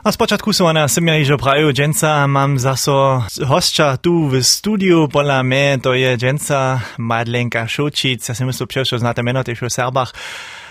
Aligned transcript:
A 0.00 0.08
spočatku 0.08 0.56
som 0.56 0.72
ona 0.72 0.88
sem 0.88 1.04
ja 1.04 1.20
ižo 1.20 1.36
praju 1.36 1.76
dženca, 1.76 2.24
mám 2.24 2.56
zaso 2.56 3.20
hostia 3.44 4.00
tu 4.00 4.32
v 4.32 4.40
studiu, 4.40 5.12
podľa 5.12 5.44
me 5.44 5.76
to 5.76 5.92
je 5.92 6.16
dženca 6.16 6.80
Madlenka 6.96 7.68
Šučic, 7.68 8.24
ja 8.24 8.32
si 8.32 8.40
myslím, 8.48 8.64
že 8.80 8.96
znáte 8.96 9.20
meno 9.20 9.44
tiež 9.44 9.60
v 9.60 9.68
Serbách, 9.68 10.16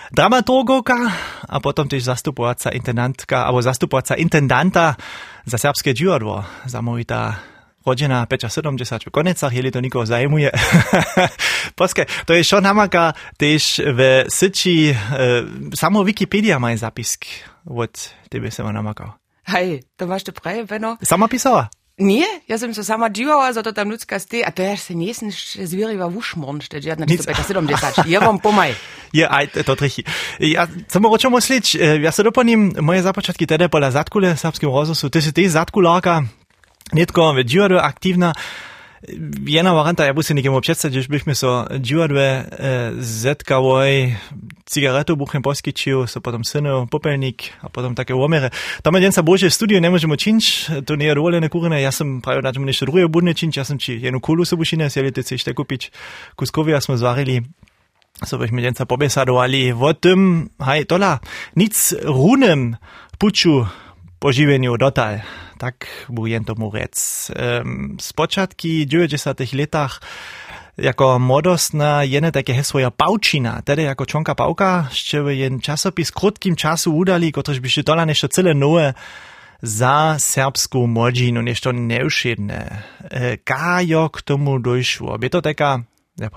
dramaturgovka 0.10 0.98
a 1.46 1.62
potom 1.62 1.86
tiež 1.86 2.10
zastupovaca 2.10 2.74
intendantka, 2.74 3.46
alebo 3.46 3.62
zastupovaca 3.62 4.18
intendanta 4.18 4.98
za 5.46 5.62
serbské 5.62 5.94
divadlo, 5.94 6.42
zamovitá 6.66 7.38
rodzina 7.86 8.26
570 8.26 9.08
w 9.08 9.14
konecach, 9.14 9.54
jeli 9.54 9.70
to 9.70 9.78
nikogo 9.78 10.10
zajmuje. 10.10 10.50
Poskaj, 11.80 12.26
to 12.26 12.34
je 12.34 12.42
šo 12.42 12.66
namaka 12.66 13.14
tež 13.38 13.78
v 13.78 14.26
syči, 14.26 14.90
e, 14.90 14.98
samo 15.78 16.02
Wikipedia 16.02 16.58
ma 16.58 16.74
zapisk 16.74 17.30
od 17.66 18.10
tebe 18.30 18.52
se 18.52 18.64
ma 18.64 18.72
namakał. 18.72 19.19
Hej, 19.50 19.84
to 19.98 20.08
masz 20.08 20.24
to 20.24 20.32
prawie, 20.32 20.66
Benno? 20.66 20.98
Sama 21.04 21.28
pisała? 21.28 21.70
Nie, 22.00 22.26
ja 22.48 22.58
sam 22.58 22.74
so 22.74 22.84
sama 22.84 23.10
dziwała, 23.10 23.54
że 23.54 23.64
to 23.64 23.74
tam 23.74 23.90
ludzka 23.90 24.20
sty, 24.20 24.46
a 24.46 24.52
to 24.52 24.62
ja 24.62 24.78
się 24.78 24.96
nie 24.96 25.08
jestem 25.08 25.32
zwierywa 25.64 26.10
wuszmorn, 26.10 26.60
że 26.62 26.90
ja 26.90 26.96
na 26.96 27.06
to 27.06 27.12
570. 27.12 28.08
Ja 28.08 28.20
wam 28.20 28.40
pomaj. 28.40 28.76
Ja, 29.14 29.30
aj, 29.30 29.48
to 29.66 29.76
trichy. 29.76 30.04
Ja, 30.40 30.68
co 30.88 31.00
mo 31.00 31.10
ročo 31.10 31.30
myslić, 31.30 31.76
ja 32.02 32.12
se 32.12 32.24
doponim 32.24 32.72
moje 32.82 33.02
započatki 33.02 33.48
tedy 33.48 33.70
pola 33.70 33.92
zatkule 33.92 34.38
serbskim 34.38 34.70
rozosu, 34.70 35.10
ty 35.10 35.22
si 35.22 35.34
ty 35.34 35.50
zatkularka, 35.50 36.24
Netko 36.94 37.34
w 37.34 37.44
dziwadle 37.44 37.82
aktywna, 37.82 38.34
jedna 39.46 39.74
waranta, 39.74 40.06
ja 40.06 40.14
muszę 40.14 40.34
niekiemu 40.34 40.62
przedstawić, 40.62 41.08
byśmy 41.08 41.36
so 41.36 41.66
dziwadle 41.80 42.46
e, 42.52 42.92
zetkawoj, 43.00 44.16
cigaretu 44.66 45.18
buchem 45.18 45.42
poskičił, 45.42 46.08
so 46.08 46.22
potom 46.22 46.46
synu, 46.46 46.88
popelnik, 46.88 47.44
a 47.62 47.70
potom 47.70 47.96
takie 47.96 48.16
łomere. 48.16 48.50
Tam 48.84 48.96
jeden 48.96 49.12
sa 49.12 49.24
bože 49.24 49.50
v 49.50 49.54
studiu 49.54 49.82
ne 49.82 49.90
możemy 49.90 50.18
czynić, 50.18 50.72
to 50.86 50.96
nie 50.96 51.06
je 51.06 51.16
dovolené 51.16 51.50
kurene, 51.50 51.82
ja 51.82 51.92
sam 51.92 52.22
prawie 52.22 52.42
na 52.42 52.52
jeszcze 52.68 52.86
drugie 52.86 53.08
budne 53.08 53.34
czynić, 53.34 53.58
ja 53.58 53.64
sam 53.64 53.80
ci 53.80 54.02
jednu 54.02 54.20
kulu 54.20 54.46
sobie 54.46 54.60
bušine, 54.60 54.90
sjeli 54.90 55.12
ty 55.12 55.24
chceš 55.24 55.44
kupić 55.56 55.92
kuskowi, 56.36 56.72
ja 56.72 56.82
smo 56.82 56.98
zvarili, 56.98 57.42
so 58.26 58.38
byśmy 58.38 58.62
jeden 58.62 58.76
sa 58.76 58.86
pobesadovali 58.86 59.74
o 59.74 59.94
tym, 59.94 60.50
hej, 60.60 60.86
tola, 60.86 61.20
nic 61.56 61.96
runem 62.04 62.78
požiwieniu 64.20 64.78
dotal. 64.78 65.20
Tak 65.58 66.06
bujen 66.10 66.44
tomu 66.44 66.72
rec. 66.72 67.32
Um, 67.32 67.98
z 68.00 68.14
początki 68.14 68.88
90 68.88 69.54
latach 69.54 70.02
jako 70.78 71.20
młodostna 71.20 72.04
jene 72.04 72.32
takie 72.32 72.54
hesło 72.54 72.92
pałčina, 72.92 73.62
tedy 73.62 73.82
jako 73.82 74.06
członka 74.06 74.36
pałka, 74.36 74.88
jeszcze 74.90 75.36
jen 75.36 75.60
czasopis 75.60 76.12
krótkim 76.12 76.56
czasu 76.56 76.98
udali, 76.98 77.32
kotryż 77.32 77.60
by 77.60 77.70
się 77.70 77.84
dola 77.84 78.06
jeszcze 78.06 78.30
cyle 78.30 78.54
nowe 78.54 78.94
za 79.62 80.16
serbską 80.20 80.88
młodzinu, 80.88 81.42
jeszcze 81.42 81.74
neuszedne. 81.74 82.84
E, 83.10 83.38
Kajo 83.38 84.10
k 84.10 84.22
tomu 84.22 84.60
dojszło. 84.60 85.18
By 85.20 85.30
to 85.30 85.42
taka, 85.42 85.84
ja 86.20 86.30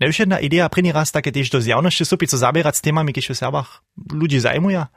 prejros, 0.00 0.16
neuszedna 0.16 0.38
idea, 0.38 0.68
první 0.68 0.92
raz 0.92 1.12
také 1.12 1.28
tiež 1.32 1.50
do 1.52 1.60
zjavnosti 1.60 2.04
súpiť 2.08 2.32
so 2.32 2.38
zabierať 2.40 2.74
s 2.74 2.80
témami, 2.80 3.12
keď 3.12 3.30
v 3.30 3.36
Serbach 3.36 3.84
ľudí 4.08 4.40
zajmujú? 4.40 4.88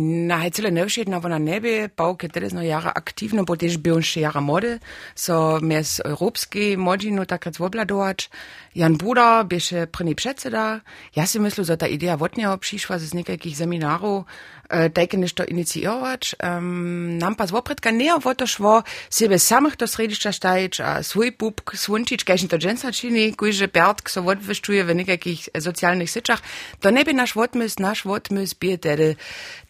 Na 0.00 0.36
hecele 0.40 0.70
nevšetna 0.70 1.20
ona 1.20 1.36
nebe, 1.36 1.92
pavke 1.92 2.28
tedy 2.32 2.48
no 2.56 2.62
jara 2.62 2.88
aktivno, 2.88 3.44
bo 3.44 3.56
tež 3.56 3.76
byl 3.76 4.00
še 4.00 4.24
jara 4.24 4.40
mode, 4.40 4.80
so 5.14 5.60
mes 5.60 6.00
europski 6.00 6.76
modžinu 6.80 7.28
takrat 7.28 7.60
zvobladovač. 7.60 8.32
Jan 8.74 8.96
Buda 8.96 9.44
bieše 9.44 9.86
první 9.86 10.14
předseda. 10.14 10.80
Ja 11.16 11.26
si 11.26 11.38
myslím, 11.38 11.64
že 11.64 11.76
ta 11.76 11.86
idea 11.86 12.16
od 12.16 12.36
něho 12.36 12.56
přišla 12.56 12.98
z 12.98 13.14
nekakých 13.14 13.56
seminárov, 13.56 14.24
e, 14.70 14.88
dajke 14.88 15.18
nešto 15.18 15.44
iniciować. 15.44 16.34
Um, 16.42 17.18
nam 17.18 17.34
pa 17.34 17.46
zvopredka 17.46 17.90
ne 17.90 18.14
o 18.14 18.34
to 18.34 18.46
šlo 18.46 18.82
sebe 19.10 19.38
samych 19.38 19.76
do 19.76 19.86
središća 19.86 20.32
stajić, 20.32 20.80
a 20.80 21.02
svoj 21.02 21.32
pupk 21.32 21.76
svunčić, 21.76 22.24
kajšin 22.24 22.48
to 22.48 22.58
dženca 22.58 22.92
čini, 22.92 23.32
kujže 23.32 23.66
Bertk 23.66 24.08
so 24.08 24.22
odveščuje 24.22 24.84
v 24.84 24.94
nekakých 24.94 25.48
sociálnych 25.58 26.10
sečach. 26.10 26.42
To 26.80 26.90
ne 26.90 27.04
by 27.04 27.12
naš 27.12 27.36
odmys, 27.36 27.78
naš 27.78 28.06
odmys 28.06 28.54
bie 28.54 28.76
tedy 28.76 29.14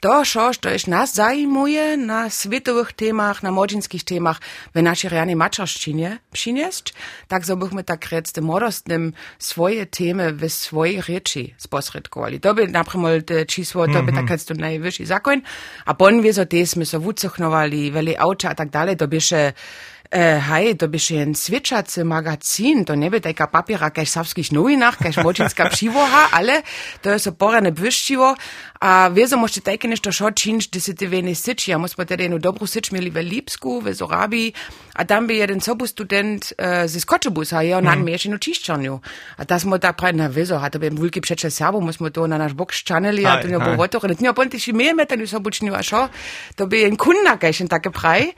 to, 0.00 0.25
šo, 0.25 0.53
što 0.53 0.71
iš 0.75 0.87
nas 0.87 1.15
zajmuje 1.15 1.97
na 1.97 2.31
svetowych 2.31 2.93
temach, 2.93 3.43
na 3.43 3.50
młodzieńskich 3.50 4.05
temach, 4.05 4.41
w 4.75 4.83
naszej 4.83 5.10
realnej 5.10 5.37
maczarszczynie 5.37 6.19
przynieść, 6.33 6.94
tak 7.28 7.47
so 7.47 7.56
bychmy 7.56 7.84
tak 7.84 8.09
rec 8.10 8.33
tym 8.33 8.44
młodostnym 8.44 9.12
swoje 9.39 9.87
temy 9.87 10.33
w 10.33 10.49
swojej 10.49 11.03
rzeczy 11.03 11.50
sposredkowali. 11.59 12.41
To 12.41 12.55
by 12.55 12.69
naprzykład 12.69 13.27
te 13.27 13.47
czysło, 13.47 13.87
to 13.89 14.03
by 14.03 14.12
tak 14.12 14.27
to 14.47 14.55
dobiš 14.91 15.01
i 15.01 15.06
zakon, 15.06 15.43
a 15.84 15.95
potem 15.95 16.21
vi 16.21 16.33
za 16.33 16.45
te 16.45 16.67
smo 16.67 16.84
se 16.84 16.99
vucohnovali, 16.99 17.91
veli 17.91 18.17
avča 18.19 18.51
in 18.51 18.56
tako 18.56 18.71
dalje, 18.71 18.95
dobiš 18.95 19.31
E, 20.10 20.41
hej, 20.41 20.75
to 20.75 20.88
by 20.88 20.98
jen 21.10 21.34
switchacy 21.34 22.04
magazin, 22.04 22.84
to 22.84 22.94
nie 22.94 23.10
by 23.10 23.21
taka 23.21 23.47
papiera 23.47 23.91
kaž 23.94 24.10
savských 24.10 24.50
novinách, 24.50 24.98
kaž 24.98 25.22
močinska 25.22 25.71
přivoha, 25.71 26.34
ale 26.34 26.66
to 26.98 27.15
je 27.15 27.19
so 27.19 27.31
porane 27.31 27.71
bwyščivo, 27.71 28.34
a 28.81 29.09
wieso 29.09 29.37
możecie 29.37 29.60
takie 29.60 29.88
nešto 29.88 30.12
šo 30.12 30.31
činč, 30.31 30.72
gdy 30.72 30.81
si 30.81 30.94
ty 30.94 31.06
vene 31.06 31.34
syč, 31.37 31.69
ja 31.69 31.76
musimy 31.76 32.06
tedy 32.09 32.22
jednu 32.25 32.41
dobrú 32.41 32.65
syč 32.65 32.91
mieli 32.97 33.12
v 33.12 33.21
Lipsku, 33.21 33.84
v 33.84 33.93
Zorabi, 33.93 34.56
a 34.97 35.04
tam 35.04 35.28
by 35.28 35.37
jeden 35.37 35.60
sobu 35.60 35.87
student 35.87 36.41
uh, 36.56 36.88
ze 36.88 37.00
Skotchebusa, 37.00 37.60
ja, 37.60 37.77
on 37.77 37.84
mm. 37.84 38.41
čiščanju. 38.41 39.00
A 39.37 39.44
ta 39.44 39.60
smo 39.60 39.77
tak 39.77 40.00
pravi, 40.00 40.16
na 40.16 40.32
wieso, 40.32 40.56
a 40.56 40.71
to 40.71 40.78
by 40.81 40.88
vulki 40.91 41.21
přeče 41.21 41.50
Serbo, 41.50 41.81
musimy 41.81 42.10
to 42.10 42.27
na 42.27 42.38
naš 42.38 42.56
bok 42.56 42.72
ščaneli, 42.72 43.27
a 43.28 43.37
to 43.44 43.48
nie 43.53 43.60
było 43.60 43.88
to, 43.88 44.00
nie 44.09 44.16
nie 44.21 44.32
ponty 44.32 44.60
si 44.60 44.72
mehr 44.72 44.97
metan 44.97 45.27
sobučnju, 45.27 45.77
a 45.77 45.82
šo, 45.82 46.09
to 46.56 46.66
by 46.66 46.81
jen 46.81 46.97
kunna 46.97 47.37
kaž 47.37 47.69
takie 47.69 47.92
praj. 47.92 48.32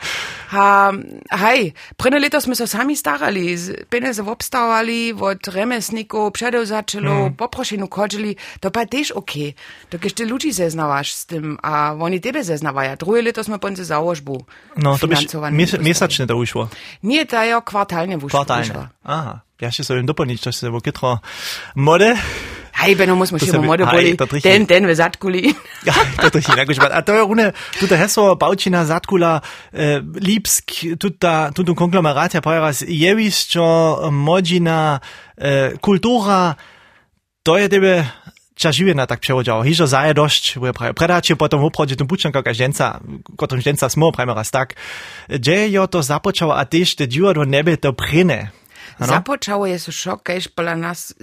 Ha, 0.50 0.90
hej, 1.30 1.61
Hej, 1.62 1.78
prene 1.94 2.18
leto 2.18 2.42
sme 2.42 2.58
sa 2.58 2.66
sami 2.66 2.98
starali, 2.98 3.54
peniaze 3.86 4.18
obstávali, 4.18 5.14
od 5.14 5.38
remesníkov, 5.46 6.34
předovzačelov, 6.34 7.30
mm. 7.30 7.38
poprošenu 7.38 7.86
chodili, 7.86 8.34
to 8.58 8.74
pa 8.74 8.82
tiež 8.82 9.14
OK. 9.14 9.54
To 9.94 10.02
keď 10.02 10.10
ty 10.10 10.22
ľudí 10.26 10.50
zeznávaš 10.50 11.14
s 11.14 11.22
tým 11.30 11.54
a 11.62 11.94
oni 11.94 12.18
tebe 12.18 12.42
zeznávajú. 12.42 12.98
Druhé 12.98 13.22
leto 13.22 13.46
sme 13.46 13.62
ponce 13.62 13.86
załožbu 13.86 14.42
No, 14.76 14.98
to 14.98 15.06
byś 15.06 15.28
mesačne 15.78 16.24
to 16.26 16.34
ušlo? 16.34 16.72
Nie, 17.04 17.28
to 17.28 17.36
je 17.36 17.54
kvartálne 17.60 18.16
ušlo. 18.18 18.42
Kvartálne, 18.42 18.90
aha. 19.04 19.44
Ja 19.62 19.70
ešte 19.70 19.86
sa 19.86 19.94
viem 19.94 20.08
doplniť, 20.08 20.42
čo 20.42 20.50
sa 20.50 20.74
vo 20.74 20.82
kytro 20.82 21.22
mode. 21.78 22.18
Hej, 22.82 22.96
Benno, 22.96 23.14
muss 23.14 23.32
man 23.32 23.40
się 23.40 23.52
mal 23.52 23.62
mode 23.62 23.86
boli. 23.86 24.16
Den, 24.42 24.66
den, 24.66 24.86
we 24.86 24.94
zatkuli. 24.96 25.54
Ja, 25.86 25.94
to 26.30 26.38
je 26.38 26.44
inak 26.52 26.92
A 26.92 27.02
to 27.02 27.14
je 27.14 27.20
rune, 27.20 27.52
tuto 27.80 27.96
heso, 27.96 28.36
baučina, 28.36 28.84
zatkula, 28.84 29.40
e, 29.72 30.02
Lipsk, 30.14 30.98
tuta, 30.98 31.50
tuto 31.54 31.74
konglomerat, 31.74 32.34
ja 32.34 32.40
pojeraz, 32.40 32.82
jeviščo, 32.86 34.10
modžina, 34.10 35.00
e, 35.38 35.74
kultura, 35.78 36.54
to 37.42 37.58
je 37.58 37.68
tebe, 37.68 38.06
ča 38.54 38.70
živina 38.70 39.06
tak 39.06 39.20
převodžal. 39.20 39.62
Hižo 39.62 39.86
zaje 39.86 40.14
došť, 40.14 40.58
bude 40.58 40.72
praje 40.72 40.92
predači, 40.94 41.34
potom 41.34 41.62
uprođe 41.62 41.96
tu 41.96 42.06
pučanka, 42.06 42.42
ka 42.42 42.54
ženca, 42.54 42.98
kotom 43.36 43.58
ženca 43.58 43.88
smo, 43.88 44.12
prajme 44.12 44.34
raz 44.34 44.50
tak. 44.50 44.74
Dže 45.30 45.70
jo 45.70 45.86
to 45.86 46.02
započalo, 46.02 46.54
a 46.54 46.62
tyž 46.66 46.94
te 46.94 47.06
džuva 47.06 47.34
do 47.34 47.44
nebe 47.44 47.76
to 47.76 47.92
prine. 47.92 48.50
Ano? 48.98 49.06
Započało 49.06 49.66
jest 49.66 49.90
szok, 49.92 50.22
kiedyś 50.22 50.48
pola 50.48 50.76
nas 50.76 51.14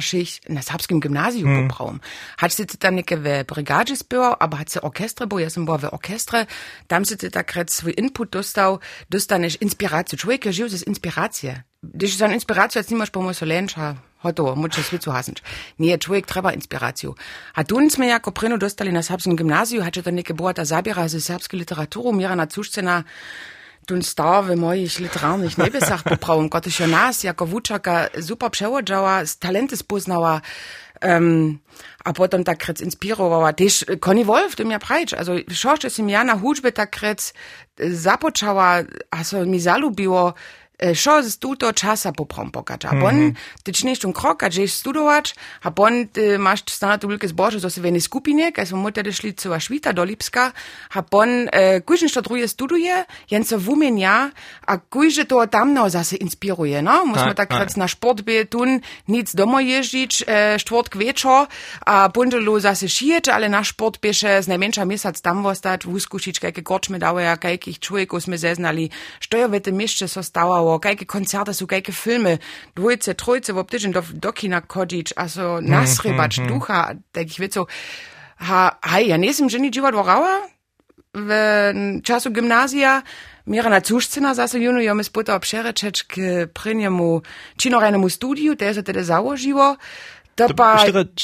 szyć 0.00 0.40
na 0.48 0.62
serbskim 0.62 1.00
gimnazjum 1.00 1.44
hmm. 1.44 1.68
pobrałam. 1.68 2.00
Hat 2.36 2.54
się 2.54 2.64
tam 2.66 2.96
niekie 2.96 3.16
w 3.16 3.44
brygadzie 3.46 3.96
spiewał, 3.96 4.34
aber 4.38 4.58
hat 4.58 4.72
się 4.72 4.80
orkestre, 4.80 5.26
bo 5.26 5.38
ja 5.38 5.50
sam 5.50 5.64
była 5.64 5.78
w 5.78 5.84
orkestrze, 5.84 6.46
tam 6.86 7.04
się 7.04 7.16
tak 7.16 7.54
red 7.54 7.72
swój 7.72 7.94
input 7.96 8.30
dostał, 8.30 8.78
dostaniesz 9.10 9.62
inspirację. 9.62 10.18
Człowiek 10.18 10.44
żył 10.50 10.68
z 10.68 10.86
inspirację. 10.86 11.62
Gdyż 11.82 12.14
za 12.14 12.28
inspirację 12.28 12.78
jetzt 12.78 12.90
niemasz 12.90 13.10
pomysł 13.10 13.44
lęcza, 13.44 13.94
hotovo, 14.18 14.56
muszę 14.56 14.82
svicu 14.82 15.10
hasnč. 15.10 15.42
Nie, 15.78 15.98
człowiek 15.98 16.26
trzeba 16.26 16.52
inspirację. 16.52 17.12
A 17.54 17.64
tu 17.64 17.80
my 17.98 18.06
jako 18.06 18.32
prynu 18.32 18.58
dostali 18.58 18.92
na 18.92 19.02
serbskim 19.02 19.36
gimnazju, 19.36 19.82
hat 19.82 19.94
się 19.94 20.02
to 20.02 20.10
niekie 20.10 20.34
była 20.34 20.54
ta 20.54 20.64
zabiera 20.64 21.08
ze 21.08 21.20
serbskiej 21.20 21.60
literatury, 21.60 22.16
mira 22.16 22.36
na 22.36 22.46
cuszcena, 22.46 23.04
tu 23.86 24.02
stawy 24.02 24.56
moich 24.56 24.98
literarnych 24.98 25.58
nebesach 25.58 26.02
poprawił, 26.02 26.48
gdyż 26.48 26.74
się 26.74 26.86
nas 26.86 27.24
jako 27.24 27.46
wuczaka 27.46 28.08
super 28.20 28.50
przełodziała, 28.50 29.22
talenty 29.38 29.76
spoznała, 29.76 30.40
um, 31.02 31.58
a 32.04 32.12
potem 32.12 32.44
tak 32.44 32.58
krec 32.58 32.80
inspirowała. 32.80 33.52
Też 33.52 33.84
Connie 34.00 34.24
Wolf, 34.24 34.56
to 34.56 34.64
mi 34.64 34.78
prajcz, 34.78 35.14
also 35.14 35.32
szorsze 35.50 35.90
si 35.90 36.06
ja 36.06 36.24
na 36.24 36.38
huczbę 36.38 36.72
tak 36.72 36.90
krec 36.90 37.34
zapoczęła, 37.90 38.76
a 39.10 39.24
so 39.24 39.46
mi 39.46 39.60
zalubiło, 39.60 40.34
Šo 40.74 41.22
z 41.22 41.38
tuto 41.38 41.70
časa 41.70 42.10
poprom 42.10 42.50
pokač. 42.50 42.82
A 42.90 42.98
bon, 42.98 43.30
ty 43.62 43.70
čneš 43.70 44.10
krok, 44.10 44.42
a 44.42 44.50
žeš 44.50 44.82
studovač, 44.82 45.38
a 45.62 45.70
bon, 45.70 46.10
ty 46.10 46.34
máš 46.34 46.66
stane 46.66 46.98
tu 46.98 47.06
veľké 47.06 47.30
zbože, 47.30 47.62
zo 47.62 47.70
se 47.70 47.78
v 47.78 47.94
skupine, 48.02 48.50
kaj 48.50 48.74
smo 48.74 48.82
motede 48.82 49.14
šli 49.14 49.38
cova 49.38 49.62
švita 49.62 49.94
do 49.94 50.02
Lipska, 50.02 50.50
a 50.98 50.98
bon, 51.06 51.46
e, 51.46 51.78
kujžen 51.78 52.10
što 52.10 52.26
druje 52.26 52.48
studuje, 52.50 53.04
jen 53.30 53.44
se 53.46 53.56
vumenja, 53.56 54.34
a 54.66 54.72
kujže 54.82 55.30
to 55.30 55.46
tamno 55.46 55.86
zase 55.86 56.18
inspiruje, 56.18 56.82
no? 56.82 57.06
Musimo 57.06 57.38
tak 57.38 57.54
rec 57.54 57.78
na 57.78 57.86
šport 57.86 58.26
by 58.26 58.42
tun, 58.50 58.82
nic 59.06 59.30
domo 59.30 59.62
ježič, 59.62 60.26
e, 60.26 60.58
štvrtk 60.58 60.98
večer, 60.98 61.46
a 61.86 62.08
bundelu 62.10 62.58
zase 62.58 62.90
šiječ, 62.90 63.30
ale 63.30 63.46
na 63.48 63.62
šport 63.62 64.02
bieše 64.02 64.42
z 64.42 64.50
najmenša 64.50 64.84
mjesac 64.84 65.14
tam 65.22 65.46
vostať, 65.46 65.86
vuskušič, 65.86 66.42
kajke 66.42 66.66
korčme 66.66 66.98
dawaja, 66.98 67.38
kajkých 67.38 67.78
čujekov 67.78 68.26
sme 68.26 68.34
zeznali, 68.34 68.90
što 69.22 69.38
je 69.38 69.46
v 69.46 69.60
tym 69.62 69.84
mieście 69.84 70.08
so 70.08 70.22
stało, 70.64 70.80
kajke 70.80 71.06
koncerty 71.06 71.54
są, 71.54 71.66
kajke 71.66 71.92
filmy, 71.92 72.38
dwójce, 72.76 73.14
trójce, 73.14 73.52
w 73.52 73.58
optyżen 73.58 73.92
do, 73.92 74.02
do 74.14 74.32
kina 74.32 74.62
chodzić, 74.68 75.12
also 75.16 75.60
nasrybać 75.60 76.38
mm, 76.38 76.48
ducha, 76.48 76.94
takich 77.12 77.40
wieców. 77.40 77.68
Ha, 78.36 78.78
hej, 78.82 79.08
ja 79.08 79.16
nie 79.16 79.28
jestem 79.28 79.50
żeni 79.50 79.70
dziwa 79.70 79.92
dworała, 79.92 80.40
w 81.14 81.30
czasu 82.02 82.30
gimnazja, 82.30 83.02
Mira 83.46 83.70
na 83.70 83.80
cušcina 83.80 84.34
zase 84.34 84.58
juno, 84.58 84.80
jo 84.80 84.94
mi 84.94 85.04
sputa 85.04 85.34
obšerečeč 85.36 86.02
k 86.08 86.14
prinjemu 86.54 87.22
činorejnemu 87.60 88.08
studiju, 88.08 88.56
te 88.56 88.64
je 88.64 88.74
se 88.74 88.82
tedy 88.82 89.04
załožiło. 89.04 89.76
To 90.34 90.50
pa... 90.50 90.82
94, 90.82 91.14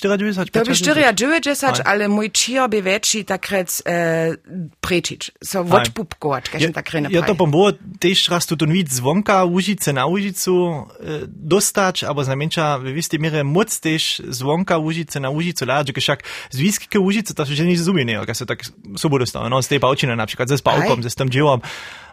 To 0.54 0.62
by 0.62 0.74
94, 1.14 1.82
ale 1.82 2.06
mój 2.06 2.30
čier 2.30 2.70
by 2.70 2.78
väčší 2.78 3.26
takrec 3.26 3.82
e, 3.82 4.38
prečič. 4.78 5.34
So 5.42 5.66
odpupkovať, 5.66 6.42
kažem 6.46 6.70
tak 6.70 6.94
rene 6.94 7.10
Ja 7.10 7.26
to 7.26 7.34
pomôže 7.34 7.82
tiež 7.98 8.30
raz 8.30 8.46
tu 8.46 8.54
víc 8.70 8.86
zvonka 8.86 9.42
Łužice 9.42 9.90
na 9.90 10.06
Łužicu 10.06 10.54
e, 10.54 11.26
dostať, 11.26 12.06
alebo 12.06 12.22
znamenča 12.22 12.78
v 12.78 12.94
istej 13.02 13.18
miere 13.18 13.42
moc 13.42 13.66
tiež 13.66 14.30
zvonka 14.30 14.78
Łužice 14.78 15.18
na 15.18 15.34
Łužicu 15.34 15.66
láť, 15.66 15.90
že 15.90 15.98
však 15.98 16.20
z 16.54 16.56
výskyke 16.62 16.98
Łužice 17.02 17.34
to 17.34 17.42
že 17.42 17.66
nič 17.66 17.82
zumie, 17.82 18.06
keď 18.06 18.36
sa 18.36 18.46
tak 18.46 18.62
sobu 18.94 19.18
dostalo, 19.18 19.50
no 19.50 19.58
z 19.58 19.74
tej 19.74 19.80
paučiny 19.82 20.14
napríklad, 20.14 20.46
ze 20.46 20.62
spavkom, 20.62 21.02
ze 21.02 21.10
s 21.10 21.18
tom 21.18 21.26
dživom. 21.26 21.58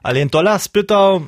Ale 0.02 0.26
jen 0.26 0.34
tola 0.34 0.58
spýtal, 0.58 1.22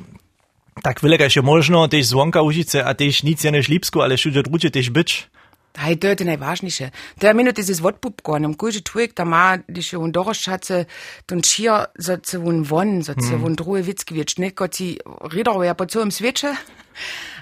tak 0.82 0.98
veľa 0.98 1.30
ešte 1.30 1.46
možno, 1.46 1.86
tiež 1.86 2.10
zvonka 2.10 2.42
Łužice 2.42 2.82
a 2.82 2.90
tiež 2.90 3.22
nic 3.22 3.38
ja 3.38 3.54
než 3.54 3.70
Lipsku, 3.70 4.02
ale 4.02 4.18
všude 4.18 4.42
drugie 4.42 4.72
tiež 4.72 4.90
byč. 4.90 5.30
Hej, 5.78 5.98
to 5.98 6.06
je 6.06 6.16
to 6.16 6.24
najważniejsze. 6.24 6.90
To 7.18 7.26
ja 7.26 7.34
minuty 7.34 7.62
ze 7.62 7.74
zwodpupkonem. 7.74 8.54
Kujże 8.54 8.80
człowiek 8.80 9.12
ta 9.12 9.24
ma, 9.24 9.58
gdy 9.58 9.82
się 9.82 10.02
on 10.02 10.12
doroszczace, 10.12 10.84
ton 11.26 11.42
schier, 11.42 11.86
so 11.98 12.12
zu 12.22 12.42
won 12.42 12.62
won, 12.62 13.04
so 13.04 13.12
zu 13.18 13.38
won 13.38 13.54
druhe 13.54 13.82
witzki 13.82 14.14
wiecz, 14.14 14.38
ne, 14.38 14.50
kot 14.50 14.76
si 14.76 14.98
ridoruja 15.32 15.74
po 15.74 15.86
całym 15.86 16.10
świecie. 16.10 16.56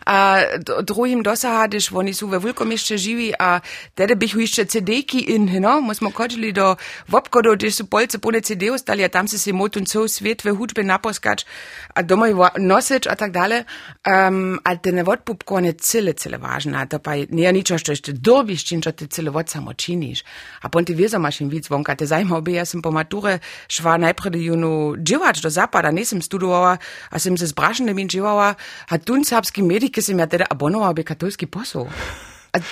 A 0.08 0.40
druhým 0.80 1.20
dosahadiš, 1.20 1.92
oni 1.92 2.16
sú 2.16 2.32
ve 2.32 2.40
veľkom 2.40 2.72
ešte 2.72 2.96
živí 2.96 3.36
a 3.36 3.60
tedy 3.92 4.16
bych 4.16 4.40
ešte 4.40 4.64
CD-ky 4.64 5.36
in, 5.36 5.44
no, 5.60 5.84
my 5.84 5.92
sme 5.92 6.08
chodili 6.16 6.48
do 6.48 6.80
obchodov, 7.12 7.60
kde 7.60 7.68
sú 7.68 7.84
polce 7.84 8.16
plné 8.16 8.40
CD 8.40 8.72
ostali 8.72 9.04
a 9.04 9.12
tam 9.12 9.28
si 9.28 9.36
si 9.36 9.52
motun 9.52 9.84
celý 9.84 10.08
svet 10.08 10.48
ve 10.48 10.56
hudbe 10.56 10.80
naposkač 10.80 11.44
a 11.92 12.00
doma 12.00 12.32
nosič 12.56 13.04
a 13.04 13.20
tak 13.20 13.36
dále. 13.36 13.68
Um, 14.08 14.56
a 14.64 14.80
ten 14.80 14.96
odpupko 15.04 15.60
je 15.60 15.76
cele, 15.76 16.16
cele 16.16 16.40
vážne. 16.40 16.80
A 16.80 16.88
to 16.88 16.96
pa 17.04 17.20
nie 17.28 17.44
je 17.44 17.52
ničo, 17.52 17.76
što 17.76 17.92
ešte 17.92 18.10
dobiš, 18.16 18.64
čím, 18.64 18.80
čo 18.80 18.96
ty 18.96 19.12
cele 19.12 19.28
vod 19.28 19.44
samo 19.52 19.76
činiš. 19.76 20.24
A 20.64 20.72
ponti 20.72 20.96
viesa 20.96 21.20
máš 21.20 21.44
im 21.44 21.52
víc 21.52 21.68
vonka. 21.68 21.92
Te 21.92 22.08
zajmobe, 22.08 22.56
ja 22.56 22.64
som 22.64 22.80
po 22.80 22.88
mature 22.88 23.44
šva 23.68 24.00
najprv 24.00 24.32
do 24.32 24.40
junu 24.40 24.72
dživač 24.96 25.44
do 25.44 25.52
zapada, 25.52 25.92
nisem 25.92 26.24
studovala 26.24 26.80
a 27.12 27.14
som 27.20 27.36
se 27.36 27.44
s 27.44 27.52
brašenem 27.52 28.08
dživala 28.08 28.56
a 28.88 28.94
tun 28.98 29.24
serbski 29.24 29.60
medik 29.60 29.97
sem 30.02 30.18
ja 30.18 30.26
teda 30.26 30.46
abonoval 30.50 30.94
bi 30.94 31.04
katolski 31.04 31.46
posol. 31.46 31.88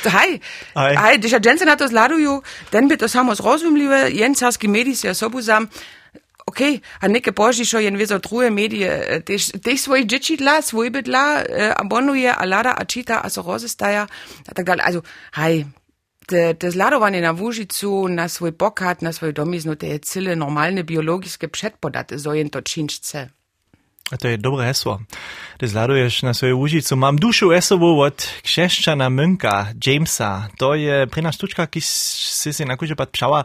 Hej, 0.05 0.41
hej, 0.75 1.19
když 1.19 1.33
džense 1.33 1.65
na 1.65 1.77
to 1.77 1.89
zladuju, 1.89 2.43
ten 2.71 2.89
by 2.89 2.97
to 2.97 3.09
samo 3.09 3.35
zrozumljive, 3.35 4.11
jen 4.11 4.35
carski 4.35 4.69
mediji 4.69 4.97
si 4.97 5.09
osobu 5.09 5.41
zam, 5.41 5.69
ok, 6.47 6.61
a 7.01 7.09
neke 7.09 7.33
boži 7.33 7.65
šo 7.65 7.79
jen 7.79 7.97
vezo 7.97 8.19
druge 8.19 8.51
medije, 8.51 9.21
tež, 9.27 9.51
tež 9.63 9.81
svoj 9.81 10.07
džečidla, 10.07 10.63
svoj 10.63 10.91
bydla, 10.91 11.25
eh, 11.49 11.73
abonuje, 11.77 12.35
a 12.39 12.45
lada, 12.45 12.75
a 12.79 12.85
čita, 12.85 13.21
a 13.25 13.31
so 13.31 13.43
rozestaja, 13.43 14.07
a 14.49 14.55
tak 14.55 14.65
dalej. 14.65 14.83
Also, 14.87 15.03
hej, 15.37 15.67
te, 16.27 16.55
te 16.55 16.71
zladovanie 16.71 17.21
na 17.21 17.33
Łužicu, 17.33 18.09
na 18.09 18.29
svoj 18.29 18.53
pokat, 18.53 19.03
na 19.03 19.13
svoj 19.13 19.33
domiznu, 19.33 19.75
te 19.75 19.87
je 19.87 19.99
cyle 19.99 20.37
normalne 20.37 20.83
biologiske 20.83 21.49
předpodaty, 21.49 22.19
zo 22.19 22.33
jen 22.33 22.49
to 22.49 22.61
činčce. 22.61 23.29
To 24.07 24.29
je 24.31 24.39
dobré 24.39 24.71
hesło. 24.71 25.03
Ty 25.59 25.67
zladuješ 25.69 26.23
na 26.23 26.35
svoju 26.35 26.59
Łužicu. 26.59 26.95
Mam 26.97 27.19
dušu 27.19 27.51
esobu 27.51 27.91
od 28.01 28.23
kšeščana 28.47 29.11
Münka, 29.11 29.75
Jamesa. 29.75 30.47
To 30.63 30.79
je 30.79 31.11
prina 31.11 31.35
štučka, 31.35 31.67
ki 31.67 31.83
si 31.83 32.55
si 32.55 32.63
nakuže 32.63 32.95
pat 32.95 33.11
pšała. 33.11 33.43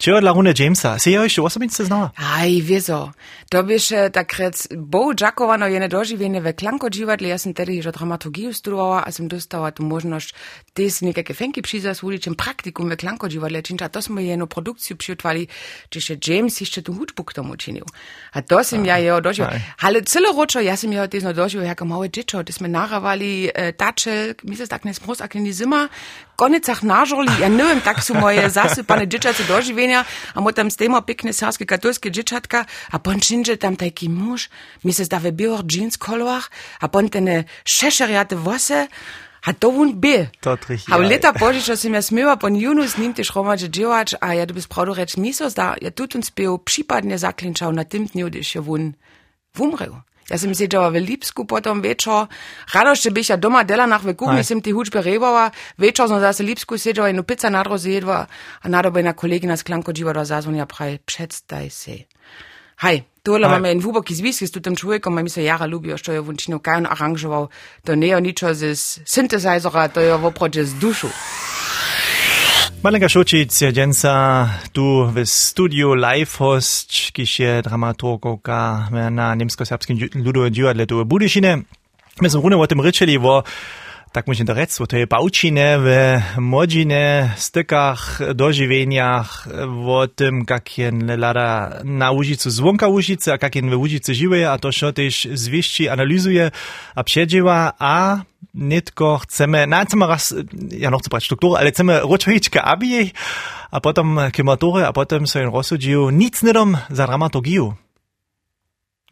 Čeo 0.00 0.16
dla 0.20 0.32
rune 0.32 0.54
Jamesa? 0.56 0.96
Si 0.96 1.12
ja 1.12 1.20
ešte 1.20 1.44
osobice 1.44 1.84
znala? 1.84 2.16
Aj, 2.16 2.48
wieso. 2.64 3.12
To 3.52 3.60
byše 3.60 4.08
tak 4.08 4.32
rec, 4.40 4.72
bo 4.72 5.12
džakovano 5.12 5.68
je 5.68 5.76
nedoživienie 5.76 6.40
ve 6.40 6.56
klanko 6.56 6.88
dživadle, 6.88 7.28
ja 7.28 7.36
som 7.36 7.52
tedy 7.52 7.84
že 7.84 7.92
dramaturgiju 7.92 8.48
studovala 8.48 9.04
a 9.04 9.12
som 9.12 9.28
dostala 9.28 9.68
tu 9.76 9.84
možnosť 9.84 10.32
tes 10.72 11.04
nekake 11.04 11.36
fenky 11.36 11.60
přizas 11.60 12.00
uličem 12.00 12.32
praktikum 12.32 12.88
ve 12.88 12.96
klanko 12.96 13.28
dživadle 13.28 13.60
činča. 13.60 13.92
To 13.92 14.00
sme 14.00 14.24
jednu 14.24 14.48
produkciu 14.48 14.96
přijutvali, 14.96 15.52
čiže 15.92 16.16
James 16.16 16.56
ešte 16.56 16.80
tu 16.80 16.96
hudbu 16.96 17.20
k 17.20 17.36
tomu 17.36 17.60
činil. 17.60 17.84
A 18.32 18.40
to 18.40 18.64
som 18.64 18.80
ja 18.80 18.96
jeho 18.96 19.20
doživel. 19.20 19.52
Ale 19.84 20.00
celé 20.08 20.32
ročo, 20.32 20.64
ja 20.64 20.80
som 20.80 20.88
jeho 20.88 21.12
tesno 21.12 21.36
doživel, 21.36 21.68
jako 21.68 21.84
małe 21.84 22.08
dziecko, 22.08 22.40
to 22.40 22.56
sme 22.56 22.72
naravali 22.72 23.52
e, 23.52 23.76
tače, 23.76 24.40
myslím, 24.48 24.64
tak 24.64 24.88
nesmos, 24.88 25.20
ak 25.20 25.36
nie 25.36 25.52
zima, 25.52 25.92
konecach 26.40 26.80
nažoli, 26.80 27.28
ja 27.36 27.52
neviem, 27.52 27.84
tak 27.84 28.00
sú 28.00 28.16
moje 28.16 28.40
zasypane 28.48 29.04
dzieciace 29.04 29.44
doživienia 29.44 30.08
a 30.32 30.40
mu 30.40 30.56
tam 30.56 30.72
stejmo 30.72 31.04
pekne 31.04 31.36
sárske 31.36 31.68
katolské 31.68 32.08
dzieciatka 32.08 32.64
a 32.64 32.96
pon 32.96 33.20
činže 33.20 33.60
tam 33.60 33.76
taký 33.76 34.08
muž, 34.08 34.48
mi 34.80 34.96
se 34.96 35.04
zda 35.04 35.20
ve 35.20 35.36
bielých 35.36 35.68
jeans 35.68 36.00
kolorach 36.00 36.48
a 36.80 36.88
pon 36.88 37.12
ten 37.12 37.44
šešeriate 37.68 38.40
vose 38.40 38.88
a 39.40 39.52
to 39.52 39.68
on 39.68 40.00
by. 40.00 40.32
To 40.40 40.56
trich, 40.56 40.84
A 40.88 40.96
leta 41.00 41.32
poži, 41.32 41.60
čo 41.64 41.76
som 41.76 41.92
ja 41.92 42.00
smýva, 42.00 42.36
pon 42.40 42.56
junu 42.56 42.84
s 42.84 42.96
ním 42.96 43.12
tiež 43.12 43.32
romadže 43.32 43.68
dživač 43.68 44.16
a 44.20 44.36
ja 44.36 44.44
by 44.44 44.60
spravdu 44.60 44.96
reč, 44.96 45.16
mi 45.20 45.36
so 45.36 45.48
zda, 45.48 45.76
ja 45.80 45.92
tutun 45.92 46.24
spiev 46.24 46.60
prípadne 46.64 47.20
zaklinčal 47.20 47.72
na 47.72 47.84
tým 47.84 48.08
dňu, 48.08 48.26
když 48.32 48.48
je 48.56 48.60
vun, 48.60 48.96
vumrel. 49.56 50.04
Ja 50.30 50.38
sem 50.38 50.54
si 50.54 50.68
dala 50.68 50.88
Lipsku 50.88 51.44
potom 51.44 51.82
večer, 51.82 52.28
rado 52.74 52.94
še 52.94 53.10
bi 53.10 53.24
ja 53.26 53.36
doma 53.36 53.64
dela 53.64 53.86
nach 53.86 54.04
v 54.04 54.14
kuhinji, 54.14 54.44
sem 54.46 54.62
ti 54.62 54.72
hučbe 54.72 55.02
rebala, 55.02 55.50
večer 55.78 56.08
sem 56.08 56.20
zase 56.20 56.46
Lipsku 56.46 56.78
sedela 56.78 57.10
in 57.10 57.22
pica 57.24 57.50
nadro 57.50 57.78
zjedla, 57.78 58.26
a 58.62 58.68
nadobena 58.68 59.12
kolegina 59.12 59.56
sklanko 59.56 59.92
dživa 59.92 60.14
da 60.14 60.24
zazvonja 60.24 60.66
pravi, 60.66 60.98
predstaj 61.02 61.70
se. 61.70 61.98
Hej, 62.80 63.02
tole 63.22 63.44
imam 63.44 63.66
en 63.66 63.82
vubok 63.82 64.10
iz 64.10 64.22
viski 64.24 64.46
s 64.46 64.54
tem 64.56 64.76
človekom, 64.76 65.18
mi 65.22 65.28
se 65.28 65.44
jara 65.44 65.66
ljubijo, 65.66 65.98
što 65.98 66.12
je 66.12 66.20
vončino 66.20 66.58
kaj 66.58 66.76
on 66.76 66.86
aranžoval, 66.86 67.48
to 67.84 67.96
ne 67.96 68.08
je 68.08 68.20
ničo 68.20 68.54
z 68.54 68.74
sintesajzora, 69.04 69.88
to 69.88 70.00
je 70.00 70.16
voproč 70.16 70.62
z 70.62 70.74
dušu. 70.80 71.10
Malenka 72.80 73.08
Šočic 73.08 73.52
je 73.62 73.72
dženca 73.72 74.12
tu 74.72 75.04
v 75.04 75.26
studiu 75.28 75.92
live 75.92 76.30
host, 76.38 77.12
kiž 77.12 77.40
je 77.40 77.62
dramaturgoka 77.62 78.88
na 78.88 79.34
Nemsko-Serbskim 79.34 80.08
ludovém 80.24 80.52
divadle 80.52 80.86
tu 80.86 80.96
v 80.96 81.04
Budyšine. 81.04 81.60
My 82.24 82.28
sme 82.32 82.40
rune 82.40 82.56
o 82.56 82.64
tym 82.64 82.80
rečeli, 82.80 83.20
tak 84.16 84.24
môžem 84.24 84.48
to 84.48 84.56
rec, 84.56 84.72
o 84.80 84.88
tej 84.88 85.04
paučine, 85.04 85.76
v 85.76 85.88
modžine, 86.40 87.36
stykach, 87.36 88.32
dožiwieniach, 88.32 89.52
o 89.68 90.08
tym, 90.08 90.48
jak 90.48 90.64
je 90.72 90.88
lada 91.20 91.84
na 91.84 92.16
Łužicu 92.16 92.48
zvonka 92.48 92.88
Łužice, 92.88 93.28
a 93.28 93.36
jak 93.36 93.60
je 93.60 93.62
v 93.62 93.76
živuje, 94.16 94.48
a 94.48 94.56
to, 94.56 94.72
čo 94.72 94.88
tež 94.96 95.28
zvišči, 95.28 95.92
analyzuje 95.92 96.48
a 96.96 97.00
předživa, 97.04 97.76
a 97.76 98.24
nitko 98.54 99.18
chceme, 99.18 99.66
na 99.66 99.84
chceme 99.84 100.06
raz, 100.06 100.34
ja 100.70 100.90
noch 100.90 101.02
brać 101.10 101.24
strukturę, 101.24 101.60
ale 101.60 101.70
chcemy 101.70 102.00
ročojička 102.00 102.62
abi, 102.64 103.12
a 103.70 103.80
potom 103.80 104.18
k 104.32 104.42
matury, 104.42 104.84
a 104.84 104.92
potom 104.92 105.26
so 105.26 105.38
jen 105.38 105.50
rozsudził, 105.50 106.10
nic 106.10 106.42
nedom 106.42 106.76
za 106.90 107.06
dramaturgiju. 107.06 107.74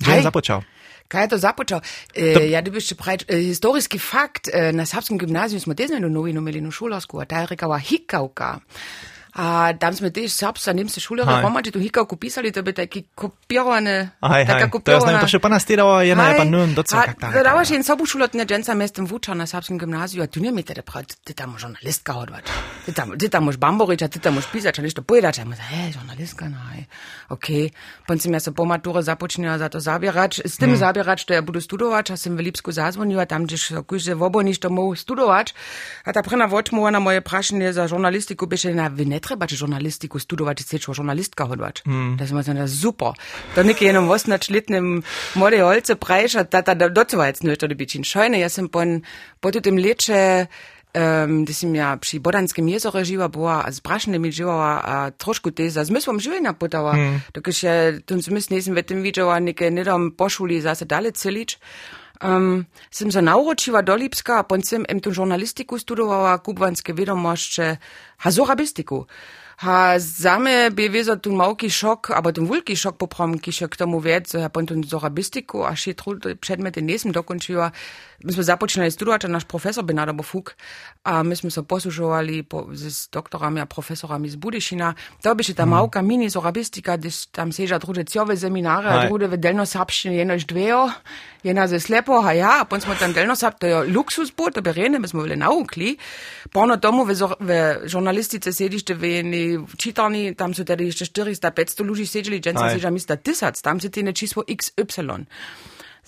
Gdzie 0.00 0.12
Hej. 0.12 0.22
započał? 0.22 0.62
Kaj 1.08 1.28
to 1.28 1.38
započal? 1.38 1.80
E, 2.14 2.48
ja, 2.52 2.62
dobiš 2.62 2.94
pravič, 2.94 3.24
e, 3.28 3.40
historijski 3.48 3.98
fakt, 3.98 4.48
e, 4.52 4.72
na 4.72 4.86
Srpskem 4.86 5.18
gimnaziju 5.18 5.60
smo 5.60 5.74
te 5.74 5.86
znali 5.86 6.10
novi 6.10 6.30
imeli 6.30 6.60
na 6.60 6.70
šolovsku, 6.70 7.20
a 7.20 7.24
ta 7.24 7.40
je 7.40 7.46
rekala 7.46 7.78
hikavka. 7.78 8.58
A 9.36 9.76
tam 9.76 9.92
sme 9.92 10.08
tiež 10.08 10.32
Serbsa, 10.32 10.72
Nemce 10.72 11.02
šulere, 11.04 11.28
Romači 11.28 11.68
tu 11.68 11.76
hikavku 11.76 12.16
pisali, 12.16 12.48
to 12.48 12.64
by 12.64 12.72
taký 12.72 13.12
kopírované, 13.12 14.16
Aj, 14.24 14.42
taká 14.48 14.72
aj, 14.72 14.80
to 14.80 14.90
ja 14.90 15.00
znam, 15.04 15.20
to 15.20 15.28
še 15.28 15.40
pana 15.42 15.60
stýdava, 15.60 16.00
jedna 16.08 16.32
je 16.32 16.34
pan 16.40 16.48
nun, 16.48 16.72
docela 16.72 17.12
kak 17.12 17.20
tak. 17.20 17.30
Dávaš 17.44 17.76
jen 17.76 17.84
sobu 17.84 18.08
šulotne 18.08 18.48
dženca 18.48 18.72
mestem 18.72 19.04
vúča 19.04 19.36
na 19.36 19.44
Serbskom 19.44 19.76
gymnáziu, 19.76 20.24
a 20.24 20.30
tu 20.32 20.40
nie 20.40 20.48
mi 20.48 20.64
teda 20.64 20.80
prav, 20.80 21.04
ty 21.04 21.36
tam 21.36 21.60
žurnalistka 21.60 22.16
hodvať. 22.16 22.48
Ty 22.88 22.90
tam, 22.96 23.06
ty 23.20 23.26
tam 23.28 23.52
môž 23.52 23.60
bamboriť, 23.60 24.00
a 24.04 24.08
ty 24.08 24.16
tam 24.16 24.40
môž 24.40 24.48
písať, 24.48 24.80
a 24.80 24.80
nešto 24.80 25.04
povedať, 25.04 25.42
a 25.42 25.48
môže, 25.48 25.60
hej, 25.76 26.00
žurnalistka, 26.00 26.48
no 26.48 26.56
aj, 26.72 26.80
okej. 27.28 27.68
Okay. 27.68 28.06
Pon 28.08 28.16
som 28.16 28.32
ja 28.32 28.40
sa 28.40 28.50
po 28.56 28.64
mature 28.64 29.04
započnila 29.04 29.60
za 29.60 29.68
to 29.68 29.76
zabierač, 29.76 30.40
s 30.40 30.56
tým 30.56 30.72
hmm. 30.72 31.04
to 31.28 31.36
ja 31.36 31.42
budu 31.44 31.60
studovať, 31.60 32.12
a 32.12 32.14
som 32.16 32.32
v 32.32 32.48
Lipsku 32.48 32.72
zazvonila, 32.72 33.28
tam, 33.28 33.44
kde 33.44 33.60
sa 33.60 33.84
kúže 33.84 34.16
v 34.16 34.22
oboniš 34.24 34.64
to 34.64 34.72
môžu 34.72 35.04
studovať. 35.04 35.52
A 36.08 36.16
tá 36.16 36.24
prvná 36.24 36.48
vočmova 36.48 36.88
na 36.88 36.98
moje 36.98 37.20
prašenie 37.20 37.70
za 37.76 37.84
žurnalistiku, 37.84 38.48
byše, 38.48 38.72
na, 38.72 38.88
vy 38.88 39.17
ne 39.18 39.24
treba 39.24 39.46
pač 39.46 39.56
žurnalistiku 39.58 40.18
studovati, 40.18 40.62
se 40.62 40.78
ćeš 40.78 40.94
žurnalistka 41.00 41.46
hodvač. 41.50 41.82
Mm. 41.86 42.16
Da 42.16 42.26
smo 42.26 42.42
se 42.42 42.54
na 42.54 42.68
super. 42.68 43.18
Da 43.54 43.62
neki 43.62 43.84
jenom 43.84 44.08
18-letnem 44.08 45.02
more 45.34 45.62
olce 45.64 45.94
prajšati, 45.94 46.50
da, 46.52 46.62
da, 46.62 46.74
da 46.74 46.88
docevajec 46.88 47.42
ne 47.42 47.54
veš, 47.54 47.58
da 47.58 47.74
bi 47.74 47.86
čin 47.86 48.04
šojne. 48.04 48.40
Jaz 48.40 48.58
sem 48.58 48.68
po, 48.68 48.84
po 49.40 49.50
tem 49.50 49.78
leče 49.78 50.46
um, 50.94 51.44
da 51.44 51.52
sem 51.52 51.74
ja 51.74 51.96
pri 51.96 52.18
Bodanskem 52.18 52.68
jezeru 52.68 53.04
živa 53.04 53.28
bila, 53.28 53.62
a 53.66 53.72
z 53.72 53.80
Brašnemi 53.80 54.32
živava, 54.32 54.72
a 54.84 55.10
trošku 55.10 55.50
te 55.50 55.70
za 55.70 55.84
zmyslom 55.84 56.20
življenja 56.20 56.52
podala. 56.52 56.94
Mm. 56.96 57.22
Dokaj 57.34 57.54
še 57.54 57.76
v 57.98 58.02
tom 58.06 58.22
smislu 58.22 58.56
nisem 58.56 58.74
v 58.74 58.86
tem 58.86 59.02
videla, 59.02 59.38
nekaj 59.40 59.70
nedom 59.70 60.12
po 60.16 60.28
šoli 60.28 60.60
zase 60.62 60.86
dale 60.86 61.10
celič. 61.10 61.58
Uh, 61.58 61.97
Um, 62.24 62.66
sem 62.90 63.10
za 63.10 63.20
nauročiva 63.20 63.82
do 63.82 63.94
Lipska, 63.94 64.38
a 64.38 64.42
pon 64.42 64.62
sem 64.62 64.84
em 64.88 65.00
tu 65.00 65.12
žurnalistiku 65.14 65.78
studovala, 65.78 66.38
kubvanske 66.38 66.92
vedomošče, 66.92 67.76
a 68.24 68.30
zorabistiku. 68.30 69.06
Ha 69.58 69.98
same 69.98 70.70
by 70.70 70.88
wieso 70.88 71.16
tu 71.16 71.32
małki 71.32 71.70
szok, 71.70 72.10
aber 72.10 72.32
ten 72.34 72.46
wulki 72.46 72.76
szok 72.76 72.96
poprom, 72.96 73.38
ki 73.38 73.52
się 73.52 73.68
k 73.68 73.76
tomu 73.76 74.00
wiec, 74.00 74.32
ja 74.34 74.50
pontun 74.50 74.84
zorabistiku, 74.84 75.64
a 75.64 75.76
się 75.76 75.94
trud 75.94 76.24
przedmety 76.40 76.82
nesem 76.82 77.12
my 78.18 78.34
sme 78.34 78.42
započínali 78.42 78.90
studovať 78.90 79.30
a 79.30 79.38
náš 79.38 79.46
profesor 79.46 79.86
Benada 79.86 80.10
Bofuk 80.10 80.58
a 81.06 81.22
my 81.22 81.38
sme 81.38 81.54
sa 81.54 81.62
poslušovali 81.62 82.42
po, 82.42 82.66
s 82.74 83.06
doktorami 83.14 83.62
a 83.62 83.70
profesorami 83.70 84.26
z 84.26 84.34
Budešina. 84.34 84.90
To 85.22 85.38
by 85.38 85.42
ta 85.54 85.62
mm. 85.62 85.70
małka 85.70 86.02
mini 86.02 86.26
sorabistika, 86.26 86.98
gdyż 86.98 87.30
tam 87.30 87.54
seža 87.54 87.78
druge 87.78 88.02
cjove 88.02 88.34
seminare, 88.34 88.90
a 88.90 89.06
druge 89.06 89.30
v 89.30 89.38
delnosapščini 89.38 90.18
jenož 90.18 90.50
dvejo, 90.50 90.90
jena 91.46 91.70
ze 91.70 91.78
slepo, 91.78 92.18
a 92.18 92.34
ja, 92.34 92.52
a 92.62 92.66
pon 92.66 92.82
smo 92.82 92.98
tam 92.98 93.14
delnosap, 93.14 93.62
to 93.62 93.70
je 93.70 93.76
luksusbot, 93.86 94.58
to 94.58 94.66
berene, 94.66 94.98
my 94.98 95.06
smo 95.06 95.22
bili 95.22 95.38
naukli. 95.38 95.94
Pono 96.50 96.82
tomu 96.82 97.06
v, 97.06 97.14
v 97.38 97.50
žurnalistice 97.86 98.50
sedište 98.50 98.98
v 98.98 99.22
eni 99.22 99.44
čitani, 99.78 100.34
tam 100.34 100.58
so 100.58 100.66
tedy 100.66 100.90
ešte 100.90 101.06
400-500 101.22 101.86
ljudi 101.86 102.02
sedeli, 102.02 102.42
džen 102.42 102.58
sem 102.58 102.82
seža 102.82 102.90
mista 102.90 103.14
tisac, 103.14 103.54
tam 103.62 103.78
se 103.78 103.94
ti 103.94 104.02
ne 104.02 104.10
číslo 104.10 104.42
XY. 104.42 105.22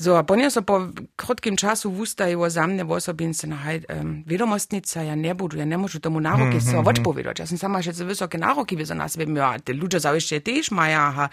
So, 0.00 0.18
a 0.18 0.22
ponieważ 0.22 0.54
po 0.66 0.80
krótkim 1.16 1.56
czasu 1.56 1.92
wustajiło 1.92 2.50
za 2.50 2.66
mnie 2.66 2.84
w 2.84 2.90
osobince 2.92 3.46
na 3.46 3.56
hej, 3.56 3.82
um, 3.88 4.24
wiadomostnica, 4.26 5.02
ja 5.02 5.14
nie 5.14 5.34
budu, 5.34 5.56
ja 5.56 5.64
nie 5.64 5.78
muszę 5.78 6.00
tomu 6.00 6.20
naroki 6.20 6.42
mm, 6.42 6.60
so 6.60 6.70
mm, 6.70 6.86
odpowiedzieć. 6.86 7.38
Ja 7.38 7.46
sam 7.46 7.58
sama 7.58 7.78
jeszcze 7.78 8.04
wysokie 8.04 8.38
naroki 8.38 8.76
wiedzą 8.76 8.94
na 8.94 9.08
sobie, 9.08 9.26
ja, 9.34 9.58
te 9.58 9.72
ludzie 9.72 10.00
zawieszcze 10.00 10.40
też 10.40 10.70
mają, 10.70 10.98
a 10.98 11.28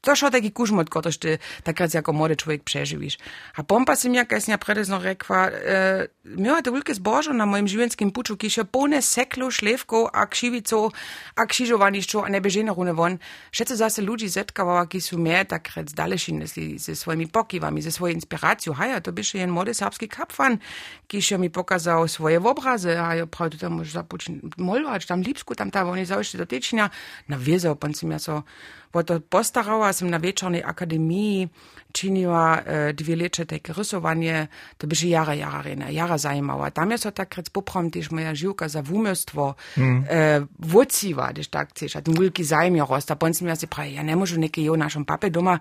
to 0.00 0.16
szо 0.16 0.30
taki 0.30 0.52
kuszmot, 0.52 0.90
który 0.90 1.12
ty 1.12 1.38
takrat 1.64 1.94
jako 1.94 2.12
młody 2.12 2.36
człowiek 2.36 2.64
przeżywisz. 2.64 3.18
A 3.56 3.62
pompa 3.62 3.96
si 3.96 4.08
mnie, 4.10 4.18
jak 4.18 4.48
ja 4.48 4.58
predezno 4.58 4.98
rekła, 4.98 5.48
e, 5.48 6.08
miała 6.24 6.62
to 6.62 6.72
wielkie 6.72 6.94
zbożo 6.94 7.32
na 7.32 7.46
moim 7.46 7.68
żywienskim 7.68 8.10
puczu, 8.10 8.36
ki 8.36 8.50
się 8.50 8.64
pełne 8.64 9.02
seklo, 9.02 9.50
szlewko, 9.50 10.14
a 10.14 10.26
krzywico, 10.26 10.90
a 11.36 11.46
krzyżowaniszczo, 11.46 12.24
a 12.24 12.28
nie 12.28 12.40
bieżenie 12.40 12.72
rune 12.76 12.94
won. 12.94 13.18
Szece 13.52 13.76
zase 13.76 14.02
ludzi 14.02 14.28
zetkawała, 14.28 14.86
ki 14.86 15.00
są 15.00 15.18
mnie 15.18 15.44
takrat 15.44 15.90
zdaleszin, 15.90 16.44
ze 16.76 16.96
swoimi 16.96 17.28
pokiwami, 17.28 17.82
ze 17.82 17.92
swoimi 17.92 18.09
svoju 18.10 18.14
inspiraciju. 18.14 18.72
Haja, 18.74 19.00
to 19.00 19.12
biše 19.12 19.38
en 19.38 19.50
mode 19.50 19.74
srpski 19.74 20.08
kapvan, 20.08 20.58
ki 21.06 21.20
še 21.20 21.38
mi 21.38 21.48
pokazal 21.48 22.08
svoje 22.08 22.38
obraze, 22.38 22.96
a 22.96 23.14
jo 23.14 23.26
pravi, 23.26 23.56
da 23.56 23.68
moš 23.68 23.92
započne 23.92 24.40
molovač, 24.58 25.06
tam 25.06 25.22
lipsku, 25.22 25.54
tam 25.54 25.70
ta, 25.70 25.84
oni 25.84 26.04
zaošte 26.06 26.38
dotečenja, 26.38 26.90
navezal, 27.28 27.76
pa 27.76 27.88
sem 27.94 28.10
jaz 28.10 28.26
so 28.26 28.42
bo 28.92 29.04
to 29.04 29.20
postarała, 29.20 29.92
som 29.92 30.10
na 30.10 30.20
wieczornej 30.20 30.64
akademii 30.64 31.48
činila 31.92 32.62
e, 32.62 32.94
dwie 32.94 33.16
lecze 33.16 33.46
takie 33.46 33.72
rysowanie, 33.72 34.48
to 34.78 34.86
by 34.86 34.96
się 34.96 35.08
jara, 35.08 35.34
jara 35.34 35.62
rena, 35.62 35.90
jara 35.90 36.18
zajmała. 36.18 36.70
Tam 36.70 36.90
jest 36.90 37.04
to 37.04 37.12
tak 37.12 37.34
rec 37.36 37.50
poprom, 37.50 37.90
też 37.90 38.10
moja 38.10 38.34
żyłka 38.34 38.68
za 38.68 38.82
wumystwo 38.82 39.54
mm. 39.78 40.04
e, 40.08 40.46
wociwa, 40.58 41.32
gdyż 41.32 41.48
tak 41.48 41.70
chcesz, 41.70 41.96
a 41.96 42.02
ten 42.02 42.14
wielki 42.14 42.44
zajm 42.44 42.82
rosta. 42.82 43.16
Potem 43.16 43.48
ja 43.48 43.56
si 43.56 43.68
prawie, 43.68 43.92
ja 43.92 44.02
nie 44.02 44.16
może 44.16 44.38
niekie 44.38 44.64
jo 44.64 44.76
naszą 44.76 45.04
papę 45.04 45.30
doma 45.30 45.58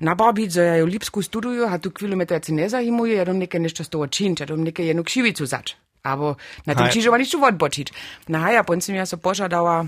nabarbić, 0.00 0.52
że 0.52 0.64
ja 0.64 0.76
jo 0.76 0.86
lipsku 0.86 1.22
studiuję, 1.22 1.66
a 1.66 1.78
tu 1.78 1.90
mnie 2.16 2.26
to 2.26 2.52
nie 2.52 2.70
zajimuję, 2.70 3.14
ja 3.14 3.24
dom 3.24 3.38
niekie 3.38 3.60
nieszto 3.60 3.84
z 3.84 3.88
toho 3.88 4.08
czynić, 4.08 4.40
ja 4.40 4.46
dom 4.46 4.64
niekie 4.64 4.84
jedną 4.84 5.02
krzywicu 5.02 5.46
zać. 5.46 5.76
Aber 6.02 6.36
na 6.66 6.74
tym 6.74 6.88
krzyżowaniu 6.88 7.24
odboczyć. 7.42 7.92
Na 8.28 8.52
ja, 8.52 8.64
potem 8.64 8.94
ja 8.94 9.06
so 9.06 9.18
pożadała, 9.18 9.84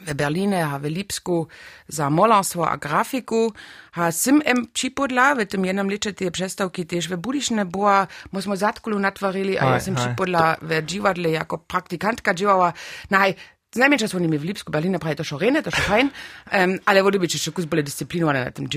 w 0.00 0.14
Berlinie, 0.14 0.64
ha 0.64 0.78
w 0.78 0.84
Lipsku 0.84 1.46
za 1.88 2.10
molarstwo 2.10 2.70
a 2.70 2.76
grafiku, 2.76 3.52
ha 3.92 4.12
sim 4.12 4.42
em 4.44 4.66
připodla, 4.72 5.34
w 5.34 5.46
tym 5.46 5.64
jednym 5.64 5.90
licze 5.90 6.12
te 6.12 6.30
przestawki 6.30 6.86
też 6.86 7.08
w 7.08 7.16
Budyszne 7.16 7.64
była, 7.64 8.06
myśmy 8.32 8.56
zatkulu 8.56 8.98
natworili, 8.98 9.58
a 9.58 9.64
ja 9.64 9.80
sim 9.80 9.94
připodla 9.94 10.56
w 10.62 10.82
dziwadle 10.86 11.30
jako 11.30 11.58
praktykantka 11.58 12.34
działała, 12.34 12.72
naj, 13.10 13.34
Znajmniej 13.74 13.98
czas 13.98 14.14
oni 14.14 14.28
mi 14.28 14.38
w 14.38 14.44
Lipsku, 14.44 14.72
Berlina 14.72 14.98
prawie 14.98 15.16
to 15.16 15.24
szorene, 15.24 15.62
to 15.62 15.70
szofajn, 15.70 16.10
um, 16.52 16.78
ale 16.86 17.02
wody 17.02 17.18
być 17.18 17.34
jeszcze 17.34 17.52
kus 17.52 17.64
byle 17.64 17.82
dyscyplinowane 17.82 18.44
na 18.44 18.50
tym 18.50 18.68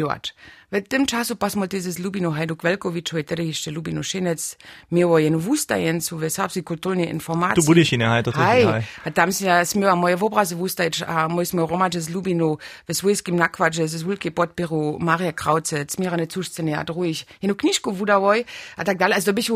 działać. 0.72 0.86
W 0.86 0.88
tym 0.88 1.06
czasu 1.06 1.36
pasmo 1.36 1.68
ty 1.68 1.82
z 1.82 2.00
Lubino 2.00 2.32
Hajduk 2.32 2.64
Welkowicz, 2.64 3.10
wtedy 3.24 3.46
jeszcze 3.46 3.72
Lubino 3.72 4.04
Szynec, 4.04 4.58
miało 4.92 5.20
jen 5.20 5.38
wustajencu 5.38 6.18
w 6.18 6.30
serbskiej 6.30 6.64
kulturnej 6.64 7.10
informacji. 7.10 7.56
Tu 7.56 7.68
budysz 7.68 7.92
nie, 7.92 8.24
to 8.24 8.32
hej. 8.32 8.66
A 9.06 9.12
tam 9.12 9.32
się 9.32 9.66
smiała 9.66 9.96
moje 9.96 10.16
obrazy 10.22 10.56
wustajeć, 10.56 11.02
a 11.02 11.28
myśmy 11.28 11.68
romadzie 11.68 12.02
z 12.02 12.10
Lubino 12.10 12.58
w 12.88 12.94
swojskim 12.94 13.36
nakładzie 13.36 13.88
ze 13.88 13.98
zwulki 13.98 14.32
podpieru 14.32 14.98
Maria 15.00 15.32
Krauce, 15.32 15.86
Cmirane 15.86 16.28
Cuszceny, 16.28 16.78
a 16.78 16.84
druich, 16.84 17.24
jedną 17.42 17.56
kniżku 17.56 17.92
wudawoj, 17.92 18.46
a 18.78 18.84
tak 18.84 18.98
dalej. 18.98 19.16
Also 19.16 19.26
to 19.26 19.34
byś 19.34 19.52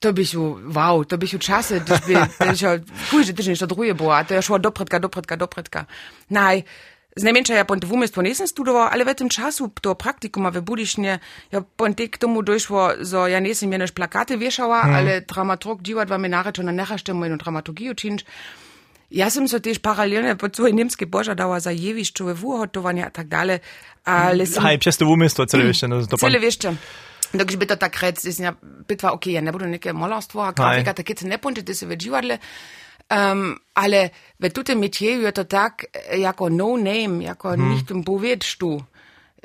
to 0.00 0.12
byś 0.12 0.34
wow, 0.74 1.04
to 1.04 1.18
byś 1.18 1.36
czasy, 1.40 1.80
to 1.80 1.94
by, 2.06 2.14
to 2.38 2.46
byś, 2.46 2.62
kujże, 3.10 3.32
to 3.32 3.50
jeszcze 3.50 3.66
drugie 3.66 3.94
było, 3.94 4.16
a 4.16 4.24
to 4.24 4.34
ja 4.34 4.42
szło 4.42 4.58
dopretka, 4.58 5.00
dopretka, 5.00 5.36
dopretka. 5.36 5.86
Naj, 6.30 6.58
z 6.60 6.93
najmniejsza 7.22 7.54
ja 7.54 7.64
po 7.64 7.76
dwumestwo 7.76 8.22
nie 8.22 8.34
studował, 8.34 8.82
ale 8.82 9.04
w 9.04 9.14
tym 9.14 9.28
czasu 9.28 9.70
to 9.80 9.94
praktikuma 9.94 10.50
w 10.50 10.60
Budysznie, 10.60 11.18
ja 11.52 11.62
po 11.76 11.84
k 12.10 12.18
tomu 12.18 12.42
doszło, 12.42 12.90
że 13.00 13.30
ja 13.30 13.40
nie 13.40 13.48
jestem 13.48 13.72
jenoś 13.72 13.92
plakaty 13.92 14.38
wieszała, 14.38 14.80
hmm. 14.80 14.96
ale 14.96 15.20
dramaturg 15.20 15.82
dziwat 15.82 16.08
wa 16.08 16.18
mnie 16.18 16.28
narecho 16.28 16.62
na 16.62 16.72
nechašte 16.72 17.14
moją 17.14 17.38
dramaturgię 17.38 17.94
czynić. 17.94 18.24
Ja 19.10 19.30
sam 19.30 19.48
so 19.48 19.60
też 19.60 19.78
paralelnie 19.78 20.36
po 20.36 20.50
całej 20.50 20.74
niemskiej 20.74 21.08
pożadała 21.08 21.60
za 21.60 21.72
jewiszczowe 21.72 22.34
wuhotowania 22.34 23.06
a 23.06 23.10
tak 23.10 23.28
dalej, 23.28 23.58
ale 24.04 24.46
sam... 24.46 24.64
Hej, 24.64 24.78
przez 24.78 24.96
to 24.96 25.06
umysł, 25.06 25.46
cele 25.46 25.64
wieszcze. 25.64 25.88
No, 25.88 26.06
to 26.06 26.16
cele 26.16 26.40
wieszcze. 26.40 26.74
Takže 27.38 27.56
by 27.56 27.66
to 27.66 27.76
tak 27.76 28.02
rec, 28.02 28.38
ja 28.38 28.54
bytva, 28.62 29.12
ok, 29.12 29.26
ja 29.26 29.42
ne 29.42 29.52
budu 29.52 29.66
neke 29.66 29.92
molarstvo, 29.92 30.46
a 30.46 30.52
grafika, 30.52 30.94
tak 30.94 31.06
keď 31.06 31.18
se 31.18 31.26
ne 31.26 31.38
ponče, 31.38 31.62
ty 31.62 31.74
se 31.74 31.86
ve 31.86 31.96
divadle, 31.96 32.38
Um, 33.10 33.58
ale 33.74 34.10
w 34.40 34.64
tym 34.64 34.78
métier 34.78 35.20
je 35.20 35.32
to 35.32 35.44
tak, 35.44 35.86
jako 36.16 36.50
no 36.50 36.76
name, 36.76 37.24
jako 37.24 37.48
hmm. 37.48 37.70
nicht 37.70 37.90
um 37.90 38.04
powiedz 38.04 38.56
tu, 38.56 38.82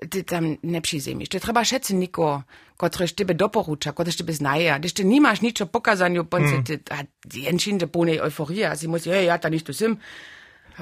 ty 0.10 0.24
tam 0.24 0.58
nie 0.64 0.82
przyjmiesz. 0.82 1.30
To 1.30 1.40
trzeba 1.40 1.64
wszyscy 1.64 1.96
niko, 1.96 2.44
który 2.78 3.10
tebe 3.10 3.34
doporucza, 3.36 3.94
który 3.94 4.14
tebe 4.14 4.34
znaje. 4.34 4.80
Gdyż 4.80 4.94
ty 4.94 5.06
nie 5.06 5.22
masz 5.22 5.42
nic 5.42 5.62
o 5.62 5.66
pokazaniu, 5.66 6.26
ponce 6.26 6.50
hmm. 6.50 6.64
ty, 6.64 6.80
a 6.90 7.04
jenšin, 7.34 7.80
że 7.80 7.88
pełnej 7.88 8.18
euforii, 8.18 8.64
a 8.64 8.76
si 8.76 8.88
musi, 8.88 9.10
hej, 9.10 9.26
ja 9.26 9.38
ta 9.38 9.50
nicht 9.50 9.66
tu 9.66 9.74
sim. 9.74 9.98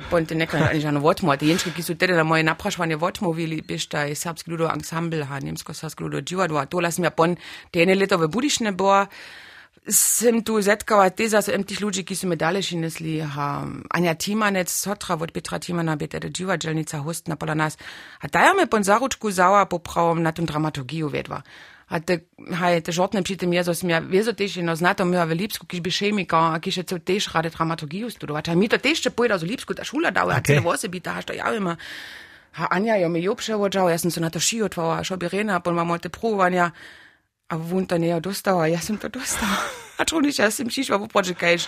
Ponte 0.09 0.35
nekaj 0.35 0.61
ani 0.61 0.81
žano 0.81 1.01
votmo, 1.01 1.33
te 1.37 1.47
jenške, 1.49 1.71
ki 1.73 1.83
so 1.83 1.95
tedy 1.97 2.13
na 2.13 2.23
moje 2.23 2.43
naprašovanje 2.45 2.99
votmovili, 3.01 3.61
biš 3.65 3.87
ta 3.89 4.03
je 4.05 4.15
srpski 4.15 4.51
ludo 4.53 4.69
ensemble, 4.69 5.25
ha, 5.25 5.39
nemsko-srpski 5.41 6.05
ludo 6.05 6.21
dživadva. 6.21 6.67
To 6.69 6.79
las 6.79 6.99
mi 7.01 7.09
pon, 7.09 7.33
te 7.73 7.81
ene 7.81 7.95
leto 7.97 8.19
v 8.21 8.29
Budišne 8.29 8.71
bo, 8.77 8.93
Sem 9.89 10.43
tu 10.43 10.61
zetkała 10.61 11.09
teza 11.09 11.41
z 11.41 11.67
tych 11.67 11.79
ludzi, 11.81 12.03
ki 12.03 12.15
su 12.15 12.27
me 12.27 12.35
dalej 12.35 12.63
šinesli, 12.63 13.21
ha, 13.21 13.65
Anja 13.89 14.15
Timanec, 14.15 14.69
Sotra, 14.69 15.15
od 15.15 15.31
Petra 15.31 15.59
Timana, 15.59 15.97
biete 15.97 16.19
de 16.19 16.31
dziwa 16.31 16.57
dżelnica 16.57 16.97
host 16.97 17.27
na 17.27 17.35
pola 17.35 17.55
nas. 17.55 17.77
A 18.19 18.27
ta 18.27 18.43
ja 18.45 18.53
me 18.53 18.67
pon 18.67 18.83
zaruczku 18.83 19.31
zała 19.31 19.65
poprawom 19.65 20.23
na 20.23 20.31
tym 20.31 20.45
dramaturgiju 20.45 21.09
vedva. 21.09 21.41
A 21.87 21.99
te, 21.99 22.19
haj, 22.51 22.81
te 22.81 22.91
žortne 22.91 23.23
pri 23.23 23.37
tem 23.37 23.53
jezo 23.53 23.71
sem 23.71 23.89
ja, 23.89 24.01
vezo 24.03 24.33
tež 24.35 24.57
eno 24.59 24.75
znato 24.75 25.05
mila 25.05 25.23
v 25.23 25.39
Lipsku, 25.39 25.63
kiž 25.63 25.79
bi 25.79 25.91
šemika, 25.91 26.37
a 26.51 26.59
kiž 26.59 26.77
je 26.77 26.83
cel 26.83 26.99
tež 26.99 27.31
rade 27.31 27.49
dramaturgiju 27.49 28.09
studovati. 28.11 28.51
A 28.51 28.55
mi 28.55 28.67
to 28.67 28.77
tež 28.77 28.99
če 28.99 29.09
pojeda 29.09 29.37
z 29.37 29.47
Lipsku, 29.47 29.73
ta 29.73 29.87
šula 29.87 30.11
dała, 30.11 30.35
okay. 30.35 30.39
a 30.39 30.41
cele 30.43 30.59
vose 30.59 30.87
bi 30.87 30.99
ta, 30.99 31.21
što 31.21 31.33
ima. 31.33 31.77
Ha, 32.51 32.67
Anja 32.71 32.95
jo 32.95 33.09
me 33.09 33.21
jo 33.21 33.35
przewodzała, 33.35 33.91
ja 33.91 33.97
sam 33.97 34.11
se 34.11 34.19
na 34.19 34.29
to 34.29 34.39
ši 34.39 34.61
otvala, 34.61 35.03
šo 35.03 35.15
bi 35.17 35.29
rena, 35.29 35.59
pon 35.59 35.75
mamo 35.75 35.97
te 35.97 36.09
provanja. 36.09 36.71
A 37.49 37.57
wunta 37.57 37.97
nie 37.97 38.21
dostała, 38.21 38.67
ja 38.67 38.79
sam 38.81 38.97
to 38.97 39.09
dostała. 39.09 39.57
A 39.97 40.05
čo 40.05 40.21
nič, 40.21 40.37
ja 40.39 40.51
sam 40.51 40.69
šišla 40.69 40.99
popočekajš, 40.99 41.65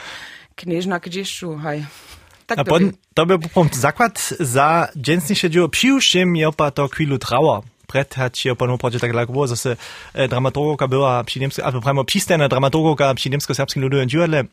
knežna 0.54 1.00
kdješu, 1.00 1.56
haj. 1.58 1.88
Tak 2.46 2.58
a 2.60 2.64
pon, 2.66 2.94
to 3.14 3.26
by 3.26 3.40
punkt 3.54 3.76
zakład 3.76 4.34
za 4.40 4.88
dżęsniejsze 4.98 5.50
dzieło 5.50 5.70
przyjuszczym 5.70 6.36
je 6.36 6.52
pa 6.52 6.72
to 6.72 6.88
chwilu 6.88 7.18
trała. 7.18 7.62
Pred 7.88 8.16
hat 8.16 8.46
je 8.46 8.56
panu 8.56 8.78
prodzie 8.78 9.00
tak 9.00 9.14
lak 9.14 9.32
było, 9.32 9.48
zase 9.48 9.78
e, 10.14 10.28
dramaturgoka 10.28 10.88
była 10.88 11.24
przy 11.24 11.40
niemsku, 11.40 11.62
albo 11.62 11.82
primo 11.82 12.04
przistępna 12.04 12.48
dramaturgoka 12.50 13.14
przy 13.14 13.30
niemsko-serbskim 13.30 13.82
ludowym 13.82 14.10
dziwadle. 14.10 14.44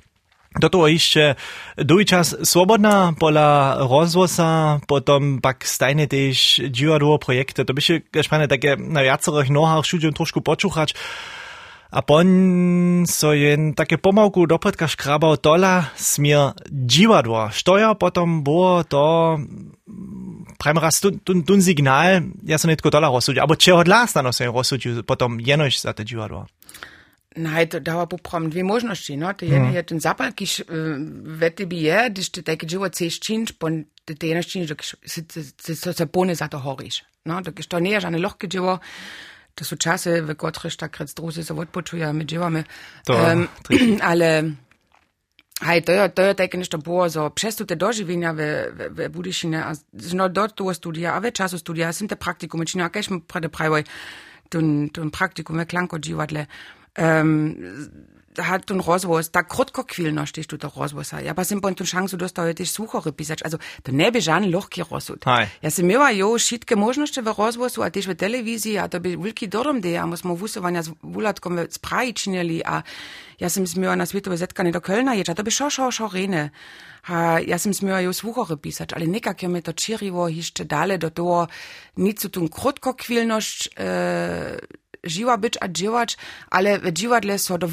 Do 0.61 0.71
toho 0.71 0.89
jeszcze 0.89 1.35
długi 1.77 2.05
czas 2.05 2.37
swobodna 2.45 3.13
pola 3.19 3.77
rozwosa, 3.79 4.81
potom 4.87 5.41
pak 5.41 5.69
stajne 5.69 6.07
też 6.07 6.61
dziwadło 6.71 7.19
projekty. 7.19 7.65
To 7.65 7.75
by 7.75 7.81
się, 7.81 8.01
takie 8.49 8.77
na 8.79 9.03
wiacerých 9.03 9.51
nohach 9.51 9.87
studium 9.87 10.13
troszkę 10.13 10.41
poczuchać. 10.41 10.95
A 11.91 12.03
pon 12.03 13.05
so 13.07 13.33
jen 13.33 13.75
takie 13.75 13.99
pomałku 13.99 14.47
dopredka 14.47 14.89
škrabał 14.89 15.37
tola 15.37 15.91
smier 15.97 16.53
dziwadła. 16.73 17.51
Što 17.51 17.95
potom 17.95 18.43
było 18.43 18.85
to 18.85 19.39
prajme 20.59 20.81
raz 20.81 21.01
tun, 21.01 21.43
tun, 21.43 21.63
signal, 21.63 22.23
ja 22.43 22.59
so 22.59 22.69
netko 22.69 22.91
tola 22.91 23.09
rozsudzi, 23.09 23.41
abo 23.41 23.57
čeho 23.57 23.85
dla 23.85 24.07
stano 24.07 24.33
se 24.33 24.47
rozsudzi 24.47 25.03
potom 25.07 25.41
jenož 25.41 25.81
za 25.81 25.93
te. 25.93 26.05
Nein, 27.37 27.69
da 27.69 27.81
dawa 27.81 28.07
poprom 28.07 28.51
dwie 28.51 28.65
możności, 28.65 29.17
no. 29.17 29.35
To 29.35 29.45
jeden 29.45 29.73
je 29.73 29.85
ten 29.85 30.01
zapal, 30.01 30.33
kiś 30.33 30.63
wety 31.23 31.67
bi 31.67 31.81
je, 31.81 32.11
gdyż 32.11 32.31
ty 32.31 32.43
takie 32.43 32.67
dziwo 32.67 32.85
chcesz 32.85 33.21
czynić, 33.21 33.53
pon 33.53 33.85
te 34.19 34.27
jenoż 34.27 34.47
czynić, 34.47 34.71
to 35.83 35.93
se 35.93 36.07
pone 36.07 36.37
za 36.37 36.49
to 36.49 36.59
horisz. 36.59 37.05
No, 37.27 37.43
to 37.43 37.53
kiś 37.53 37.67
to 37.67 37.79
nie 37.79 37.91
jest 37.91 38.03
żadne 38.03 38.19
lochke 38.19 38.49
dziwo, 38.49 38.81
to 39.55 39.65
są 39.65 39.77
czasy, 39.77 40.23
w 40.23 40.37
których 40.37 40.77
tak 40.77 40.99
rec 40.99 41.15
druzy 41.15 41.45
się 41.45 41.59
odpoczują, 41.61 42.13
my 42.13 42.27
działamy. 42.27 42.65
Um, 43.09 43.49
ale 44.01 44.43
hej, 45.63 45.83
to 45.83 45.93
je, 45.93 46.09
to 46.09 46.23
je 46.23 46.35
takie 46.35 46.59
nešto 46.59 46.79
było, 46.79 47.11
so 47.11 47.31
przez 47.31 47.57
te 47.57 47.77
dożywienia 47.77 48.35
w, 48.35 48.39
w, 48.39 48.97
w 48.97 49.09
Budyšinie, 49.09 49.65
a 49.65 49.73
no 50.15 50.29
do 50.29 50.49
toho 50.49 50.75
studia, 50.75 51.15
a 51.15 51.21
we 51.21 51.33
czasu 51.33 51.59
studia, 51.59 51.93
sind 51.93 52.11
te 52.11 52.17
praktikum, 52.17 52.65
čino, 52.65 52.85
a 52.85 52.91
kež 52.91 53.11
mu 53.11 53.21
prede 53.21 53.49
prajvaj, 53.49 53.85
tun, 54.49 54.91
tun 54.91 55.11
praktikum, 55.11 55.57
ve 55.57 55.67
klanko 55.67 55.99
dživadle, 55.99 56.47
um, 56.99 57.55
hat 58.43 58.67
ten 58.69 58.81
rozvoz, 58.81 59.33
tak 59.33 59.49
krotko 59.49 59.85
kvilno 59.85 60.27
štiš 60.27 60.47
tu 60.47 60.57
to 60.61 60.69
rozvoza. 60.69 61.21
Ja 61.25 61.33
pa 61.33 61.45
sem 61.45 61.61
po 61.61 61.73
ten 61.73 61.87
šansu 61.87 62.17
dostal 62.21 62.53
tiež 62.53 62.69
suchory 62.69 63.13
písať. 63.13 63.45
Also, 63.45 63.57
to 63.83 63.93
neby 63.93 64.21
žádný 64.21 64.53
lohký 64.53 64.85
rozsud. 64.85 65.21
Aj. 65.25 65.49
Ja 65.65 65.71
som 65.73 65.89
miała 65.89 66.13
jo 66.13 66.37
šitke 66.37 66.77
možnosti 66.77 67.17
v 67.21 67.33
rozvozu 67.33 67.81
a 67.81 67.93
tiež 67.93 68.13
v 68.13 68.19
televízii 68.19 68.77
a 68.77 68.89
to 68.89 69.01
by 69.01 69.17
veľký 69.17 69.49
dorom 69.49 69.81
de, 69.81 69.97
a 69.97 70.05
musimo 70.05 70.37
vusovania 70.37 70.85
s 70.85 70.93
vulatkom 71.01 71.69
spraji 71.69 72.11
činili 72.13 72.61
a 72.61 72.85
ja 73.37 73.49
som 73.53 73.69
miała 73.77 73.97
na 73.97 74.09
svetové 74.09 74.41
zetkanie 74.41 74.73
do 74.73 74.81
Kölna 74.81 75.13
ječ 75.13 75.29
a 75.29 75.37
to 75.37 75.45
by 75.45 75.53
šo, 75.53 75.69
šo, 75.69 75.93
šo 75.93 76.09
rene. 76.09 76.53
Ha, 77.07 77.39
ja 77.39 77.61
som 77.61 77.71
miała 77.85 78.03
jo 78.03 78.13
suchory 78.13 78.57
písať, 78.57 78.97
ale 78.97 79.07
nekak 79.07 79.45
je 79.45 79.49
mi 79.49 79.61
to 79.63 79.77
čirivo 79.77 80.27
hište 80.27 80.65
dale 80.65 80.99
do 80.99 81.13
toho, 81.13 81.47
nic 82.01 82.19
tu 82.19 82.41
krotko 82.49 82.99
kvilnosť, 82.99 83.59
e, 83.77 83.89
žiwa 85.07 85.39
być 85.39 85.55
a 85.61 85.69
działać, 85.69 86.17
ale 86.51 86.79
w 86.79 86.93
dziwadle 86.93 87.39
so 87.39 87.59
do 87.59 87.69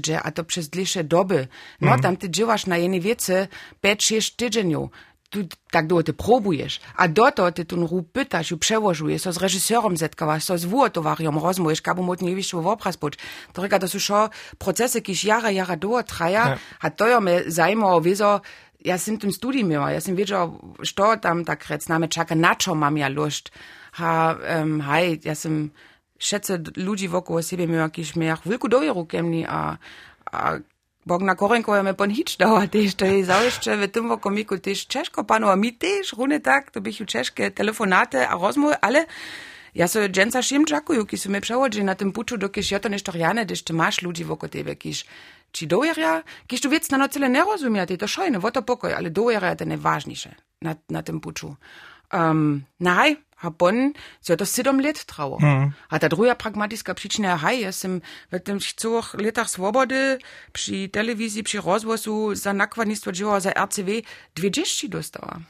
dzieje, 0.00 0.22
a 0.22 0.30
to 0.30 0.44
przez 0.44 0.68
dłuższe 0.68 1.04
doby. 1.04 1.48
No, 1.80 1.88
mm. 1.88 2.00
tam 2.00 2.16
ty 2.16 2.30
działasz 2.30 2.66
na 2.66 2.76
jednej 2.76 3.00
wiece 3.00 3.48
5-6 3.84 4.36
tydzieniów. 4.36 4.90
Tu 5.30 5.38
tak 5.70 5.86
długo 5.86 6.02
ty 6.02 6.12
próbujesz, 6.12 6.80
a 6.96 7.08
do 7.08 7.32
to 7.32 7.52
ty 7.52 7.64
tu 7.64 7.86
rób 7.86 8.12
pytasz 8.12 8.50
i 8.52 8.56
przełożujesz, 8.56 9.22
so 9.22 9.32
z 9.32 9.36
reżyserem 9.36 9.96
zetkawasz, 9.96 10.44
so 10.44 10.58
z 10.58 10.64
wuotowarią 10.64 11.40
rozmujesz, 11.40 11.82
kabu 11.82 12.02
mot 12.02 12.22
nie 12.22 12.36
wiesz, 12.36 12.52
wo 12.52 12.72
obraz 12.72 12.96
buć. 12.96 13.14
To 13.52 13.62
reka, 13.62 13.78
to 13.78 13.88
są 13.88 14.28
procesy, 14.58 15.02
kiś 15.02 15.24
jara, 15.24 15.50
jara 15.50 15.76
do 15.76 16.02
traja, 16.02 16.48
ja. 16.48 16.58
a 16.80 16.90
to 16.90 17.08
ja 17.08 17.20
me 17.20 17.42
zajmo, 17.46 18.00
wieso, 18.00 18.40
ja 18.84 18.98
sam 18.98 19.18
tym 19.18 19.32
studii 19.32 19.64
miała, 19.64 19.92
ja 19.92 20.00
sam 20.00 20.16
wiedział, 20.16 20.58
co 20.96 21.16
tam 21.16 21.44
tak 21.44 21.68
rec 21.68 21.88
name 21.88 22.08
czeka, 22.08 22.34
na 22.34 22.54
co 22.56 22.74
mam 22.74 22.98
ja 22.98 23.08
lust. 23.08 23.50
Ha, 23.92 24.36
um, 24.58 24.80
hej, 24.80 25.20
ja 25.24 25.34
sam 25.34 25.70
šece 26.20 26.58
ludzi 26.76 27.08
wokół 27.08 27.42
siebie 27.42 27.66
miał 27.66 27.80
jakiś 27.80 28.16
miach 28.16 28.48
wielku 28.48 28.68
dojru 28.68 29.06
kemni, 29.06 29.46
a, 29.46 29.78
a 30.32 30.52
Bogna 31.06 31.34
Korenko 31.34 31.82
me 31.82 31.94
pon 31.94 32.10
hič 32.10 32.36
dała 32.36 32.66
też, 32.66 32.94
to 32.94 33.06
jest 33.06 33.26
zawsze 33.26 33.76
w 33.76 33.90
tym 33.90 34.08
wokomiku 34.08 34.58
też 34.58 34.86
czeszko 34.86 35.24
panu, 35.24 35.48
a 35.48 35.56
mi 35.56 35.72
też 35.72 36.12
runy 36.12 36.40
tak, 36.40 36.70
to 36.70 36.80
bych 36.80 36.96
czeszkie 37.06 37.50
telefonaty 37.50 38.28
a 38.28 38.34
rozmowy, 38.34 38.74
ale 38.80 39.06
ja 39.74 39.88
so 39.88 40.08
dżęca 40.08 40.42
szim 40.42 40.66
dżakuju, 40.66 41.06
ki 41.06 41.18
su 41.18 41.30
me 41.30 41.40
na 41.84 41.94
tym 41.94 42.12
puczu, 42.12 42.38
dokiż 42.38 42.70
ja 42.70 42.80
to 42.80 42.88
nie 42.88 42.98
sztoriane, 42.98 43.46
gdyż 43.46 43.62
ty 43.62 43.72
masz 43.72 44.02
ludzi 44.02 44.24
wokół 44.24 44.48
tebe, 44.48 44.76
kiż 44.76 45.04
ci 45.52 45.66
dojeria, 45.66 46.22
kiż 46.46 46.60
tu 46.60 46.70
wiec 46.70 46.90
na 46.90 46.98
nocele 46.98 47.30
nie 47.30 47.44
rozumie, 47.44 47.86
to 47.86 48.08
szojne, 48.08 48.38
wo 48.38 48.50
pokoj, 48.50 48.94
ale 48.94 49.10
dojeria 49.10 49.56
to 49.56 49.64
najważniejsze 49.64 50.34
na, 50.62 50.74
na 50.90 51.02
tym 51.02 51.20
puczu. 51.20 51.56
Um, 52.12 52.64
naj, 52.80 53.16
ha 53.42 53.50
Bonn, 53.50 53.94
sie 54.20 54.32
hat 54.32 54.40
das 54.40 54.54
sidom 54.54 54.80
let 54.80 55.06
trauer. 55.06 55.40
Mm. 55.40 55.72
A 55.88 55.98
ta 55.98 56.08
druga 56.08 56.34
pragmatiska 56.34 56.94
przyczyna 56.94 57.36
haj, 57.36 57.60
ja 57.60 57.72
sam 57.72 58.00
w 58.32 58.40
tym 58.40 58.58
chcach 58.58 59.14
letach 59.14 59.50
swobody 59.50 60.18
przy 60.52 60.88
telewizji, 60.88 61.42
przy 61.42 61.60
rozwoju 61.60 62.34
za 62.34 62.52
nakładnictwo 62.52 63.12
dzieła 63.12 63.40
za 63.40 63.50
RCW 63.50 64.02
20 64.34 64.88
dostała. 64.88 65.40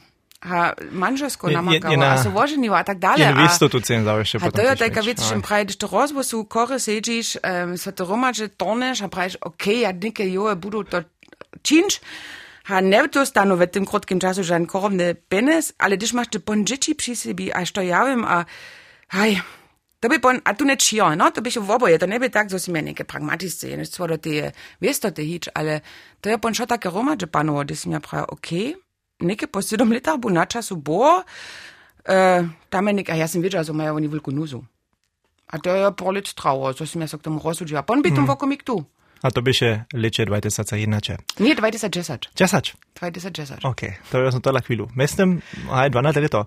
Ha 0.43 0.75
manžesko 0.93 1.51
namakała, 1.51 2.07
a 2.07 2.23
so 2.23 2.31
woženiła, 2.31 2.79
a 2.79 2.85
tak 2.85 2.99
dalej. 2.99 3.27
Nie 3.27 3.35
wiesz, 3.35 3.59
to 3.59 3.69
tu 3.69 3.81
cen 3.81 4.05
zawsze 4.05 4.39
A 4.43 4.51
to 4.51 4.63
ja 4.63 4.77
taka 4.77 5.03
wiec, 5.03 5.23
że 5.23 5.41
prajdziesz 5.41 5.77
to 5.77 5.87
rozwoju, 5.87 6.45
kory 6.45 6.81
sedzisz, 6.81 7.39
um, 7.45 7.79
so 7.79 7.93
to 7.93 8.05
a 9.05 9.09
prajdziesz, 9.09 9.37
okej, 9.37 9.75
okay, 9.75 9.75
ja 9.75 9.93
nikke 9.93 10.29
joe 10.29 10.57
budu 10.57 10.85
to 10.85 11.03
činč, 11.63 12.01
ha 12.71 12.81
ne 12.81 13.09
dostanu 13.09 13.57
w 13.57 13.67
tym 13.67 13.87
krótkim 13.87 14.19
czasu 14.21 14.43
korowny 14.67 15.15
penes, 15.15 15.73
ale 15.79 15.97
gdyż 15.97 16.13
masz 16.13 16.29
te 16.29 16.39
bon 16.39 16.67
dzieci 16.67 16.95
przy 16.95 17.17
sobie, 17.17 17.57
a 17.57 17.67
stojałem, 17.67 18.25
a 18.25 18.45
haj, 19.09 19.43
to 20.01 20.09
by 20.09 20.19
bon, 20.19 20.41
a 20.45 20.55
tu 20.55 20.65
nie 20.65 20.77
cio, 20.77 21.17
no, 21.17 21.31
to 21.31 21.43
by 21.43 21.51
się 21.51 21.61
w 21.61 21.71
oboje, 21.71 21.99
to 21.99 22.07
nie 22.07 22.21
by 22.21 22.31
tak, 22.31 22.51
że 22.51 22.57
mnie 22.73 22.83
niekie 22.83 23.05
pragmatyczne, 23.05 23.77
nie 23.77 23.87
co 23.87 24.07
do 24.07 24.19
te, 24.19 24.53
wiesz 24.81 24.99
to 24.99 25.11
te 25.11 25.25
hicz, 25.25 25.51
ale 25.55 25.81
to 26.21 26.31
ja 26.31 26.39
bon 26.39 26.55
schon 26.55 26.67
takie 26.67 26.91
roma, 26.91 27.17
że 27.21 27.27
panowo, 27.27 27.65
gdy 27.65 27.77
si 27.77 27.89
mnie 27.89 28.01
prawa, 28.01 28.27
okej, 28.27 28.75
okay, 28.75 28.83
niekie 29.21 29.49
po 29.49 29.63
siedem 29.63 29.93
latach, 29.93 30.19
bo 30.19 30.31
na 30.31 30.47
czasu 30.47 30.77
było, 30.77 31.25
e, 32.09 32.49
tam 32.71 32.89
je 32.89 33.11
a 33.13 33.17
ja 33.17 33.29
sam 33.29 33.43
wiedział, 33.43 33.65
że 33.65 33.73
mają 33.73 33.97
oni 33.97 34.09
wielką 34.09 34.33
nuzu. 34.33 34.65
A 35.49 35.59
to 35.59 35.77
ja 35.77 35.91
porlic 35.91 36.35
trauer, 36.35 36.77
so 36.77 36.87
si 36.87 36.99
mnie 36.99 37.09
so 37.09 37.19
k 37.19 37.23
tomu 37.23 37.41
rozsudziła, 37.45 37.83
bon 37.83 38.03
by 38.03 38.09
mm. 38.09 38.27
wokół 38.27 38.57
tu. 38.65 38.85
A 39.23 39.31
to 39.31 39.43
by 39.43 39.55
się 39.55 39.85
lecie 39.93 40.27
2001. 40.27 41.01
Nie, 41.41 41.55
2010. 41.55 42.31
10? 42.37 42.77
2010. 42.95 43.65
Okej, 43.65 43.89
okay. 43.89 44.11
to 44.13 44.23
jest 44.23 44.43
to 44.43 44.53
na 44.53 44.61
chwilę. 44.61 44.87
Myslím, 44.97 45.41
aj 45.71 45.91
12 45.91 46.29
to. 46.29 46.47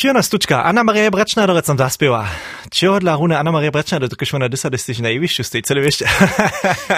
Pijana 0.00 0.22
stučka, 0.22 0.62
Anna 0.64 0.80
Maria 0.84 1.10
Brečna 1.10 1.44
do 1.46 1.52
recam 1.52 1.76
zaspieva. 1.76 2.24
Čo 2.72 2.96
dla 3.04 3.20
rune 3.20 3.36
Anna 3.36 3.52
Maria 3.52 3.68
Brečna 3.68 3.98
do 4.00 4.08
tukaj 4.08 4.32
na 4.40 4.48
desa 4.48 4.72
destiš 4.72 5.04
na 5.04 5.12
ivišću 5.12 5.44
stojí, 5.44 5.60
celé 5.60 5.84
vište. 5.84 6.08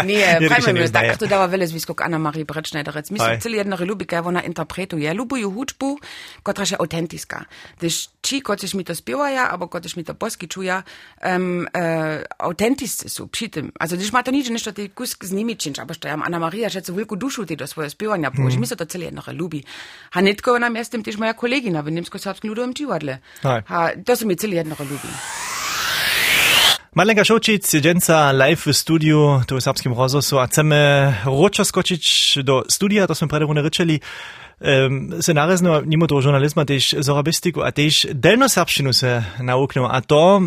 Nie, 0.07 0.39
pravimo, 0.47 0.87
tak 0.87 1.19
to 1.19 1.27
dava 1.27 1.51
vele 1.51 1.67
zviskok 1.67 1.99
Anna 1.99 2.23
Maria 2.23 2.47
Brečna 2.47 2.87
do 2.87 2.95
rec. 2.95 3.11
Mislim, 3.11 3.43
celý 3.43 3.59
jedna 3.59 3.75
relubika, 3.75 4.23
ona 4.23 4.47
interpretuje. 4.47 5.11
Lubuju 5.19 5.51
hudbu, 5.51 5.99
kotra 6.47 6.63
je 6.71 6.79
autentiska. 6.79 7.43
Když 7.83 8.22
či, 8.23 8.39
kotež 8.41 8.79
mi 8.79 8.87
to 8.87 8.95
spievaja, 8.95 9.51
abo 9.51 9.67
kotež 9.67 9.99
mi 9.99 10.07
to 10.07 10.15
poskyčuja, 10.15 10.87
um, 11.27 11.67
uh, 11.67 12.23
autentiscy 12.39 13.11
sú 13.11 13.27
przy 13.27 13.51
tym. 13.51 13.75
Also, 13.77 13.99
když 13.99 14.15
ma 14.15 14.23
to 14.23 14.31
nič, 14.31 14.47
než 14.49 14.63
to 14.63 14.73
ty 14.73 14.89
kusk 14.95 15.27
z 15.27 15.35
nimi 15.35 15.59
činč, 15.59 15.83
abo 15.83 15.91
što 15.95 16.07
ja 16.07 16.15
Anna 16.15 16.39
Maria 16.39 16.71
šecu 16.71 16.95
veľkú 16.95 17.19
dušu 17.19 17.51
ty 17.51 17.59
do 17.59 17.67
svoje 17.67 17.91
spievania 17.91 18.31
položi. 18.31 18.57
Mm. 18.57 18.63
Mi 18.63 18.71
sa 18.71 18.79
to 18.79 18.87
celé 18.87 19.11
jedna 19.11 19.27
relubi. 19.27 19.67
A 20.15 20.23
netko 20.23 20.55
na 20.63 20.71
miestem 20.71 21.03
tiež 21.03 21.19
moja 21.19 21.35
kolegina 21.35 21.83
v 21.83 21.99
Nemsko-Srbskim 21.99 22.47
ľudovým 22.55 22.71
divadle. 22.71 23.19
Ha, 23.43 23.99
to 24.07 24.15
su 24.15 24.23
mi 24.23 24.39
cili 24.39 24.57
jednoho 24.57 24.87
lubi. 24.87 25.11
Malenka 26.93 27.25
Šočic, 27.25 27.65
dženca 27.65 28.37
live 28.37 28.61
v 28.69 28.73
studiu, 28.77 29.41
tu 29.49 29.57
v 29.57 29.65
Srbskim 29.65 29.97
rozhosu, 29.97 30.37
a 30.37 30.45
chceme 30.45 30.77
ročo 31.25 31.65
skočić 31.65 32.05
do 32.45 32.69
studia, 32.69 33.09
to 33.09 33.17
smo 33.17 33.33
predovne 33.33 33.65
rečeli, 33.65 33.97
Ehm, 34.63 35.13
um, 35.15 35.23
se 35.23 35.35
narezno 35.35 35.81
ni 35.81 35.97
moto 35.97 36.21
žurnalizma, 36.23 36.65
tež 36.65 36.95
zorabistiko, 37.03 37.65
a 37.67 37.73
tež 37.75 38.07
delno 38.15 38.47
srpščino 38.47 38.93
se 38.95 39.19
nauknil, 39.43 39.89
a 39.91 39.99
to, 40.01 40.39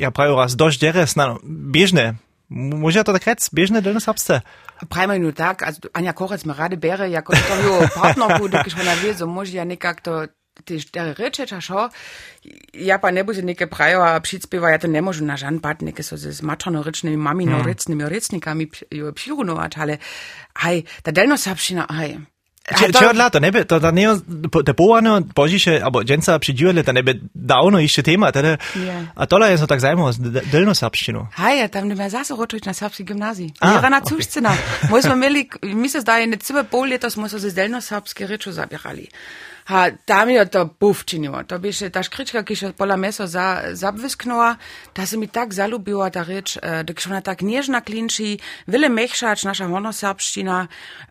ja 0.00 0.10
pravijo 0.10 0.38
raz, 0.40 0.56
dož 0.56 0.80
deres, 0.80 1.12
na, 1.16 1.34
bežne, 1.44 2.16
možda 2.48 3.04
to 3.04 3.12
takrat, 3.12 3.44
bežne 3.52 3.84
delno 3.84 4.00
srpste. 4.00 4.40
Pravimo 4.88 5.28
ju 5.28 5.32
tak, 5.36 5.62
a 5.62 5.76
Anja 5.92 6.16
Korec 6.16 6.44
me 6.48 6.56
rade 6.56 6.80
bere, 6.80 7.10
jako 7.10 7.36
to 7.36 7.60
jo 7.64 7.76
partnerku, 7.94 8.48
dok 8.48 8.66
je 8.66 8.80
ona 8.80 8.96
ve, 9.02 9.12
so 9.12 9.28
možda 9.28 9.64
nekak 9.64 10.00
to 10.00 10.24
te 10.64 10.78
štere 10.78 11.14
reče, 11.18 11.46
ča 11.50 11.60
šo, 11.60 11.88
ja 12.72 12.98
pa 13.02 13.10
ne 13.10 13.24
bo 13.24 13.34
se 13.34 13.42
neke 13.42 13.66
prajova 13.66 14.20
přidspěva, 14.20 14.70
ja 14.70 14.78
to 14.78 14.86
ne 14.86 15.02
možu 15.02 15.24
na 15.24 15.36
žan 15.36 15.58
pat, 15.60 15.82
neke 15.82 16.02
so 16.02 16.16
se 16.16 16.32
s 16.32 16.40
mačanorečnými 16.40 17.16
maminourecnými 17.16 18.02
hmm. 18.02 18.08
mm. 18.08 18.14
recnikami 18.14 18.68
jo 18.90 19.12
přirunovač, 19.12 19.76
ale 19.76 19.98
aj, 20.54 20.82
ta 21.02 21.10
delnosapšina, 21.10 21.90
aj, 21.90 22.16
Če, 22.64 22.86
če 22.96 23.08
odlata, 23.10 23.40
ne 23.44 23.50
bi, 23.52 23.60
to 23.68 23.76
da 23.76 23.90
ne, 23.92 24.06
tepo, 24.64 24.86
ano, 24.96 25.18
požiše, 25.36 25.74
abo 25.84 26.00
dženca 26.00 26.38
přiđujele, 26.40 26.82
da 26.82 26.94
ne 26.96 27.02
bi 27.04 27.12
davno 27.34 27.80
išče 27.84 28.02
tema, 28.02 28.30
teda, 28.32 28.54
yeah. 28.80 29.02
a 29.14 29.26
tole 29.28 29.50
je 29.50 29.58
so 29.60 29.68
tak 29.68 29.82
zajmo, 29.84 30.08
delno 30.48 30.72
srbščino. 30.74 31.26
Haj, 31.36 31.60
ja, 31.60 31.68
tam 31.68 31.90
ne 31.92 31.98
me 31.98 32.08
zase 32.08 32.32
ročujiš 32.38 32.64
na 32.64 32.72
srbski 32.72 33.04
gimnaziji. 33.04 33.52
Ah, 33.60 33.76
ja, 33.76 33.90
na 33.92 34.00
cuščina. 34.00 34.54
Okay. 34.56 34.90
Moj 34.90 35.04
smo 35.04 35.12
imeli, 35.12 35.44
mi 35.76 35.92
se 35.92 36.00
zdaj, 36.00 36.24
ne 36.32 36.40
cime 36.40 36.64
pol 36.64 36.88
leta 36.88 37.10
smo 37.12 37.28
se 37.28 37.38
z 37.38 37.52
delno 37.52 37.82
srbske 37.84 38.26
rečo 38.32 38.52
zabirali. 38.52 39.10
Ha 39.64 39.90
tam 40.04 40.30
je 40.30 40.44
to 40.46 40.64
buf 40.80 41.04
činilo. 41.04 41.42
To 41.48 41.58
bi 41.58 41.72
še 41.72 41.90
ta 41.90 42.02
škrička, 42.04 42.44
ki 42.44 42.54
še 42.56 42.72
pola 42.76 42.96
meso 42.96 43.26
za, 43.26 43.72
zabvisknula, 43.72 44.56
da 44.96 45.06
se 45.06 45.16
mi 45.16 45.26
tak 45.26 45.54
zalubila 45.54 46.10
ta 46.10 46.22
reč, 46.22 46.56
uh, 46.56 46.82
da 46.84 46.92
ona 47.06 47.20
tak 47.20 47.42
nježna 47.42 47.80
klinči, 47.80 48.38
vele 48.66 48.88
mehšač, 48.88 49.44
naša 49.44 49.68
honosapština. 49.68 50.66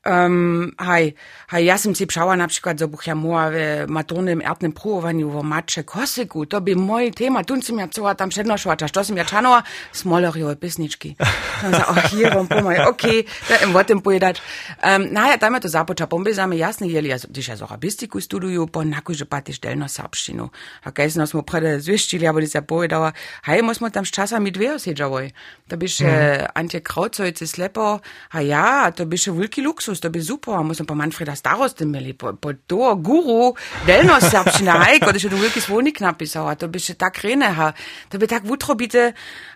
Um, 0.06 0.74
haj, 0.78 1.14
haj, 1.50 1.64
ja 1.66 1.78
sam 1.78 1.96
si 1.96 2.06
pšala 2.06 2.36
na 2.36 2.48
przykład 2.48 2.80
za 2.80 2.88
buchja 2.88 3.16
moja 3.16 3.50
v 3.50 3.58
maturnym 3.88 4.42
ertnym 4.42 4.72
próbowaniu 4.72 5.30
v 5.30 5.44
mače 5.44 5.84
kosiku, 5.84 6.46
to 6.46 6.62
bi 6.62 6.76
moj 6.76 7.12
tema, 7.12 7.44
tu 7.44 7.62
sam 7.62 7.80
ja 7.80 7.88
cała 7.88 8.16
tam 8.16 8.30
przednoszła, 8.30 8.76
to 8.76 9.04
sam 9.04 9.18
ja 9.18 9.26
czanova, 9.26 9.64
smolerjove 9.94 10.56
pisnički. 10.56 11.16
Sam 11.62 11.72
za, 11.72 11.88
oh, 11.88 12.02
hier, 12.12 12.38
on 12.38 12.48
pomaj, 12.48 12.86
okay, 12.86 13.24
da 13.50 13.56
im 13.58 13.86
tym 13.86 14.02
pojedać. 14.02 14.42
Um, 14.84 15.08
naja, 15.12 15.38
tam 15.38 15.54
je 15.54 15.60
to 15.60 15.70
započa, 15.70 16.08
pombe 16.08 16.34
za 16.34 16.48
me 16.48 16.58
jasne, 16.58 16.88
jeli, 16.88 17.10
ja, 17.10 17.18
když 17.30 17.48
ja 17.48 17.58
so 17.58 17.68
rabistiku 17.68 18.22
studiu, 18.22 18.43
studiu 18.44 18.68
po 18.68 18.84
nakuže 18.84 19.24
pati 19.26 19.56
štelno 19.56 19.88
serbštinu. 19.88 20.50
A 20.84 20.92
kaj 20.92 21.16
smo 21.16 21.28
smo 21.28 21.42
prede 21.42 21.80
zvištili, 21.80 22.28
abo 22.28 22.42
se 22.44 22.62
povedala, 22.62 23.12
hej, 23.46 23.62
mo 23.62 23.74
smo 23.74 23.90
tam 23.90 24.06
s 24.06 24.12
časami 24.12 24.52
dve 24.52 24.76
osedžavoj. 24.76 25.32
To 25.72 25.78
bi 25.80 25.88
še 25.88 26.04
mm. 26.04 26.52
Antje 26.60 26.82
Krautcojce 26.84 27.48
slepo, 27.48 28.00
a 28.32 28.42
ja, 28.44 28.92
to 28.92 29.06
bi 29.06 29.16
še 29.18 29.32
veliki 29.32 29.64
luksus, 29.64 30.04
to 30.04 30.10
bi 30.12 30.20
super, 30.20 30.60
mo 30.60 30.76
smo 30.76 30.86
pa 30.86 30.96
Manfreda 30.96 31.36
starosti 31.36 31.88
imeli, 31.88 32.14
po, 32.14 32.34
po 32.36 32.52
to 32.68 32.96
guru 33.00 33.54
delno 33.88 34.20
serbština, 34.20 34.76
hej, 34.84 35.00
kot 35.00 35.16
je 35.16 35.24
še 35.24 35.32
tu 35.32 35.40
veliki 35.40 35.64
svonik 35.64 36.04
napisal, 36.04 36.52
a 36.52 36.60
to 36.60 36.68
bi 36.68 36.84
še 36.84 36.98
tak 37.00 37.24
rene, 37.24 37.48
ha, 37.48 37.72
to 38.12 38.20
bi 38.20 38.28
tak 38.28 38.44
vutrobite, 38.44 39.14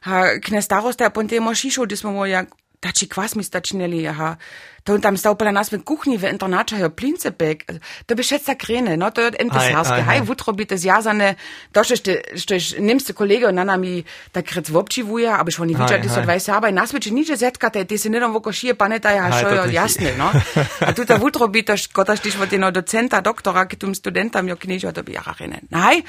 ha, 0.07 0.23
kne 0.39 0.63
starosti, 0.63 1.03
a 1.03 1.11
ponte 1.11 1.35
mo 1.43 1.51
šišo, 1.51 1.83
di 1.83 1.99
smo 1.99 2.15
mo 2.15 2.23
jak 2.23 2.47
Tači 2.79 3.07
kwas 3.09 3.35
mi 3.35 3.43
stačineli, 3.43 4.07
aha. 4.07 4.37
To 4.83 4.99
tam 4.99 5.17
stał 5.17 5.35
pola 5.35 5.51
nas 5.51 5.69
w 5.69 5.83
kuchni 5.83 6.17
w 6.17 6.23
internacie, 6.23 6.77
jo 6.77 6.89
plincebek. 6.89 7.65
To 8.05 8.15
by 8.15 8.23
szedza 8.23 8.55
krene, 8.55 8.97
no 8.97 9.11
to 9.11 9.21
jest 9.21 9.41
entuzjastke. 9.41 10.03
Hej, 10.03 10.21
wutro 10.21 10.53
by 10.53 10.65
te 10.65 10.77
zjazane, 10.77 11.35
to 11.71 11.83
że 11.83 11.95
że 12.33 12.79
niemscy 12.79 13.13
kolego 13.13 13.51
na 13.51 13.65
nami 13.65 14.03
tak 14.31 14.45
krec 14.45 14.69
wobčiwuje, 14.69 15.33
aby 15.33 15.51
nie 15.59 15.75
widział, 15.75 16.01
ty 16.01 16.09
so 16.09 16.21
dwaj 16.21 16.39
sabaj, 16.39 16.73
nas 16.73 16.91
by 16.91 17.11
nicze 17.11 17.37
zetka, 17.37 17.69
te 17.69 17.85
ty 17.85 17.97
se 17.97 18.09
nie 18.09 18.21
woko 18.21 18.51
šije 18.51 18.75
paneta, 18.75 19.11
ja 19.11 19.31
šo 19.31 19.65
jasne, 19.71 20.13
no. 20.17 20.31
A 20.79 20.93
tu 20.93 21.05
ta 21.05 21.17
wutro 21.17 21.47
by 21.47 21.63
to, 21.63 21.73
kotaš 21.93 22.19
tiš 22.19 22.39
od 22.39 22.51
jedno 22.51 22.71
docenta, 22.71 23.21
doktora, 23.21 23.65
ki 23.65 23.77
tum 23.77 23.95
studentam 23.95 24.47
jo 24.47 24.55
knižo, 24.55 24.91
to 24.91 25.03
by 25.03 25.11
jara 25.11 25.35
rene. 25.39 25.59
Hej, 25.71 26.03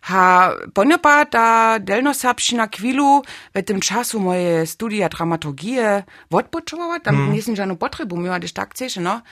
ha 0.00 0.52
poniepa 0.74 1.24
ta 1.24 1.78
delnosapšina 1.78 2.68
kwilu 2.68 3.22
w 3.54 3.62
tym 3.62 3.80
czasu 3.80 4.20
moje 4.20 4.66
studia 4.66 5.08
dramaturgie 5.08 6.02
odpoczęła, 6.30 7.00
tam 7.00 7.14
mm. 7.14 7.32
nie 7.32 7.42
są 7.42 7.56
żadną 7.56 7.76
potrzebę 7.76 8.16
miała, 8.16 8.38
gdyż 8.38 8.52
tak 8.52 8.74
no. 9.00 9.22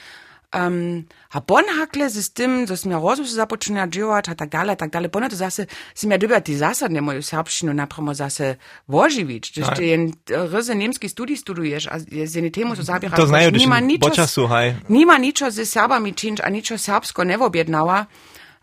Um, 0.55 1.05
ha 1.29 1.41
bon 1.41 1.65
hakle 1.79 2.11
z 2.11 2.33
tym, 2.33 2.67
co 2.67 2.89
mi 2.89 2.95
rozu 2.95 3.25
zapoczyna 3.25 3.89
dziewać, 3.89 4.29
a 4.29 4.35
tak 4.35 4.49
dalej, 4.49 4.77
tak 4.77 4.91
dalej. 4.91 5.11
Ponad 5.11 5.31
to 5.31 5.37
zase, 5.37 5.67
si 5.95 6.09
mi 6.09 6.19
dobiła 6.19 6.41
ty 6.41 6.59
zasadne 6.59 7.01
moją 7.01 7.23
serbszczynu 7.23 7.75
napramo 7.75 8.15
zase 8.15 8.57
woživić. 8.89 9.53
Gdyż 9.53 9.67
ty 9.77 9.85
jen 9.85 10.13
ryzy 10.29 10.75
niemski 10.75 11.09
studii 11.09 11.37
studujesz, 11.37 11.89
a 11.89 11.99
z 11.99 12.35
jednej 12.35 12.51
temu 12.51 12.77
so 12.77 12.83
zabierasz. 12.83 13.17
To 13.17 13.27
znają, 13.27 13.51
czasu, 14.11 14.47
haj. 14.49 14.75
Nima 14.89 15.19
niczo 15.19 15.51
ze 15.51 15.67
Serbami 15.67 16.15
czynć, 16.15 16.41
a 16.41 16.49
niczo 16.49 16.79
serbsko 16.79 17.25
nie 17.25 17.39
objednała. 17.39 18.07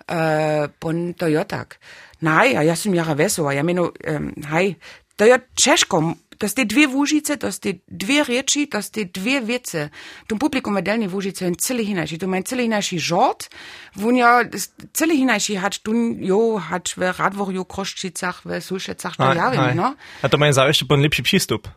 Uh, 0.03 0.67
pon 0.79 1.13
to 1.15 1.31
jo 1.31 1.43
tak. 1.47 1.79
Naj, 2.23 2.55
a 2.59 2.61
ja 2.63 2.75
sam 2.75 2.95
jara 2.95 3.15
vesela, 3.15 3.55
ja 3.55 3.63
menu, 3.63 3.87
um, 3.87 4.31
haj, 4.47 4.75
to 5.15 5.27
je 5.27 5.35
češko, 5.55 6.15
to 6.37 6.49
ste 6.49 6.65
dve 6.65 6.89
vúžice, 6.89 7.37
to 7.37 7.47
ste 7.53 7.85
dve 7.87 8.25
reči, 8.25 8.65
to 8.67 8.81
ste 8.81 9.07
dve 9.07 9.39
vece. 9.39 9.93
Tu 10.27 10.35
publikum 10.35 10.75
vedelni 10.75 11.07
vúžice 11.07 11.47
je 11.47 11.55
celý 11.55 11.87
hinajší, 11.87 12.19
tu 12.19 12.27
majú 12.27 12.43
celý 12.43 12.67
hinajší 12.67 12.97
žort, 12.99 13.47
vúňa 13.95 14.49
celý 14.91 15.23
hinajší 15.23 15.55
hač, 15.61 15.79
tu 15.79 15.93
jo, 16.19 16.57
hač 16.57 16.97
v 16.97 17.13
Radvorju, 17.13 17.63
Kroščicach, 17.63 18.43
v 18.43 18.59
Sulšecach, 18.59 19.15
to 19.15 19.29
ja 19.31 19.47
viem, 19.53 19.77
no. 19.77 19.95
A 20.19 20.25
to 20.27 20.35
majú 20.35 20.51
závešte 20.51 20.83
pon 20.89 20.99
lepší 20.99 21.23
přístup. 21.23 21.69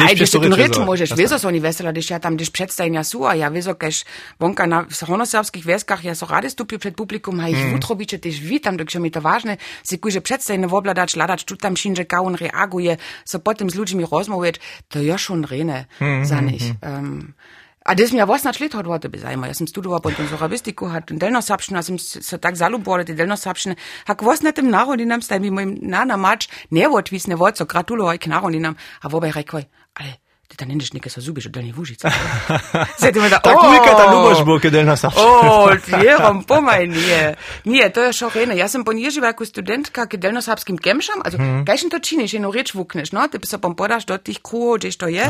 Aj, 0.00 0.14
když 0.16 0.30
ten 0.30 0.52
rytm 0.52 0.82
môžeš, 0.88 1.12
vieš, 1.12 1.36
so 1.36 1.46
oni 1.48 1.60
vesela, 1.60 1.92
když 1.92 2.10
ja 2.10 2.18
tam, 2.18 2.34
když 2.40 2.50
predstavenia 2.50 3.04
sú 3.04 3.28
a 3.28 3.36
ja 3.36 3.52
vieš, 3.52 3.76
keď 3.76 4.04
vonka 4.40 4.64
na 4.64 4.88
honoserbských 4.88 5.64
vieskach, 5.64 6.00
ja 6.00 6.16
so 6.16 6.24
rade 6.24 6.48
stúpil 6.48 6.80
pred 6.80 6.96
publikum 6.96 7.36
a 7.38 7.52
ich 7.52 7.60
mm. 7.60 7.76
utrobiče, 7.76 8.18
tyž 8.18 8.40
vítam, 8.40 8.80
takže 8.80 8.98
mi 8.98 9.12
to 9.12 9.20
vážne, 9.20 9.60
si 9.84 10.00
kúže 10.00 10.24
predstavenie 10.24 10.66
vobľadač, 10.66 11.14
ladač, 11.20 11.44
tu 11.44 11.54
tam 11.60 11.76
šinže 11.76 12.08
kaun 12.08 12.34
reaguje, 12.34 12.96
so 13.28 13.38
potom 13.38 13.68
s 13.68 13.76
ľuďmi 13.76 14.08
rozmóviť, 14.08 14.88
to 14.88 15.04
je 15.04 15.16
schon 15.20 15.44
rene, 15.44 15.86
mm, 16.00 16.24
za 16.24 16.40
nich. 16.40 16.72
Mm, 16.80 16.88
um, 16.88 17.36
a 17.84 17.94
das 17.94 18.12
mir 18.12 18.28
was 18.28 18.44
nicht 18.44 18.74
hat 18.74 18.86
wurde 18.86 19.08
besaimo. 19.08 19.46
Ja 19.46 19.54
sam 19.54 19.66
studoval 19.66 20.00
potom 20.00 20.28
zorabistiku, 20.28 20.92
hat 20.92 21.10
delnosapšinu, 21.10 21.78
ja 21.78 21.82
sam 21.82 21.98
se 21.98 22.38
tak 22.38 22.56
zalubol, 22.56 23.04
te 23.04 23.14
delnosapšine. 23.14 23.74
Hak 24.06 24.22
was 24.22 24.42
net 24.42 24.58
im 24.58 24.70
narodinam, 24.70 25.22
staj 25.22 25.40
mi 25.40 25.50
mojim 25.50 25.78
nana 25.82 26.16
mač, 26.16 26.48
ne 26.70 26.88
vod 26.88 27.10
vis 27.10 27.26
ne 27.26 27.34
vod, 27.34 27.56
so 27.56 27.64
gratulovoj 27.64 28.18
k 28.18 28.28
narodinam, 28.28 28.76
a 29.02 29.08
vobaj 29.08 29.32
rekoj, 29.32 29.64
ale 29.94 30.20
Ty 30.50 30.66
nendeš 30.66 30.90
nekaj 30.92 31.12
sa 31.14 31.20
zubiš 31.22 31.46
od 31.46 31.52
daljnih 31.52 31.74
vužic. 31.76 32.02
Zdaj 32.98 33.12
mi 33.14 33.30
da, 33.30 33.38
tak 33.38 33.54
ujka 33.54 33.92
ta 33.94 34.04
ljubaš 34.10 34.42
bo, 34.44 34.58
keď 34.58 34.70
delna 34.72 34.96
sapša. 34.98 35.22
O, 35.22 35.70
tjerom, 35.86 36.42
pomaj, 36.44 36.86
nije. 36.86 37.34
Nije, 37.64 37.90
to 37.94 38.02
je 38.02 38.12
šorene. 38.12 38.56
Ja 38.58 38.68
sam 38.68 38.84
ponježiva 38.84 39.30
jako 39.30 39.46
studentka, 39.46 40.06
keď 40.06 40.20
delno 40.20 40.42
sapskim 40.42 40.78
kemšam, 40.78 41.22
also, 41.24 41.38
hmm. 41.38 41.64
kaj 41.64 41.86
to 41.90 41.98
činiš, 41.98 42.34
jednu 42.34 42.50
reč 42.50 42.74
vukneš, 42.74 43.12
no, 43.12 43.28
ty 43.30 43.38
sa 43.46 43.58
pom 43.58 43.76
podaš 43.76 44.06
do 44.10 44.18
tých 44.18 44.42
kruhov, 44.42 44.82
gdzieś 44.82 44.96
to 44.96 45.06
je. 45.06 45.22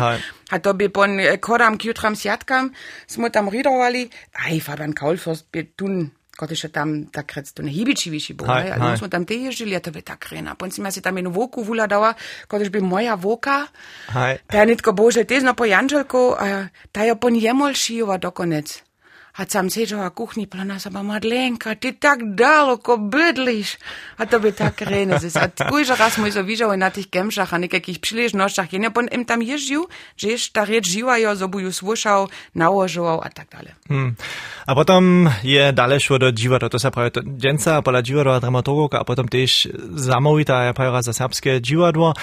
A 0.51 0.59
to 0.59 0.73
by 0.75 0.89
pon 0.89 1.21
kodam, 1.41 1.77
kjutram, 1.77 2.17
sjatkam, 2.17 2.73
smo 3.07 3.29
tam 3.29 3.53
ridovali, 3.53 4.09
aj, 4.33 4.61
Fabian 4.65 4.97
Kaulfürst, 4.97 5.53
by 5.53 5.69
tun 5.77 6.11
kot 6.41 6.55
je 6.55 6.59
še 6.63 6.73
tam 6.73 6.97
takrat 7.13 7.53
to 7.53 7.65
ne 7.67 7.73
hibičiviši 7.75 8.37
bilo, 8.41 8.57
ne, 8.57 8.73
ali 8.73 8.97
smo 8.97 9.11
tam 9.13 9.29
tež 9.29 9.53
žili, 9.61 9.77
to 9.85 9.93
bi 9.93 10.01
tak 10.01 10.25
rena. 10.33 10.57
Pon 10.57 10.73
si 10.73 10.81
me 10.81 10.93
si 10.93 11.05
tam 11.05 11.21
eno 11.21 11.33
voku 11.35 11.65
vuladala, 11.67 12.15
kot 12.49 12.65
bi 12.73 12.81
moja 12.81 13.19
voka, 13.21 13.67
ta 14.09 14.57
je 14.57 14.67
netko 14.73 14.97
bože 14.97 15.27
tezno 15.29 15.53
po 15.55 15.69
Janželku, 15.69 16.25
ta 16.93 17.05
je 17.05 17.17
pon 17.21 17.37
jemol 17.37 17.77
šijova 17.77 18.17
do 18.17 18.33
konec. 18.33 18.81
A 19.37 19.45
sam 19.47 19.71
siedział 19.71 19.99
na 20.01 20.11
kuchni, 20.11 20.47
plana 20.47 20.79
sama 20.79 21.03
Madlenka, 21.03 21.75
ty 21.75 21.93
tak 21.93 22.35
daleko 22.35 22.99
bydlisz. 22.99 23.79
A 24.19 24.27
to 24.27 24.41
by 24.41 24.53
tak 24.53 24.81
rene 24.81 25.19
zis. 25.21 25.37
A 25.37 25.49
kujże 25.49 25.97
raz 25.97 26.19
mój 26.19 26.33
so 26.33 26.45
widział 26.45 26.77
na 26.77 26.91
tych 26.91 27.11
gemszach, 27.11 27.55
a 27.55 27.59
niekakich 27.59 27.99
przyleżnościach, 27.99 28.73
nie 28.73 28.91
pon 28.91 29.07
im 29.13 29.25
tam 29.25 29.43
jeździł, 29.43 29.87
że 30.17 30.29
jeszcze 30.29 30.53
ta 30.53 30.67
rzecz 30.67 30.89
żyła, 30.89 31.19
jo, 31.19 31.37
so 31.37 31.49
buju 31.49 31.73
słyszał, 31.73 32.29
nałożył, 32.55 33.07
a 33.07 33.29
tak 33.29 33.49
dalej. 33.49 33.73
Hmm. 33.89 34.15
A 34.67 34.75
potem 34.75 35.31
je 35.45 35.73
dalej 35.73 36.01
szło 36.01 36.19
do 36.19 36.33
dziwa, 36.33 36.59
to 36.59 36.79
se 36.79 36.91
prawie 36.91 37.11
to 37.11 37.21
dżęca, 37.23 37.83
pola 37.83 38.03
dziwadła 38.03 38.41
dramaturga, 38.41 38.99
a 38.99 39.05
potem 39.05 39.29
też 39.29 39.69
zamówita, 39.95 40.65
ja 40.65 40.73
prawie 40.75 41.03
za 41.03 41.13
serbskie 41.13 41.61
dziwadło. 41.61 42.15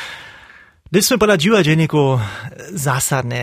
Gdy 0.91 1.01
sme 1.01 1.17
pola 1.17 1.35
dziwa 1.35 1.63
dzienniku 1.63 2.19
zasadne, 2.71 3.41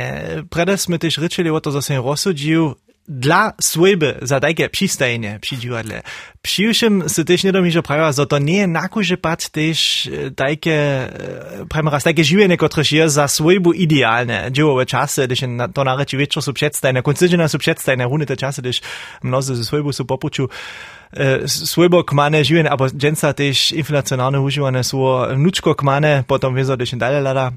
prede 0.49 0.79
sme 0.81 0.97
też 0.99 1.19
ryczyli 1.19 1.51
o 1.51 1.61
to, 1.61 1.71
że 1.77 1.83
się 1.83 2.01
rozsudził, 2.01 2.75
dla 3.09 3.53
swojby 3.61 4.15
za 4.23 4.41
takie 4.41 4.69
przystajnie 4.69 5.39
przy 5.41 5.57
dziwadle. 5.57 6.03
Przyjuszym 6.43 7.09
se 7.09 7.25
też 7.25 7.45
nie 7.45 7.53
domiże 7.53 7.83
prawa, 7.83 8.13
że 8.13 8.27
to 8.27 8.39
nie 8.39 8.67
nakuże 8.67 9.17
pat 9.17 9.49
też 9.49 10.11
takie, 10.37 11.09
prawie 11.69 11.91
raz 11.91 12.05
takie 12.05 12.25
żywienie, 12.25 12.57
które 12.57 12.83
jest 12.93 13.15
za 13.15 13.29
swojbu 13.29 13.73
idealne. 13.73 14.49
Dziełowe 14.51 14.87
czasy, 14.87 15.27
gdyż 15.27 15.41
to 15.75 15.85
na 15.85 15.97
reči 15.97 16.17
wieczór 16.17 16.43
są 16.43 16.53
przedstajne, 16.53 17.03
koncyzyjne 17.03 17.49
są 17.49 17.59
przedstajne, 17.59 18.05
runde 18.05 18.27
te 18.27 18.37
czasy, 18.37 18.63
gdyż 18.63 18.81
mnozy 19.23 19.57
ze 19.57 19.65
swojbu 19.65 19.93
są 19.93 20.05
popuczu. 20.05 20.49
Swojbo 21.47 22.05
kmane 22.05 22.45
żywienie, 22.45 22.71
albo 22.71 22.89
dżęca 22.89 23.33
też 23.33 23.73
inflacjonalne 23.73 24.41
używane 24.41 24.85
są 24.85 25.27
wnuczko 25.35 25.75
kmane, 25.75 26.25
potem 26.27 26.55
wiedzą, 26.55 26.77
gdyż 26.77 26.91
dalej 26.97 27.23
lada. 27.23 27.53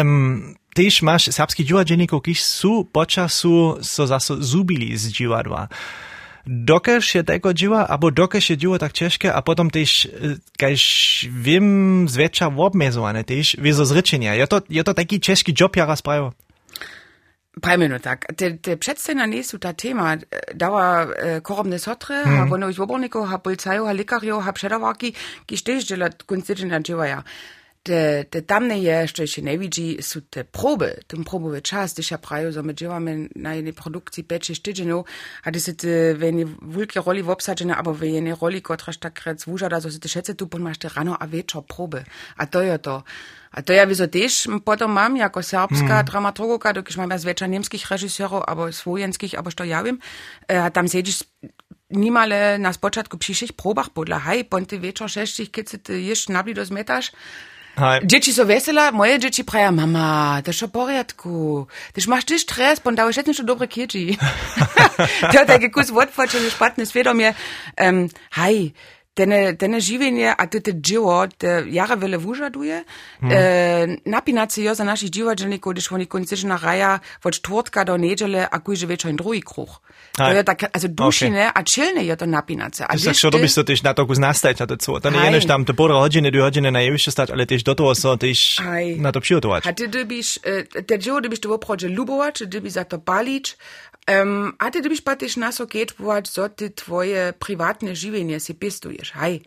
Um, 0.00 0.56
Tež 0.74 1.02
maš 1.02 1.24
serbskih 1.34 1.66
dživađenikov, 1.66 2.20
ki 2.22 2.34
su 2.34 2.86
počasu 2.92 3.78
so 3.82 4.06
zaso 4.06 4.36
zubili 4.40 4.96
z 4.96 5.10
dživadła. 5.10 5.68
Dokež 6.46 7.14
je 7.14 7.22
tego 7.22 7.54
dziła, 7.54 7.86
albo 7.88 8.10
dokež 8.10 8.50
je 8.50 8.56
dziło 8.56 8.78
tak 8.78 8.92
ciężkie, 8.92 9.34
a 9.34 9.42
potem 9.42 9.70
też, 9.70 10.08
kajż 10.58 10.84
wiem, 11.30 12.08
zwietrza 12.08 12.46
obmezowane 12.46 13.24
też, 13.24 13.56
wieso 13.58 13.86
zryczenia. 13.86 14.34
Je 14.34 14.46
to, 14.46 14.62
je 14.70 14.84
to 14.84 14.94
taki 14.94 15.20
ciężki 15.20 15.54
job, 15.60 15.76
ja 15.76 15.86
raz 15.86 16.02
prawo. 16.02 16.32
Pajmeno 17.60 17.98
tak. 17.98 18.26
Te, 18.36 18.50
te 18.50 18.76
przedstawia 18.76 19.26
nie 19.26 19.42
ta 19.60 19.72
tema. 19.72 20.16
Dała 20.54 21.04
e, 21.04 21.40
korobne 21.40 21.78
sotre, 21.78 22.24
hmm. 22.24 22.38
ha 22.38 22.46
wono 22.46 22.68
ich 22.68 22.80
oborników, 22.80 23.28
ha 23.28 23.38
policaju, 23.38 23.86
ha 23.86 23.92
lekario, 23.92 24.40
ha 24.40 24.52
przedawaki, 24.52 25.14
ki 25.46 25.58
też 25.58 25.84
dziela 25.84 26.08
koncytrzyna 26.26 26.80
dzieła 26.80 27.06
ja. 27.06 27.22
Te, 27.82 28.24
te 28.30 28.42
tamne 28.42 28.76
je, 28.82 29.06
što 29.08 29.26
še 29.26 29.42
ne 29.42 29.56
vidi, 29.56 29.98
su 30.04 30.20
te 30.28 30.44
probe, 30.44 30.90
ten 31.08 31.24
probove 31.24 31.60
čas, 31.60 31.94
když 31.94 32.10
ja 32.10 32.18
prajo, 32.18 32.52
so 32.52 32.62
my 32.62 32.74
děláme 32.74 33.28
na 33.36 33.52
jednej 33.52 33.72
produkcji 33.72 34.24
5-6 34.24 34.62
tydzienów, 34.62 35.06
a 35.44 35.50
ty 35.50 35.60
se 35.60 35.72
te 35.74 35.88
jednej 35.88 36.44
vulke 36.62 37.00
roli 37.00 37.22
obsadžené, 37.22 37.74
abo 37.74 37.92
v 37.92 38.20
jednej 38.20 38.36
roli, 38.36 38.60
kotraž 38.60 38.96
takrát 38.96 39.40
zvúžada, 39.40 39.80
so 39.80 39.90
se 39.90 39.98
te 39.98 40.08
všetce 40.08 40.34
tu 40.34 40.46
pon 40.46 40.62
máš 40.62 40.78
te 40.78 40.88
rano 40.88 41.16
a 41.20 41.26
večer 41.26 41.62
probe. 41.62 42.04
A 42.36 42.46
to 42.46 42.60
je 42.60 42.78
to. 42.78 43.02
A 43.50 43.62
to 43.62 43.72
ja 43.72 43.86
wieso 43.86 44.06
też 44.06 44.46
potom 44.64 44.92
mam 44.92 45.16
jako 45.16 45.42
serbska 45.42 45.98
mm. 46.00 46.04
dramaturgoka, 46.04 46.72
dokiż 46.72 46.96
mam 46.96 47.10
ja 47.10 47.18
z 47.18 47.24
wiecza 47.24 47.46
niemskich 47.46 47.90
reżyserów, 47.90 48.42
albo 48.46 48.72
swojenskich, 48.72 49.34
albo 49.34 49.50
što 49.50 49.64
ja 49.64 49.82
wiem, 49.82 49.98
a 50.48 50.70
tam 50.70 50.88
siedzisz 50.88 51.24
nimale 51.90 52.58
na 52.58 52.72
spočatku 52.72 53.18
přišich 53.18 53.52
probach 53.52 53.90
podla, 53.90 54.22
ponte 54.50 54.78
večer 54.78 55.08
šestih, 55.08 55.50
keď 55.50 55.68
se 55.68 55.78
ty 55.78 55.92
ješ 55.92 56.28
nabli 56.28 56.54
do 56.54 56.64
zmetaš, 56.64 57.12
Hej. 57.76 58.00
Dzieci 58.04 58.32
są 58.32 58.44
wesela, 58.44 58.92
moje 58.92 59.18
dzieci 59.18 59.44
praja, 59.44 59.72
mama, 59.72 60.42
to 60.44 60.50
jest 60.50 60.60
w 60.60 60.70
porządku. 60.70 61.66
Tyż 61.92 62.06
masz 62.06 62.24
ty 62.24 62.38
stres, 62.38 62.80
bo 62.80 62.92
dałeś 62.92 63.16
jeszcze 63.16 63.44
dobre 63.44 63.68
kieci. 63.68 64.18
to 65.32 65.46
taki 65.46 65.70
kus 65.70 65.90
odfoczony, 65.90 66.50
szpatny 66.50 66.86
świadomie. 66.86 67.34
Um, 67.80 68.08
hej, 68.30 68.72
Tene, 69.20 69.52
tene 69.60 69.80
živenje, 69.84 70.32
a 70.32 70.46
dživo, 70.48 71.26
te 71.36 71.64
jara 71.68 71.94
vele 71.94 72.16
vužaduje, 72.16 72.84
hmm. 73.20 73.32
e, 73.32 73.96
napinat 74.08 74.52
se 74.52 74.64
jo 74.64 74.74
za 74.74 74.84
naših 74.84 75.10
dživađenikov, 75.10 75.72
když 75.72 75.90
oni 75.90 76.06
koncična 76.06 76.56
raja 76.62 76.98
od 77.24 77.34
čtvrtka 77.34 77.84
do 77.84 77.96
nedžele, 77.96 78.46
a 78.50 78.58
kuj 78.64 78.76
že 78.76 78.86
večer 78.86 79.10
in 79.10 79.16
drugi 79.16 79.42
kruh. 79.44 79.68
To 80.16 80.32
je 80.32 80.44
tak, 80.44 80.64
also 80.72 80.88
dušine, 80.88 81.48
okay. 81.48 81.52
a 81.54 81.60
čilne 81.62 82.02
je 82.04 82.16
to. 82.16 82.24
A 82.88 82.96
ty 82.96 83.14
sa 83.14 83.30
robiš 83.30 83.54
to 83.54 83.62
tyž 83.62 83.80
na 83.82 83.92
to 83.94 84.06
kus 84.06 84.18
nastajť 84.18 84.60
na 84.60 84.66
to 84.66 84.76
co. 84.76 85.00
To 85.00 85.08
nie 85.10 85.22
je 85.24 85.30
než 85.30 85.44
tam 85.46 85.64
to 85.64 85.72
pora 85.72 85.96
hodiny, 86.00 86.30
dve 86.30 86.42
hodiny 86.42 86.68
na 86.70 86.80
jevište 86.80 87.10
stať, 87.14 87.28
ale 87.32 87.46
tyž 87.46 87.62
do 87.62 87.74
toho 87.74 87.94
so 87.94 88.16
tyž 88.16 88.60
na 88.98 89.12
to 89.12 89.20
přigotovať. 89.20 89.66
A 89.66 89.72
ty 89.72 89.88
dobiš, 89.88 90.42
te 90.86 90.94
dživo 90.98 91.20
dobiš 91.20 91.40
to 91.40 91.48
oprođe 91.54 91.88
ľubovať, 91.88 92.50
dobiš 92.50 92.72
za 92.72 92.84
to 92.84 92.98
palič, 92.98 93.54
Um, 94.10 94.52
a 94.58 94.70
ty, 94.70 94.80
gdybyś 94.80 95.00
patiš 95.00 95.36
nas 95.36 95.60
okietwować, 95.60 96.28
co 96.28 96.48
ty 96.48 96.70
twoje 96.70 97.32
prywatne 97.38 97.96
żywienie 97.96 98.40
si 98.40 98.54
pistujesz, 98.54 99.12
haj. 99.12 99.40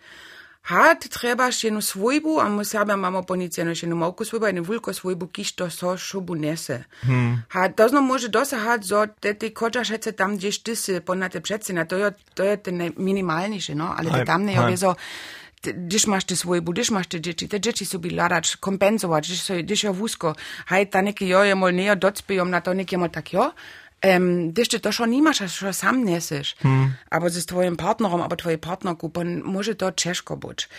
Ha, 0.63 0.95
ty 0.95 1.10
trebaš 1.10 1.63
jednu 1.63 1.82
svojbu, 1.82 2.39
a 2.39 2.49
my 2.49 2.65
sebe 2.65 2.97
mamy 2.97 3.23
ponicjeno 3.23 3.71
jednu 3.71 3.95
małku 3.95 4.26
svojbu, 4.26 4.45
jednu 4.45 4.63
wulko 4.63 4.93
svojbu, 4.93 5.28
kiż 5.28 5.56
to 5.56 5.69
so 5.69 5.97
szubu 5.97 6.36
nese. 6.36 6.84
Hmm. 7.02 7.41
Ha, 7.49 7.69
to 7.69 7.89
zno 7.89 8.02
może 8.02 8.30
dosahać, 8.30 8.88
że 8.88 9.08
te 9.19 9.36
ty 9.36 9.52
koczasz 9.52 9.89
hece 9.89 10.13
tam, 10.13 10.38
gdzieś 10.38 10.60
ty 10.60 10.76
si 10.76 11.02
ponad 11.02 11.34
te 11.34 11.41
przedsyna, 11.41 11.86
to 11.86 11.97
je, 11.97 12.13
to 12.34 12.43
je 12.43 12.58
ten 12.58 12.91
minimalniejszy, 12.97 13.76
no, 13.76 13.95
ale 13.95 14.12
te 14.12 14.26
tam 14.26 14.45
nie 14.45 14.62
obiezo, 14.62 14.95
gdyż 15.63 16.08
masz 16.08 16.23
te 16.23 16.36
swój, 16.36 16.62
gdyż 16.62 16.91
masz 16.91 17.08
te 17.08 17.21
dzieci, 17.21 17.47
te 17.47 17.60
dzieci 17.60 17.86
sobie 17.86 18.12
ladać, 18.12 18.58
kompensować, 18.58 19.28
gdyż 19.28 19.41
so, 19.41 19.54
gdyż 19.54 19.84
jo 19.84 19.93
wózko, 19.93 20.36
haj, 20.65 20.88
ta 20.88 21.02
neki 21.02 21.28
jo 21.28 21.43
je 21.43 21.56
mol 21.56 21.73
nie, 21.73 21.95
docpijom 21.95 22.49
na 22.49 22.62
to, 22.62 22.73
neki 22.73 22.95
tak 23.12 23.34
jo, 23.34 23.52
Um, 24.03 24.51
gdyż 24.51 24.67
ty 24.67 24.79
to 24.79 24.91
schon 24.91 25.09
nie 25.09 25.21
masz, 25.21 25.39
że 25.59 25.73
sam 25.73 26.05
niesiesz, 26.05 26.55
hmm. 26.55 26.93
aber 27.09 27.29
ze 27.29 27.41
twoim 27.41 27.75
partnerom, 27.75 28.21
aber 28.21 28.37
twoje 28.37 28.57
partnerku, 28.57 29.09
pan 29.09 29.41
może 29.43 29.75
to 29.75 29.91
ciężko 29.91 30.37
być. 30.37 30.69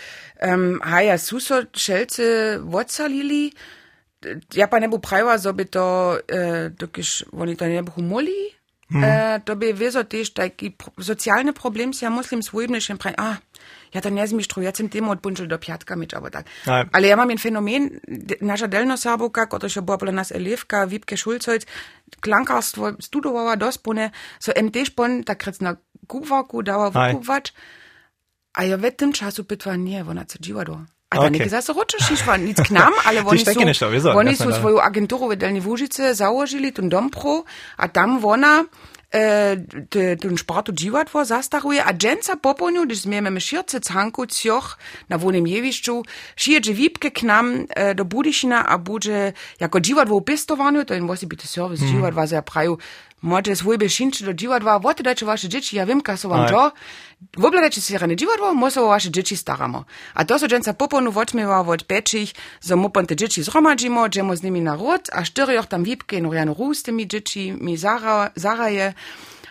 Um, 0.41 0.79
a 0.83 1.01
ja 1.01 1.17
suso 1.17 1.55
szelce 1.73 2.23
wocalili, 2.59 3.53
ja 4.53 4.67
pa 4.67 4.79
ne 4.79 4.89
bu 4.89 4.99
prawa, 4.99 5.37
żeby 5.37 5.65
to, 5.65 6.17
e, 6.27 6.69
dokiż 6.69 7.25
oni 7.31 7.57
to 7.57 7.67
nie 7.67 7.83
bu 7.83 7.91
humoli, 7.91 8.55
hmm. 8.91 9.03
e, 9.03 9.41
to 9.45 9.55
by 9.55 9.73
wieso 9.73 10.03
też 10.03 10.33
taki 10.33 10.75
socjalny 11.01 11.53
problem, 11.53 11.91
ja 12.01 12.09
muslim 12.09 12.43
swojbny 12.43 12.81
się 12.81 12.97
prawa, 12.97 13.17
a, 13.17 13.37
ja 13.95 14.01
to 14.01 14.11
nie 14.11 14.27
zmistrzu, 14.27 14.61
ja 14.61 14.71
tym 14.75 14.89
temu 14.91 15.11
odbunčil 15.11 15.47
do 15.47 15.55
piatka 15.55 15.95
mieć, 15.95 16.13
aber 16.13 16.31
tak. 16.31 16.45
Aj. 16.67 16.83
Ale 16.91 17.07
ja 17.07 17.15
mam 17.15 17.29
jeden 17.29 17.39
fenomen, 17.39 17.99
nasza 18.41 18.67
delnosarbuka, 18.67 19.47
która 19.47 19.69
się 19.69 19.81
była 19.81 19.97
dla 19.97 20.11
nas 20.11 20.31
elewka, 20.31 20.87
Wipke 20.87 21.17
Schulzholz, 21.17 21.65
klankarstwo 22.21 22.91
studowała 22.99 23.55
dospone, 23.57 24.11
so 24.39 24.51
em 24.55 24.71
też 24.71 24.89
pon, 24.89 25.23
tak 25.23 25.37
krec 25.39 25.61
na 25.61 25.75
kuwaku 26.07 26.63
dała 26.63 26.91
wykuwać, 26.91 27.53
a 28.53 28.63
ja 28.63 28.77
w 28.77 28.91
tym 28.91 29.13
czasu 29.13 29.43
pytła, 29.43 29.75
nie, 29.75 30.05
ona 30.05 30.25
co 30.25 30.39
dziła 30.39 30.65
do. 30.65 30.79
A 31.09 31.17
okay. 31.17 31.31
nie 31.31 31.49
zase 31.49 31.73
ročeš 31.73 32.11
išva, 32.11 32.37
nic 32.37 32.57
k 32.57 32.71
nam, 32.71 32.93
ale 33.05 33.23
oni 33.31 33.45
su, 33.45 33.59
oni 34.17 34.35
su 34.35 34.51
svoju 34.51 34.79
agenturu 34.79 35.29
v 35.29 35.35
Delni 35.35 35.61
Vužice 35.61 36.15
założyli, 36.15 36.73
ten 36.73 36.89
Dompro, 36.89 37.43
a 37.77 37.87
tam 37.87 38.25
ona 38.25 38.65
ten 40.19 40.37
sportu 40.37 40.71
dziwadło 40.71 41.25
zastaruje, 41.25 41.85
a 41.85 41.93
dżęca 41.93 42.37
poponiu, 42.37 42.85
gdyż 42.85 42.97
zmiemy 42.97 43.41
szirce 43.41 43.79
canku 43.79 44.25
cioch 44.27 44.77
na 45.09 45.17
wolnym 45.17 45.47
jewiszczu, 45.47 46.03
przyjedzie 46.35 46.73
wipke 46.73 47.11
k 47.11 47.23
nam 47.23 47.65
e, 47.69 47.95
do 47.95 48.05
Budyszina, 48.05 48.65
a 48.65 48.77
bude 48.77 49.33
jako 49.59 49.79
dziwadło 49.81 50.21
pistowaniu, 50.21 50.85
to 50.85 50.95
in 50.95 51.03
musi 51.03 51.27
być 51.27 51.49
serwis 51.49 51.81
mm. 51.81 51.91
dziwadła 51.91 52.27
za 52.27 52.41
praju, 52.41 52.77
może 53.25 53.55
swój 53.55 53.89
szynczy 53.89 54.25
do 54.25 54.33
dziwadła, 54.33 54.79
wote 54.79 55.03
dacie 55.03 55.25
wasze 55.25 55.49
dzieci, 55.49 55.75
ja 55.75 55.85
wiem, 55.85 56.01
kaso 56.01 56.29
wam 56.29 56.49
to, 56.49 56.71
wobladajcie 57.37 57.81
si 57.81 57.97
rane 57.97 58.15
dziwadło, 58.15 58.53
może 58.53 58.81
o 58.81 58.87
wasze 58.87 59.11
dzieci 59.11 59.37
staramo. 59.37 59.85
A 60.13 60.25
to 60.25 60.39
so 60.39 60.47
dżęca 60.47 60.73
poponu 60.73 61.11
wodźmiewa 61.11 61.63
wod 61.63 61.83
peczich, 61.83 62.33
zo 62.61 62.77
mopon 62.77 63.05
te 63.07 63.15
dzieci 63.15 63.43
zromadzimo, 63.43 64.09
dżemo 64.09 64.35
z 64.35 64.43
nimi 64.43 64.61
na 64.61 64.75
rod, 64.75 65.09
a 65.13 65.25
sztyrioch 65.25 65.67
tam 65.67 65.83
wipke, 65.83 66.21
no 66.21 66.33
jano 66.33 66.53
rus 66.53 66.83
tymi 66.83 67.07
dzieci, 67.07 67.53
mi 67.61 67.77
zara, 67.77 68.29
zaraje, 68.35 68.93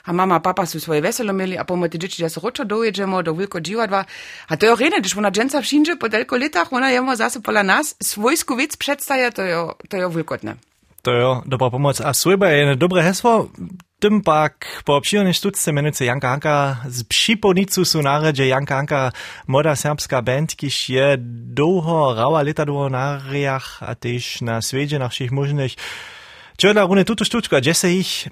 a 0.04 0.12
mama, 0.12 0.40
papa 0.40 0.66
su 0.66 0.80
svoje 0.80 1.00
veselo 1.00 1.32
mieli, 1.32 1.58
a 1.58 1.64
pomo 1.64 1.88
te 1.88 1.98
dzieci, 1.98 2.22
da 2.22 2.28
se 2.28 2.40
ročo 2.40 2.64
dojeđemo 2.64 3.22
do 3.22 3.32
wilko 3.32 3.60
džiwadva. 3.60 4.04
A 4.48 4.56
to 4.56 4.66
je 4.66 4.76
rene, 4.76 4.96
když 5.00 5.16
ona 5.16 5.30
dženca 5.30 5.62
všinže 5.62 5.96
po 5.96 6.08
delko 6.08 6.36
letach, 6.36 6.72
ona 6.72 6.90
jemo 6.90 7.16
zase 7.16 7.40
pola 7.40 7.62
nas 7.62 7.94
svojsku 8.00 8.54
vic 8.54 8.76
predstaja, 8.76 9.30
to 9.30 9.42
je, 9.42 9.56
to 9.88 9.96
je 9.96 10.08
wilkotne. 10.08 10.56
To 11.04 11.10
je 11.12 11.24
dobra 11.44 11.68
pomoc. 11.68 12.00
A 12.00 12.16
svojba 12.16 12.48
je 12.48 12.58
jedno 12.58 12.74
dobre 12.80 13.04
hesło, 13.04 13.52
tym 14.00 14.20
pak 14.20 14.84
po 14.84 15.00
obširnej 15.00 15.32
študce 15.32 15.72
menujúce 15.72 16.04
Janka 16.04 16.28
Hanka 16.28 16.84
z 16.88 17.08
Připonicu 17.08 17.84
sú 17.88 18.04
náređe 18.04 18.44
Janka 18.48 18.76
Hanka 18.76 19.00
moda 19.48 19.76
serbska 19.76 20.20
band, 20.20 20.52
kiž 20.52 20.74
je 20.92 21.16
dlouho 21.56 22.12
rała 22.12 22.44
leta 22.44 22.64
dlouho 22.68 22.92
na 22.92 23.16
riach 23.16 23.80
a 23.80 23.96
tež 23.96 24.44
na 24.44 24.60
svete 24.60 25.00
na 25.00 25.08
všich 25.08 25.32
možných. 25.32 25.76
Čo 26.60 26.68
je 26.68 26.76
na 26.76 26.84
rune 26.84 27.04
tuto 27.08 27.24
štučku, 27.24 27.56
a 27.56 27.60
kde 27.60 27.74
se 27.74 27.88
ich 27.92 28.28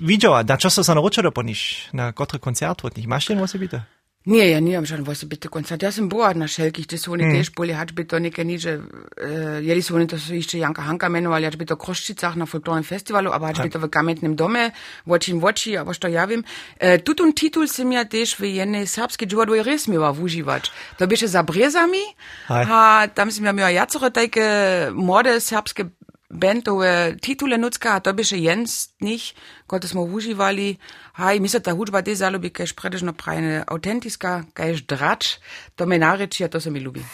widziała, 0.00 0.42
na 0.42 0.56
čo 0.56 0.72
sa 0.72 0.82
naučila 0.96 1.30
po 1.30 1.44
nich, 1.44 1.92
na 1.92 2.12
kotry 2.12 2.40
koncert 2.40 2.84
od 2.84 2.96
nich. 2.96 3.06
Máš 3.06 3.30
ten 3.30 3.38
osobite? 3.38 3.84
Nie, 4.26 4.50
ja 4.50 4.60
nie 4.60 4.76
mam 4.76 4.86
żadnego 4.86 5.12
osobite 5.12 5.48
koncert. 5.48 5.82
Ja 5.82 5.92
sam 5.92 6.08
była 6.08 6.34
na 6.34 6.46
wszelkich, 6.46 6.86
gdzie 6.86 6.98
są 6.98 7.12
oni 7.12 7.22
mm. 7.22 7.36
też 7.36 7.50
byli, 7.50 7.74
choćby 7.74 8.04
to 8.04 8.18
nie 8.18 8.30
nie, 8.44 8.58
że 8.58 8.70
e, 8.70 9.62
jeli 9.62 9.82
są 9.82 9.94
oni 9.94 10.06
to 10.06 10.18
są 10.18 10.34
jeszcze 10.34 10.58
Janka 10.58 10.82
Hanka 10.82 11.08
menowali, 11.08 11.44
choćby 11.44 11.66
to 11.66 11.76
Kroszczycach 11.76 12.36
na 12.36 12.46
folklornym 12.46 12.84
festiwalu, 12.84 13.32
aber 13.32 13.54
choćby 13.54 13.70
to 13.70 13.78
w 13.78 13.90
Kamiennym 13.90 14.36
Domie, 14.36 14.70
w 15.06 15.12
oczim 15.12 15.40
w 15.40 15.44
oči, 15.44 15.76
aber 15.76 15.94
što 15.94 16.08
ja 16.08 16.26
wiem. 16.26 16.44
E, 16.78 16.98
tutun 16.98 17.32
titul 17.32 17.68
sam 17.68 17.92
ja 17.92 18.04
też 18.04 18.36
w 18.36 18.40
jednej 18.40 18.86
serbskiej 18.86 19.28
dżuwadłej 19.28 19.62
rys 19.62 19.88
miała 19.88 20.10
używać. 20.12 20.70
To 20.98 21.06
bieše 21.06 21.28
za 21.28 21.42
brezami, 21.42 22.02
a 22.48 23.08
tam 23.14 23.32
sam 23.32 23.44
ja 23.44 23.52
miała 23.52 23.70
jacore 23.70 24.10
takie 24.10 24.46
młode 24.92 25.40
serbskie 25.40 25.84
bandove 26.32 27.16
titule 27.20 27.58
nucka, 27.58 27.96
a 27.96 28.00
to 28.00 28.12
by 28.16 28.24
še 28.24 28.40
jens 28.40 28.90
nich, 29.04 29.32
kot 29.68 29.84
smo 29.84 30.02
uživali. 30.02 30.78
Haj, 31.20 31.40
mi 31.44 31.48
se 31.52 31.60
ta 31.60 31.76
hudba 31.76 32.02
te 32.02 32.16
zalubi, 32.16 32.50
kaj 32.50 32.72
je 32.72 32.76
predežno 32.76 33.12
prajne 33.12 33.64
autentiska, 33.68 34.42
kaj 34.56 34.72
je 34.72 34.84
drač, 34.88 35.36
to 35.76 35.86
me 35.86 36.00
nareči, 36.00 36.44
a 36.44 36.48
to 36.48 36.60
se 36.60 36.70
mi 36.70 36.80
ljubi. 36.80 37.04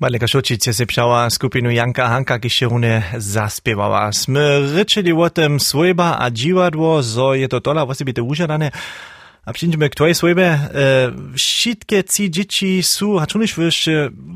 Maleka 0.00 0.26
Šočice 0.26 0.72
se 0.72 0.86
pšała 0.86 1.30
skupinu 1.30 1.70
Janka 1.70 2.06
Hanka, 2.06 2.38
kiž 2.38 2.62
rune 2.62 3.04
zaspěvala. 3.16 4.12
Sme 4.12 4.72
ryčili 4.72 5.12
o 5.12 5.28
tem 5.28 5.60
svojba 5.60 6.16
a 6.16 6.30
dživadło, 6.32 7.02
zo 7.02 7.36
je 7.36 7.48
to 7.48 7.60
tola 7.60 7.84
osobite 7.84 8.24
užadane. 8.24 8.72
A 9.50 9.52
przyjdziemy 9.52 9.90
k 9.90 9.94
twojej 9.94 10.14
swojbie. 10.14 10.46
E, 10.46 10.68
wszystkie 11.36 12.04
ci 12.04 12.30
dzieci 12.30 12.82
są, 12.82 13.20
a 13.20 13.26
czunisz 13.26 13.58
wiesz, 13.58 13.88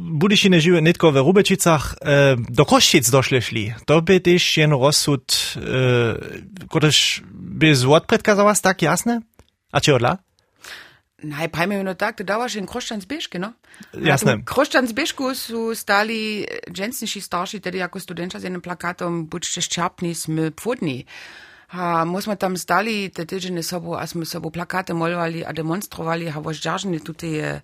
budyś 0.02 0.44
nie 0.44 0.60
żyły 0.60 0.82
nitko 0.82 1.12
w 1.12 1.16
Rubeczicach, 1.16 1.94
e, 2.02 2.36
do 2.48 2.64
Kościc 2.66 3.10
doszli. 3.10 3.74
To 3.86 4.02
by 4.02 4.20
też 4.20 4.56
jen 4.56 4.70
rozsud, 4.70 5.54
e, 5.56 6.66
któryż 6.66 7.22
by 7.32 7.76
z 7.76 7.84
odpredkazałaś 7.84 8.60
tak 8.60 8.82
jasne? 8.82 9.20
A 9.72 9.80
czy 9.80 9.94
odla? 9.94 10.18
Nein, 11.22 11.50
pajmy 11.50 11.84
no 11.84 11.94
tak, 11.94 12.18
to 12.18 12.24
dawaš 12.24 12.56
in 12.56 12.66
Kroščansbeške, 12.66 13.38
no? 13.38 13.52
Jasne. 13.94 14.36
V 14.36 14.44
Kroščansbešku 14.44 15.34
su 15.34 15.74
stali 15.74 16.46
dženstniši 16.70 17.20
starši, 17.20 17.60
tedy 17.60 17.78
jako 17.78 18.00
studenča 18.00 18.38
z 18.38 18.44
jednym 18.44 18.60
plakatom, 18.60 19.26
buďte 19.30 19.62
ščapni, 19.62 20.14
sme 20.14 20.50
pvodni. 20.50 21.06
ha, 21.68 22.04
myśmy 22.04 22.36
tam 22.36 22.56
stali 22.56 23.10
te 23.10 23.26
tydzień 23.26 23.62
sobą, 23.62 23.98
a 23.98 24.06
sme 24.06 24.26
sobą 24.26 24.50
plakaty 24.50 24.94
malowali 24.94 25.44
a 25.44 25.52
demonstrowali, 25.52 26.28
a 26.28 26.40
woździarzny 26.40 27.00
tutaj, 27.00 27.38
e, 27.38 27.60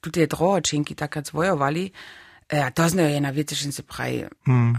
tutaj 0.00 0.28
drogoczynki 0.28 0.94
tak 0.94 1.16
jak 1.16 1.26
zwojowali. 1.26 1.92
E, 2.52 2.64
a 2.64 2.70
to 2.70 2.88
znają 2.88 3.08
je 3.08 3.20
na 3.20 3.32
wietycznicy 3.32 3.82
prawie. 3.82 4.28
Mm. 4.46 4.76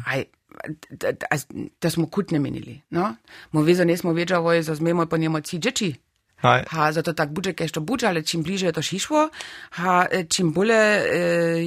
To 1.79 1.91
smo 1.91 2.07
kutne 2.07 2.39
menili. 2.39 2.81
No? 2.91 3.15
Mu 3.53 3.63
vezo 3.63 3.83
nismo 3.83 4.13
wiedziało, 4.13 4.61
że 4.61 4.75
zmiemo 4.75 5.07
po 5.07 5.17
niemu 5.17 5.41
ci 5.41 5.59
dzieci. 5.59 5.95
Aj. 6.43 6.67
Ha, 6.67 6.91
zato 6.91 7.15
tak 7.15 7.31
budže, 7.31 7.55
kaj 7.55 7.71
to 7.71 7.79
budže, 7.79 8.07
ale 8.11 8.19
čim 8.19 8.43
bliže 8.43 8.67
je 8.67 8.75
to 8.75 8.83
šišlo, 8.83 9.31
ha, 9.79 10.03
e, 10.11 10.27
čim 10.27 10.51
bolje 10.51 10.75
e, 10.75 11.03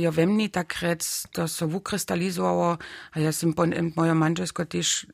jo 0.05 0.13
vemni, 0.13 0.53
takrat 0.53 1.01
to 1.33 1.49
so 1.49 1.65
vukristalizovalo, 1.65 2.77
a 3.13 3.17
jaz 3.17 3.41
sem 3.41 3.57
po 3.57 3.65
mojo 3.97 4.15
manželsko 4.15 4.69
tež 4.69 5.09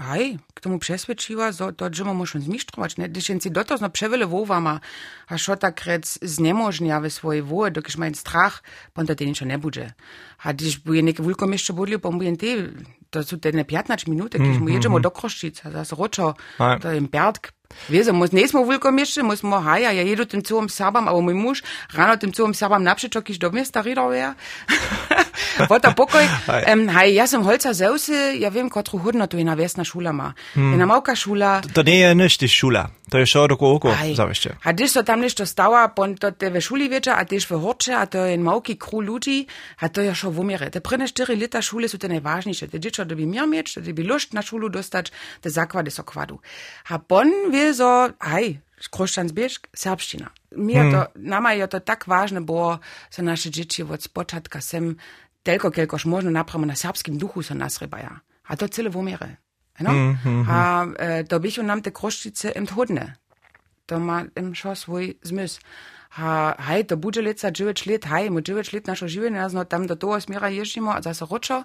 Hej, 0.00 0.40
k 0.56 0.60
tomu 0.64 0.80
přesvedčiva, 0.80 1.52
zo, 1.52 1.76
to, 1.76 1.92
že 1.92 2.08
mu 2.08 2.16
môžem 2.16 2.40
zmištrować, 2.40 2.96
ne? 2.96 3.04
Když 3.12 3.28
jen 3.28 3.40
si 3.40 3.50
dotozno 3.52 3.92
převele 3.92 4.24
vovama, 4.24 4.80
a 5.28 5.36
šo 5.36 5.60
tak 5.60 5.84
rec 5.84 6.16
znemožnia 6.24 7.04
ve 7.04 7.12
svojej 7.12 7.44
vôje, 7.44 7.76
dokiž 7.76 8.00
majú 8.00 8.16
strach, 8.16 8.64
pon 8.96 9.04
to 9.04 9.12
niečo 9.12 9.44
nebude. 9.44 9.92
A 10.40 10.56
když 10.56 10.80
bude 10.88 11.04
neke 11.04 11.20
vulko 11.20 11.44
mešče 11.44 11.76
bodli, 11.76 12.00
pon 12.00 12.16
bude 12.16 12.32
te, 12.40 12.72
to 13.12 13.20
sú 13.20 13.36
te 13.36 13.52
ne 13.52 13.64
15 13.68 14.08
minút, 14.08 14.40
keď 14.40 14.56
mu 14.56 14.72
jedemo 14.72 15.04
do 15.04 15.12
Kroščic, 15.12 15.68
a 15.68 15.84
zase 15.84 15.92
ročo, 15.92 16.32
to 16.56 16.88
je 16.88 17.00
Berg, 17.04 17.52
Wiedzą, 17.90 18.12
muss 18.12 18.32
nie 18.32 18.48
smo 18.48 18.64
vulko 18.66 18.90
mešče, 18.90 19.22
mus 19.22 19.42
mo 19.46 19.60
haja, 19.62 19.92
ja 19.94 20.02
jedu 20.02 20.26
tym 20.26 20.42
całym 20.42 20.68
sabam, 20.68 21.08
aber 21.08 21.22
mój 21.22 21.34
muž 21.34 21.62
rano 21.94 22.16
tym 22.16 22.32
całym 22.32 22.54
sabam 22.54 22.82
naprzecz, 22.82 23.22
kiž 23.22 23.38
do 23.38 23.50
miasta 23.50 23.82
ridał 23.82 24.10
Vota 25.68 25.92
pokoj. 25.96 26.24
Um, 26.72 26.86
haj, 26.88 27.12
jaz 27.14 27.34
sem 27.34 27.42
Holca 27.44 27.72
Zevsi, 27.74 28.16
ja 28.40 28.50
vem, 28.52 28.70
kot 28.70 28.88
ruhudno 28.92 29.26
tu 29.26 29.38
je 29.38 29.44
na 29.44 29.54
vesna 29.54 29.84
šula 29.84 30.10
ima. 30.10 30.32
Hmm. 30.54 30.74
Ena 30.74 30.86
malka 30.86 31.14
šula. 31.16 31.60
To, 31.62 31.72
to 31.74 31.82
ne 31.82 31.98
je 31.98 32.14
ništi 32.14 32.48
šula, 32.48 32.86
to 33.10 33.18
je 33.18 33.26
šel 33.26 33.46
roko 33.52 33.74
oko, 33.76 33.94
zavešče. 34.16 34.54
A 34.64 34.74
tiš 34.76 34.96
so 34.96 35.02
tam 35.06 35.20
nešto 35.20 35.46
stava, 35.46 35.82
pon 35.96 36.16
to 36.16 36.30
te 36.30 36.50
v 36.50 36.60
šuli 36.60 36.88
večer, 36.88 37.14
a 37.16 37.24
tiš 37.24 37.50
v 37.50 37.60
horče, 37.62 37.94
a 37.96 38.06
to 38.06 38.24
je 38.24 38.34
en 38.34 38.46
malki 38.46 38.78
kru 38.78 39.02
ljudi, 39.02 39.44
a 39.80 39.88
to 39.88 40.04
je 40.06 40.14
šel 40.14 40.30
v 40.30 40.44
umire. 40.46 40.70
Te 40.70 40.80
prene 40.80 41.08
štiri 41.10 41.36
leta 41.40 41.62
šule 41.62 41.88
so 41.88 41.98
te 41.98 42.08
najvažnejše. 42.08 42.68
Te 42.68 42.78
dječo, 42.78 43.04
da 43.04 43.14
bi 43.14 43.28
imel 43.28 43.46
meč, 43.46 43.76
da 43.76 43.92
bi 43.92 44.06
lošt 44.06 44.32
na 44.32 44.42
šulu 44.42 44.68
dostač, 44.68 45.12
te 45.40 45.50
zakvade 45.50 45.90
so 45.90 46.02
kvadu. 46.02 46.40
A 46.88 46.98
pon 46.98 47.30
ve 47.52 47.70
so, 47.74 48.10
aj, 48.18 48.54
Kroščanzbešk, 48.88 49.68
srbščina. 49.76 50.30
Mi 50.56 50.72
je 50.72 50.84
to, 50.88 51.00
hmm. 51.02 51.26
nama 51.28 51.52
je 51.52 51.66
to 51.68 51.80
tako 51.84 52.10
važno, 52.10 52.40
bo 52.40 52.78
so 53.12 53.22
naše 53.22 53.50
dječi 53.50 53.82
od 53.82 54.02
spočatka 54.02 54.60
sem 54.60 54.94
telko, 55.42 55.70
kelkož 55.70 56.04
možno 56.04 56.30
napravo 56.30 56.64
na 56.66 56.76
serbskim 56.76 57.18
duhu 57.18 57.42
so 57.42 57.54
nasrebaja. 57.54 58.20
A 58.44 58.56
to 58.56 58.68
cele 58.68 58.90
vumire. 58.90 59.36
No? 59.80 60.16
A 60.48 60.86
e, 60.98 61.24
to 61.24 61.38
bichu 61.38 61.62
nam 61.62 61.82
te 61.82 61.90
kroščice 61.90 62.52
im 62.56 62.66
hodne. 62.68 63.16
To 63.86 63.98
ma 63.98 64.24
im 64.36 64.52
šo 64.54 64.74
svoj 64.74 65.14
zmys. 65.24 65.58
Ha, 66.18 66.54
haj, 66.58 66.90
to 66.90 66.96
bude 66.98 67.22
leca 67.22 67.50
9 67.54 67.86
let, 67.86 68.04
haj, 68.10 68.30
mu 68.34 68.42
9 68.42 68.72
let 68.74 68.88
našo 68.90 69.06
življenja, 69.06 69.46
no 69.54 69.62
tam 69.64 69.86
do 69.86 69.94
toho 69.94 70.18
smera 70.20 70.50
ježimo, 70.50 70.90
a 70.90 70.98
zase 71.02 71.22
ročo, 71.30 71.62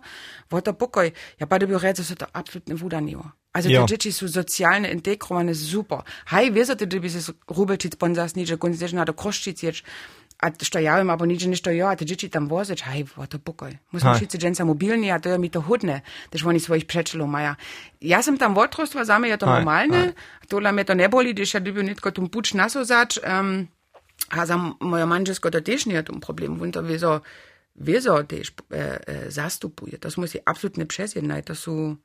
vo 0.53 0.61
to 0.61 0.73
pokoj. 0.73 1.09
Ja 1.41 1.49
pa 1.49 1.57
da 1.57 1.65
bi 1.65 1.73
rekel, 1.73 2.05
so 2.05 2.13
to 2.13 2.29
absolutne 2.29 2.77
vudanilo. 2.77 3.25
Also 3.55 3.69
Ja. 3.69 3.81
te 3.81 3.95
dzieci 3.95 4.11
sú 4.11 4.27
sociálne 4.27 4.91
integrované 4.91 5.55
super. 5.55 6.03
Haj, 6.29 6.51
wiedzą 6.51 6.75
ty, 6.75 6.85
by 6.85 7.09
se 7.09 7.33
rubečic 7.47 7.95
ponzas 7.95 8.35
niče, 8.35 8.57
kun 8.57 8.77
se 8.77 8.91
na 8.93 9.05
do 9.05 9.13
kroščic 9.13 9.63
ječ, 9.63 9.83
a 10.41 10.51
što 10.61 10.79
ja 10.79 10.95
viem, 10.95 11.09
abo 11.09 11.25
niče 11.25 11.47
nešto 11.47 11.71
jo, 11.71 11.87
a 11.87 11.95
te 11.95 12.05
dzieci 12.05 12.29
tam 12.29 12.47
vozeč, 12.47 12.83
haj, 12.83 13.03
vo 13.15 13.25
to 13.25 13.39
pokoj. 13.39 13.77
Musimo 13.91 14.11
Haj. 14.11 14.19
šice 14.19 14.37
dženca 14.37 14.65
mobilni, 14.65 15.11
a 15.11 15.19
to 15.19 15.29
je 15.29 15.37
mi 15.37 15.49
to 15.49 15.61
hudne, 15.61 16.01
tež 16.29 16.45
oni 16.45 16.59
svojich 16.59 16.85
přečelov 16.85 17.27
maja. 17.27 17.55
Ja 18.01 18.21
sam 18.21 18.37
tam 18.37 18.57
otrostva, 18.57 19.05
za 19.05 19.19
me 19.19 19.29
je 19.29 19.37
to 19.37 19.45
Haj, 19.45 19.55
normalne, 19.55 20.13
tohle 20.47 20.71
me 20.71 20.83
to 20.83 20.93
neboli, 20.93 21.33
když 21.33 21.53
ja 21.53 21.59
dobil 21.59 21.83
netko 21.83 22.11
tum 22.11 22.29
puč 22.29 22.53
nasozač, 22.53 23.17
um, 23.23 23.67
a 24.29 24.45
za 24.45 24.57
moja 24.79 25.05
manželsko 25.05 25.51
to 25.51 25.61
tež 25.61 25.85
nie 25.85 25.95
je 25.95 26.03
tom 26.03 26.19
problém, 26.19 26.61
on 26.61 26.71
to 26.71 26.81
wieso, 26.83 27.21
wieso 27.75 28.23
tež 28.23 28.51
e, 28.71 28.99
e, 29.07 29.31
zastupuje. 29.31 29.97
To 29.97 30.09
musi 30.17 30.39
absolutnie 30.45 30.85
przezjednać, 30.85 31.45
to 31.45 31.55
sú 31.55 31.97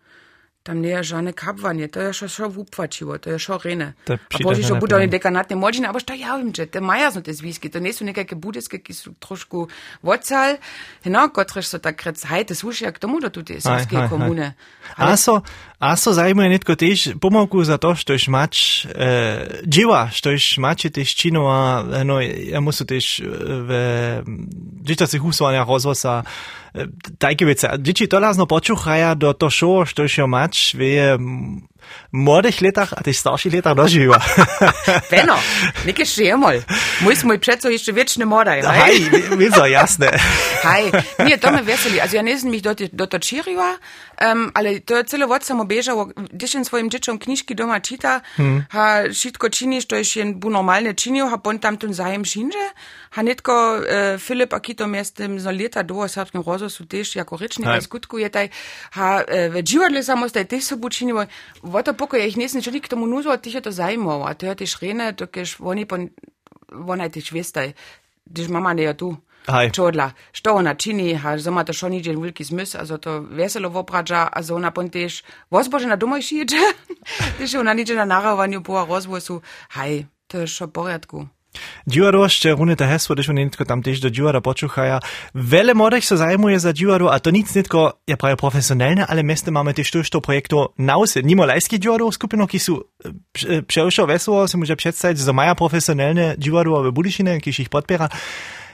Tam 0.62 0.81
ne 0.81 0.88
je 0.88 1.03
že 1.03 1.23
ne 1.23 1.33
kapvanje, 1.33 1.88
to 1.88 2.01
je 2.05 2.12
še 2.12 2.27
še 2.29 2.44
vupvačivo, 2.53 3.16
to 3.16 3.33
je 3.33 3.38
še 3.40 3.57
rene. 3.64 3.94
A 4.12 4.40
boži 4.44 4.61
še 4.68 4.77
budo 4.77 4.99
dekanatne 5.01 5.57
močine, 5.57 5.88
ampak 5.88 6.05
šta 6.05 6.16
ja 6.20 6.37
vem, 6.37 6.53
že 6.53 6.68
te 6.68 6.85
maja 6.85 7.09
so 7.09 7.25
te 7.25 7.33
zviski, 7.33 7.73
to 7.73 7.81
niso 7.81 8.05
nekakve 8.05 8.37
budeske, 8.37 8.77
ki 8.77 8.92
so 8.92 9.14
trošku 9.16 9.70
vocal, 10.05 10.61
no, 11.09 11.23
kot 11.33 11.57
reš 11.57 11.73
so 11.73 11.81
takrat, 11.81 12.20
haj, 12.29 12.44
te 12.53 12.55
slušaj, 12.55 12.92
k 12.92 13.01
tomu, 13.01 13.23
da 13.25 13.33
tudi 13.33 13.57
srpske 13.57 14.05
komune. 14.12 14.53
A 15.01 15.16
so, 15.16 15.40
a 15.81 15.96
so 15.96 16.12
zajmajo 16.12 16.53
netko 16.53 16.77
tež 16.77 17.16
pomogu 17.16 17.64
za 17.64 17.81
to, 17.81 17.96
što 17.96 18.20
iš 18.20 18.29
mač, 18.29 18.85
eh, 18.85 19.64
dživa, 19.64 20.12
što 20.12 20.37
iš 20.37 20.61
mači 20.61 20.92
tež 20.92 21.09
činova, 21.16 22.05
no, 22.05 22.20
ja 22.20 22.61
musu 22.61 22.85
tež 22.85 23.25
v, 23.25 23.81
že 24.85 24.92
ta 25.01 25.09
se 25.09 25.16
husovanja 25.16 25.64
rozvosa, 25.64 26.20
eh, 26.20 26.61
Dajkivica, 27.20 27.76
diči 27.76 28.06
to 28.06 28.18
lazno 28.18 28.46
počuhaja 28.46 29.14
do 29.14 29.33
to 29.33 29.50
šo, 29.50 29.85
što 29.87 30.06
je 30.06 30.09
še 30.09 30.26
mač, 30.26 30.74
veje 30.74 31.18
m, 31.81 32.25
młodych 32.25 32.61
letach, 32.61 32.93
a 32.93 33.01
tež 33.03 33.19
starších 33.19 33.53
letach 33.53 33.75
doživa. 33.75 34.21
Benno, 35.12 35.38
neke 35.85 36.05
šemol. 36.05 36.61
Mój 37.01 37.14
mój 37.25 37.38
przeco 37.38 37.71
jeszcze 37.71 37.93
wieczny 37.93 38.27
modaj, 38.27 38.62
haj? 38.62 38.79
Haj, 38.79 39.01
widzo, 39.37 39.66
jasne. 39.66 40.11
Hej, 40.62 40.93
nie, 41.27 41.38
to 41.38 41.51
me 41.51 41.62
veseli. 41.62 42.01
Also 42.01 42.16
ja 42.16 42.23
nisem 42.23 42.51
mich 42.51 42.62
dot, 42.62 42.79
dotočirila, 42.93 43.79
um, 44.33 44.51
ale 44.55 44.81
to 44.81 44.97
je 44.97 45.05
celo 45.05 45.27
vod 45.27 45.45
samo 45.45 45.64
bežalo, 45.64 46.11
jen 46.55 46.64
svojim 46.64 46.88
dečom 46.88 47.19
knižki 47.19 47.55
doma 47.55 47.81
čita, 47.81 48.21
hmm. 48.37 48.66
ha 48.71 49.12
šitko 49.12 49.49
čini, 49.49 49.81
što 49.81 49.97
je 49.97 50.05
jen 50.14 50.40
bu 50.40 50.51
normalne 50.51 50.95
činil, 50.95 51.29
ha 51.29 51.38
pon 51.38 51.59
tam 51.59 51.77
tun 51.77 51.95
zajem 51.95 52.25
šinže, 52.25 52.66
ha 53.11 53.23
netko 53.23 53.53
uh, 53.79 54.21
Filip 54.21 54.53
Akito 54.53 54.87
mestem 54.87 55.40
zo 55.40 55.51
leta 55.51 55.83
do 55.83 56.09
srpskim 56.09 56.43
rozosu 56.47 56.87
tež 56.87 57.16
jako 57.16 57.37
rečnika 57.37 57.73
Hej. 57.73 57.83
skutkuje 57.83 58.29
taj, 58.29 58.49
ha 58.93 59.23
uh, 59.23 59.55
ve 59.55 59.62
dživadle 59.62 60.03
samo 60.03 60.29
staj 60.29 60.45
tež 60.45 60.64
so 60.64 60.77
bu 60.77 60.90
Voto 61.70 61.94
poko 61.94 62.16
je 62.16 62.26
jih 62.26 62.37
nisam 62.37 62.62
čulik 62.62 62.88
tomu 62.88 63.06
nužno, 63.06 63.37
ti 63.37 63.50
je 63.50 63.61
to 63.61 63.70
zajmovo, 63.70 64.26
a 64.26 64.35
to 64.35 64.46
je 64.46 64.54
ti 64.54 64.66
šrene, 64.66 65.12
dok 65.12 65.37
ješ 65.37 65.59
voni 65.59 65.87
pon, 65.87 66.09
vona 66.72 67.06
je 67.06 67.11
ti 67.11 67.20
švesta, 67.20 67.68
tiš 68.35 68.48
mama 68.48 68.72
ne 68.74 68.83
je 68.83 68.96
tu. 68.96 69.16
Aj. 69.46 69.70
Čodla, 69.70 70.11
što 70.33 70.54
ona 70.54 70.74
čini, 70.74 71.20
a 71.24 71.38
zoma 71.38 71.64
to 71.64 71.72
šoni 71.72 72.02
džen 72.02 72.20
veliki 72.20 72.44
smis, 72.44 72.74
a 72.74 72.98
to 72.98 73.20
veselo 73.20 73.68
voprađa, 73.68 74.28
a 74.33 74.42
zona 74.42 74.70
pon 74.70 74.90
tež, 74.90 75.22
vozbože 75.50 75.88
na 75.88 75.96
domoj 75.96 76.22
šiče, 76.22 76.61
tiš 77.38 77.54
ona 77.54 77.74
niče 77.74 77.94
na 77.94 78.04
naravanju 78.04 78.62
po 78.62 78.85
razvoju, 78.85 79.40
haj, 79.68 80.04
to 80.26 80.38
je 80.38 80.46
šo 80.46 80.66
porjadku. 80.66 81.26
Dživaro 81.91 82.29
še 82.31 82.55
runete 82.55 82.87
hesło, 82.87 83.15
když 83.15 83.29
oni 83.29 83.45
netko 83.45 83.65
tam 83.65 83.83
tež 83.83 84.01
do 84.01 84.11
dživara 84.11 84.41
počuchaja. 84.41 85.01
Vele 85.35 85.75
młodych 85.75 86.05
se 86.05 86.17
zajmuje 86.17 86.59
za 86.59 86.73
dživaro, 86.73 87.11
a 87.11 87.19
to 87.19 87.31
nic 87.31 87.55
netko 87.55 87.93
je 88.07 88.17
prawie 88.17 88.37
profesjonalne, 88.37 89.07
ale 89.07 89.23
meste 89.23 89.51
mamy 89.51 89.75
też 89.75 89.91
też 89.91 90.11
to 90.11 90.21
projektu 90.21 90.69
nause. 90.79 91.23
Nimo 91.23 91.45
lajski 91.45 91.79
dživaro 91.79 92.13
skupino, 92.13 92.47
ki 92.47 92.59
su 92.59 92.85
e, 93.49 93.63
przełszo 93.63 94.07
wesoło, 94.07 94.49
se 94.49 94.59
może 94.59 94.77
przedstawić, 94.77 95.19
że 95.19 95.33
mają 95.33 95.55
profesjonalne 95.55 96.37
dživaro 96.39 96.83
w 96.83 96.93
Budyšine, 96.93 97.41
kiż 97.41 97.61
ich 97.61 97.69
podpiera. 97.69 98.09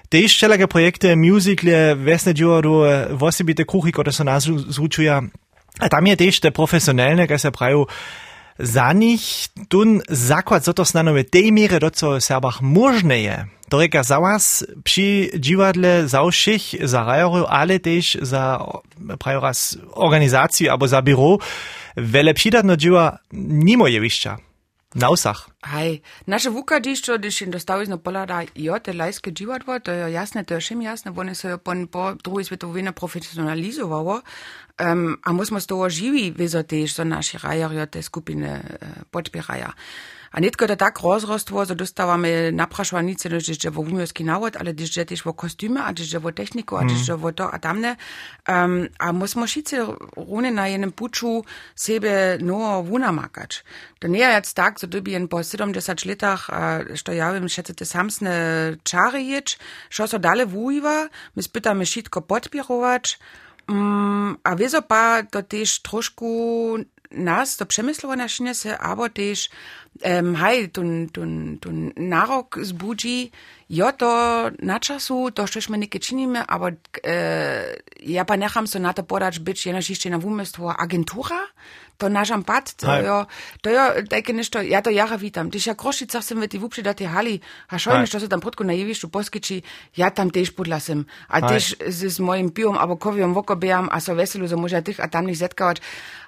Tež 0.08 0.36
všelaké 0.36 0.66
projekty, 0.66 1.16
musicale, 1.16 1.94
vesne 1.94 2.34
dživaro, 2.34 2.84
vosebite 3.16 3.64
kruchy, 3.64 3.90
ktoré 3.90 4.12
sa 4.12 4.22
nás 4.22 4.46
zvučuja. 4.46 5.24
A 5.80 5.86
tam 5.88 6.06
je 6.06 6.16
tež 6.16 6.40
te 6.40 6.50
profesjonalne, 6.50 7.26
kaj 7.26 7.38
se 7.38 7.50
prajú, 7.50 7.88
za 8.58 8.92
nich 8.92 9.48
tun 9.68 10.00
zakład, 10.08 10.64
co 10.64 10.74
to 10.74 10.84
stanowi 10.84 11.24
tej 11.24 11.52
miery, 11.52 11.80
do 11.80 11.90
co 11.90 12.20
w 12.20 12.24
Serbach 12.24 12.62
możne 12.62 13.18
je. 13.20 13.46
To 13.68 13.78
reka 13.78 14.02
za 14.02 14.20
was 14.20 14.66
przy 14.84 15.30
dziwadle 15.38 16.08
za 16.08 16.22
všich, 16.30 16.74
za 16.82 17.04
rajoru, 17.04 17.46
ale 17.48 17.78
też 17.78 18.18
za 18.22 18.66
prawie 19.18 19.40
raz 19.40 19.78
organizację 19.92 20.72
albo 20.72 20.88
za 20.88 21.02
biuro, 21.02 21.38
wiele 21.96 22.34
przydatno 22.34 22.76
dziwa 22.76 23.18
nimo 23.32 23.88
jewiszcza. 23.88 24.45
Na 24.94 25.10
vsah. 25.10 25.40
Aj, 25.60 25.98
naše 26.26 26.50
vukadišče, 26.54 27.18
da 27.18 27.30
še 27.30 27.48
dostav 27.50 27.82
iz 27.82 27.90
Napolada, 27.90 28.44
jo 28.54 28.78
te 28.78 28.94
lajske 28.94 29.32
živadvo, 29.34 29.80
to 29.82 29.92
je 29.92 30.12
jasno, 30.14 30.44
to 30.46 30.54
je 30.54 30.60
še 30.68 30.76
jasno, 30.78 31.12
oni 31.16 31.34
so 31.34 31.50
jo 31.50 31.58
po, 31.58 31.74
po 31.90 32.04
drugi 32.22 32.44
svetovini 32.46 32.92
profesionalizovali, 32.94 34.20
um, 34.78 35.18
a 35.22 35.32
mi 35.32 35.46
smo 35.46 35.60
s 35.60 35.66
to 35.66 35.80
živi, 35.90 36.30
vezo 36.30 36.62
tež 36.62 36.94
so 36.94 37.04
naši 37.04 37.42
rajarjo, 37.42 37.86
te 37.86 38.02
skupine 38.02 38.60
uh, 38.62 39.02
podpirajo. 39.10 39.74
A 40.32 40.40
netko 40.40 40.66
da 40.66 40.76
tak 40.76 41.00
rozrostvo, 41.02 41.66
so 41.66 41.74
dostávame 41.74 42.52
naprašovanice, 42.52 43.28
no, 43.28 43.40
že 43.40 43.70
vo 43.70 43.82
umierský 43.82 44.24
návod, 44.24 44.56
ale 44.56 44.74
je 44.74 45.04
tež 45.04 45.24
vo 45.24 45.32
kostyme, 45.32 45.80
a 45.80 45.92
je 45.96 46.18
vo 46.18 46.32
techniku, 46.32 46.76
a 46.76 46.82
když 46.82 47.08
je 47.08 47.14
vo 47.14 47.32
to 47.32 47.54
a 47.54 47.58
tamne. 47.58 47.96
Um, 48.48 48.88
a 48.98 49.12
musimo 49.12 49.46
šice 49.46 49.86
rune 50.16 50.50
na 50.50 50.66
jenem 50.66 50.92
puču 50.92 51.44
sebe 51.74 52.38
no 52.40 52.82
vunamakać. 52.82 53.64
To 53.98 54.08
nie 54.08 54.24
jest 54.24 54.54
tak, 54.54 54.80
so 54.80 54.86
dobi 54.86 55.12
jen 55.12 55.28
po 55.28 55.42
70 55.42 56.06
letach, 56.06 56.50
a 56.50 56.80
što 56.94 57.12
ja 57.12 57.30
viem, 57.30 57.48
šece 57.48 57.74
te 57.74 57.84
samsne 57.84 58.76
čary 58.84 59.22
ječ, 59.22 59.58
što 59.88 60.06
so 60.06 60.18
dale 60.18 60.44
vujiva, 60.44 61.08
my 61.34 61.42
spytamy 61.42 61.86
šitko 61.86 62.20
podpirować, 62.20 63.18
Mm, 63.68 64.38
a 64.44 64.54
wieso 64.54 64.82
pa 64.82 65.22
to 65.30 65.42
też 65.42 65.82
troszkę 65.82 66.26
nas 67.10 67.56
to 67.56 67.66
przemysłowane 67.66 68.28
se, 68.54 68.78
aber 68.78 69.12
też 69.12 69.50
Um, 70.04 70.34
haj, 70.34 70.68
tun, 70.68 71.08
tun, 71.08 71.58
tun 71.58 71.92
narok 71.96 72.58
zbudzi, 72.62 73.30
jo 73.70 73.92
to 73.92 74.10
na 74.62 74.80
czasu, 74.80 75.30
to 75.30 75.46
štož 75.46 75.68
my 75.68 75.78
neke 75.78 75.98
činíme, 75.98 76.44
aber 76.44 76.76
e, 77.00 77.80
ja 78.04 78.24
pa 78.24 78.36
necham 78.36 78.66
so 78.66 78.78
na 78.78 78.92
to 78.92 79.02
podać 79.02 79.38
być 79.38 79.66
jenož 79.66 79.90
jeszcze 79.90 80.10
na 80.10 80.18
wumestwo 80.18 80.76
agentura, 80.76 81.40
to 81.96 82.08
nažam 82.08 82.42
pad, 82.42 82.74
to 82.76 82.86
Hej. 82.86 83.04
jo, 83.04 83.26
to 83.60 83.70
jo, 83.70 83.84
takie 84.10 84.32
nešto, 84.32 84.60
ja 84.60 84.82
to 84.82 84.90
jara 84.90 85.16
witam. 85.16 85.50
Tyś 85.50 85.66
jak 85.66 85.78
Krošicach 85.80 86.24
sem 86.24 86.40
v 86.40 86.48
tej 86.48 86.60
vupši 86.60 86.82
da 86.82 86.92
tej 86.92 87.06
hali, 87.06 87.40
a 87.68 87.78
šo 87.78 87.90
Hej. 87.90 88.06
što 88.06 88.20
se 88.20 88.28
tam 88.28 88.40
prudko 88.40 88.64
na 88.64 88.72
jevišću 88.72 89.08
poskyči, 89.08 89.62
ja 89.96 90.10
tam 90.10 90.30
tež 90.30 90.52
podlasem, 90.52 91.06
a 91.28 91.40
Hej. 91.40 91.48
tež 91.48 91.64
z, 91.88 92.10
z 92.12 92.18
mojim 92.20 92.50
pivom 92.50 92.78
abo 92.78 92.96
kovijom 92.96 93.34
vokobijam, 93.34 93.88
a 93.92 94.00
so 94.00 94.14
veselu, 94.14 94.48
so 94.48 94.56
može 94.56 94.82
tých 94.82 95.00
a 95.00 95.08
tam 95.08 95.26
nicht 95.26 95.40
zetkavať. 95.40 95.80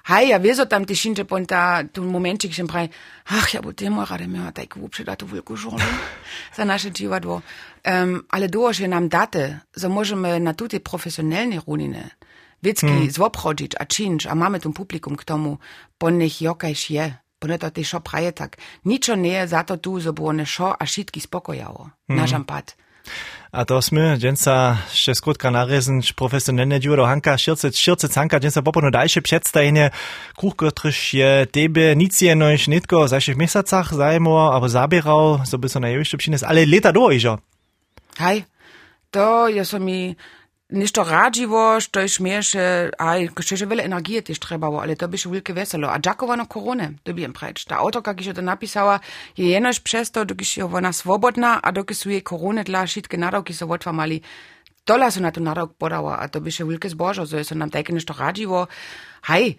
Hej, 0.09 0.33
ja 0.33 0.37
wieso 0.39 0.65
tam 0.65 0.85
ty 0.89 0.95
šinče 0.95 1.23
ponta, 1.23 1.83
tu 1.85 2.01
momenčik 2.01 2.53
šem 2.53 2.67
praj, 2.67 2.89
ach, 3.29 3.53
ja 3.53 3.61
bo 3.61 3.73
temu 3.73 4.01
rade 4.05 4.27
miała 4.27 4.51
tak 4.51 4.75
vupši 4.75 5.03
da 5.03 5.15
tu 5.15 5.27
wielku 5.27 5.57
żonę 5.57 5.85
za 6.57 6.65
nasze 6.65 6.91
dziwadło. 6.91 7.41
Um, 7.85 8.25
ale 8.29 8.49
dołoż 8.49 8.79
je 8.79 8.87
nam 8.87 9.09
date, 9.09 9.59
so 9.77 9.89
możemy 9.89 10.39
na 10.39 10.53
tutaj 10.53 10.79
profesjonalne 10.79 11.61
runiny, 11.67 12.09
Witzki 12.63 12.87
hmm. 12.87 13.11
zwobchodzić, 13.11 13.71
a 13.79 13.85
czynć, 13.85 14.27
a 14.27 14.35
mamy 14.35 14.59
tu 14.59 14.73
publikum 14.73 15.15
k 15.15 15.23
tomu, 15.23 15.57
po 15.97 16.09
nich 16.09 16.41
jokajś 16.41 16.91
je, 16.91 17.13
po 17.39 17.47
ne 17.47 17.59
to 17.59 17.83
šo 17.83 17.99
praje 17.99 18.31
tak. 18.31 18.57
Niczo 18.85 19.15
nie 19.15 19.33
je 19.33 19.47
za 19.47 19.63
to 19.63 19.77
tu, 19.77 19.99
zo 19.99 20.13
było 20.13 20.33
ne 20.33 20.45
a 20.79 20.85
šitki 20.85 21.21
spokojało. 21.21 21.89
Hmm. 22.07 22.19
Nažam 22.19 22.43
pad. 22.43 22.75
A 23.51 23.65
to 23.65 23.81
sme, 23.81 24.13
dženca 24.21 24.77
še 24.93 25.15
skrutka 25.17 25.49
narezenč 25.49 26.13
profesionalne 26.13 26.77
judo 26.77 27.07
Hanka, 27.09 27.33
širce, 27.33 27.71
širce 27.73 28.05
Hanka, 28.13 28.37
dženca 28.37 28.61
popolno 28.61 28.91
dalsze 28.93 29.21
przedstawienie, 29.21 29.89
kruch, 30.37 30.55
któryż 30.55 31.13
je 31.13 31.47
tebe 31.49 31.95
nic 31.95 32.21
jenoś 32.21 32.67
nitko 32.67 33.05
w 33.05 33.09
zajszych 33.09 33.37
miesacach 33.37 33.93
zajmo, 33.93 34.53
albo 34.53 34.69
zabierał, 34.69 35.41
so 35.45 35.57
by 35.57 35.69
so 35.69 35.79
na 35.79 35.89
jewiszczu 35.89 36.17
przynes, 36.17 36.43
ale 36.43 36.65
leta 36.65 36.93
do 36.93 37.09
iżo. 37.11 37.37
Hej, 38.17 38.45
to 39.11 39.47
je 39.49 39.65
so 39.65 39.79
mi 39.79 40.15
ništo 40.69 41.03
radživo, 41.03 41.81
što 41.81 41.99
je 41.99 42.07
šmieše, 42.07 42.89
aj, 42.97 43.33
še 43.41 43.55
že 43.57 43.65
veľa 43.65 43.89
energie 43.89 44.21
tiež 44.21 44.37
trebalo, 44.37 44.77
ale 44.77 44.93
to 44.93 45.09
by 45.09 45.17
še 45.17 45.29
veľké 45.29 45.51
veselo. 45.57 45.89
A 45.89 45.97
ďakovano 45.97 46.45
korone, 46.45 47.01
to 47.01 47.13
by 47.13 47.25
jem 47.25 47.33
preč. 47.33 47.65
Ta 47.65 47.81
autorka, 47.81 48.13
když 48.13 48.27
je 48.27 48.35
to 48.37 48.45
napisala, 48.45 49.01
je 49.33 49.49
jenož 49.49 49.79
přesto, 49.79 50.23
dokiž 50.23 50.57
je 50.57 50.63
ona 50.63 50.93
svobodná 50.93 51.57
a 51.57 51.71
dokiž 51.71 51.97
sú 51.97 52.07
jej 52.13 52.21
korone 52.21 52.63
dla 52.63 52.85
šitke 52.85 53.17
nadavky 53.17 53.53
so 53.53 53.65
otvamali, 53.65 54.21
tola 54.85 55.09
so 55.11 55.19
na 55.21 55.31
to 55.33 55.41
nadavk 55.41 55.73
podala 55.77 56.21
a 56.21 56.27
to 56.29 56.37
by 56.37 56.53
še 56.53 56.63
veľké 56.65 56.89
zbožo, 56.93 57.25
so 57.25 57.37
je 57.37 57.43
so 57.43 57.57
nám 57.57 57.73
také 57.73 57.89
ništo 57.89 58.13
radživo. 58.13 58.69
Hej, 59.25 59.57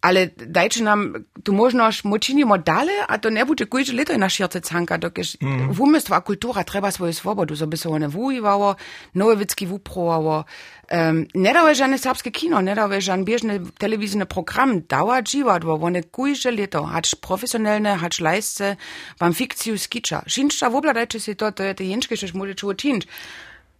ale 0.00 0.26
dajcie 0.36 0.82
nam 0.82 1.14
tu 1.44 1.52
možność, 1.52 2.04
my 2.04 2.18
činimo 2.18 2.58
dalej, 2.58 2.96
a 3.08 3.18
to 3.18 3.30
ne 3.30 3.44
bude 3.46 3.66
kujże 3.66 3.92
leto 3.92 4.18
na 4.18 4.28
širce 4.28 4.60
canka, 4.60 4.98
dokiż 4.98 5.36
mm. 5.42 5.72
wumystwo 5.72 6.14
a 6.14 6.20
kultura 6.20 6.64
treba 6.64 6.90
svoju 6.90 7.12
svobodu, 7.12 7.56
so 7.56 7.66
by 7.66 7.76
se 7.76 7.88
one 7.88 8.08
wujiwało, 8.08 8.76
nowe 9.14 9.36
witzki 9.36 9.66
wuprowało. 9.66 10.44
Um, 10.90 11.26
ne 11.34 11.52
dawe 11.52 11.74
żadne 11.74 11.98
serbskie 11.98 12.30
kino, 12.30 12.62
ne 12.62 12.74
dawe 12.74 13.00
żadne 13.00 13.24
bieżne 13.24 13.60
telewizyjne 13.78 14.26
program, 14.26 14.82
dała 14.88 15.22
dziwadło, 15.22 15.74
one 15.82 16.02
kujże 16.02 16.50
leto, 16.50 16.84
hacz 16.84 17.16
profesjonalne, 17.16 17.96
hacz 17.96 18.20
lajsce, 18.20 18.76
wam 19.18 19.34
fikciju 19.34 19.78
skicza. 19.78 20.22
Szynczta 20.26 20.70
wobladajcie 20.70 21.20
si 21.20 21.36
to, 21.36 21.52
to 21.52 21.62
je 21.62 21.74
te 21.74 21.84
jęczkie, 21.84 22.16
że 22.16 22.26
może 22.34 22.54
czuło 22.54 22.74
czynć. 22.74 23.06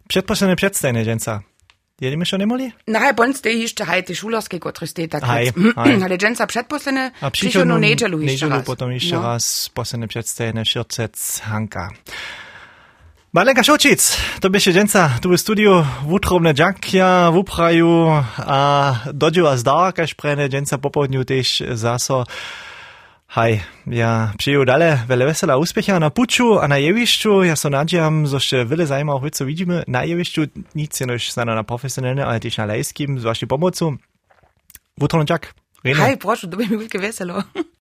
Przedpośrednie 0.07 0.55
przedstawienie, 0.55 1.17
Jeli 2.01 2.17
me 2.17 2.25
še 2.25 2.39
onemali? 2.39 2.71
Najbolj 2.89 3.35
ste 3.37 3.51
iščehaj 3.61 4.07
te 4.07 4.15
šulovskega 4.17 4.71
tristeta. 4.73 5.19
Aj, 5.21 5.51
aj. 5.53 5.91
Ale 6.01 6.17
dženca 6.17 6.47
predposlene, 6.49 7.11
prišel 7.21 7.69
v 7.69 7.77
neđelu 7.83 8.17
išče 8.17 8.31
raz. 8.31 8.41
Neđelu 8.41 8.65
potom 8.65 8.93
išče 8.95 9.15
no. 9.19 9.21
raz, 9.21 9.49
poslene 9.69 10.09
predstejene 10.09 10.65
šircec 10.65 11.27
Hanka. 11.45 11.91
Malenka 13.31 13.63
Šočic, 13.63 14.03
to 14.43 14.49
bi 14.51 14.59
še 14.59 14.73
dženca, 14.75 15.05
tu 15.21 15.29
v 15.31 15.37
studiu, 15.39 15.77
v 16.03 16.17
utrobne 16.17 16.51
džankja, 16.57 17.29
v 17.31 17.45
upraju, 17.45 17.93
a 18.43 18.57
dođeva 19.13 19.53
zdavaka 19.61 20.03
šprene, 20.09 20.49
dženca 20.51 20.81
popovdnju 20.81 21.23
tež 21.29 21.53
zaso. 21.77 22.25
Haj, 23.31 23.63
ja 23.85 24.33
přiju 24.37 24.65
dale 24.65 25.03
vele 25.07 25.25
vesela 25.25 25.55
úspecha 25.57 25.99
na 25.99 26.09
puču 26.09 26.59
a 26.59 26.67
na 26.67 26.75
jevišću. 26.75 27.43
Ja 27.43 27.55
so 27.55 27.69
nadziejam, 27.69 28.27
że 28.27 28.39
še 28.39 28.65
wiele 28.65 28.85
zajmów 28.85 29.31
co 29.31 29.45
widzimy 29.45 29.83
na 29.87 30.03
jevišću, 30.03 30.41
nic 30.75 30.99
jenož 30.99 31.31
znano 31.31 31.55
na 31.55 31.63
profesjonalne, 31.63 32.25
ale 32.25 32.39
też 32.39 32.57
na 32.57 32.65
lejskim, 32.65 33.19
z 33.19 33.23
waszej 33.23 33.47
pomocą. 33.47 33.97
Wutrobne 34.99 35.25
džak. 35.25 35.53
Rene. 35.83 35.99
Hej, 35.99 36.17
prošu, 36.17 36.47
to 36.47 36.57
bi 36.57 36.67
mi 36.67 36.75
veľké 36.75 36.99
veselo. 36.99 37.43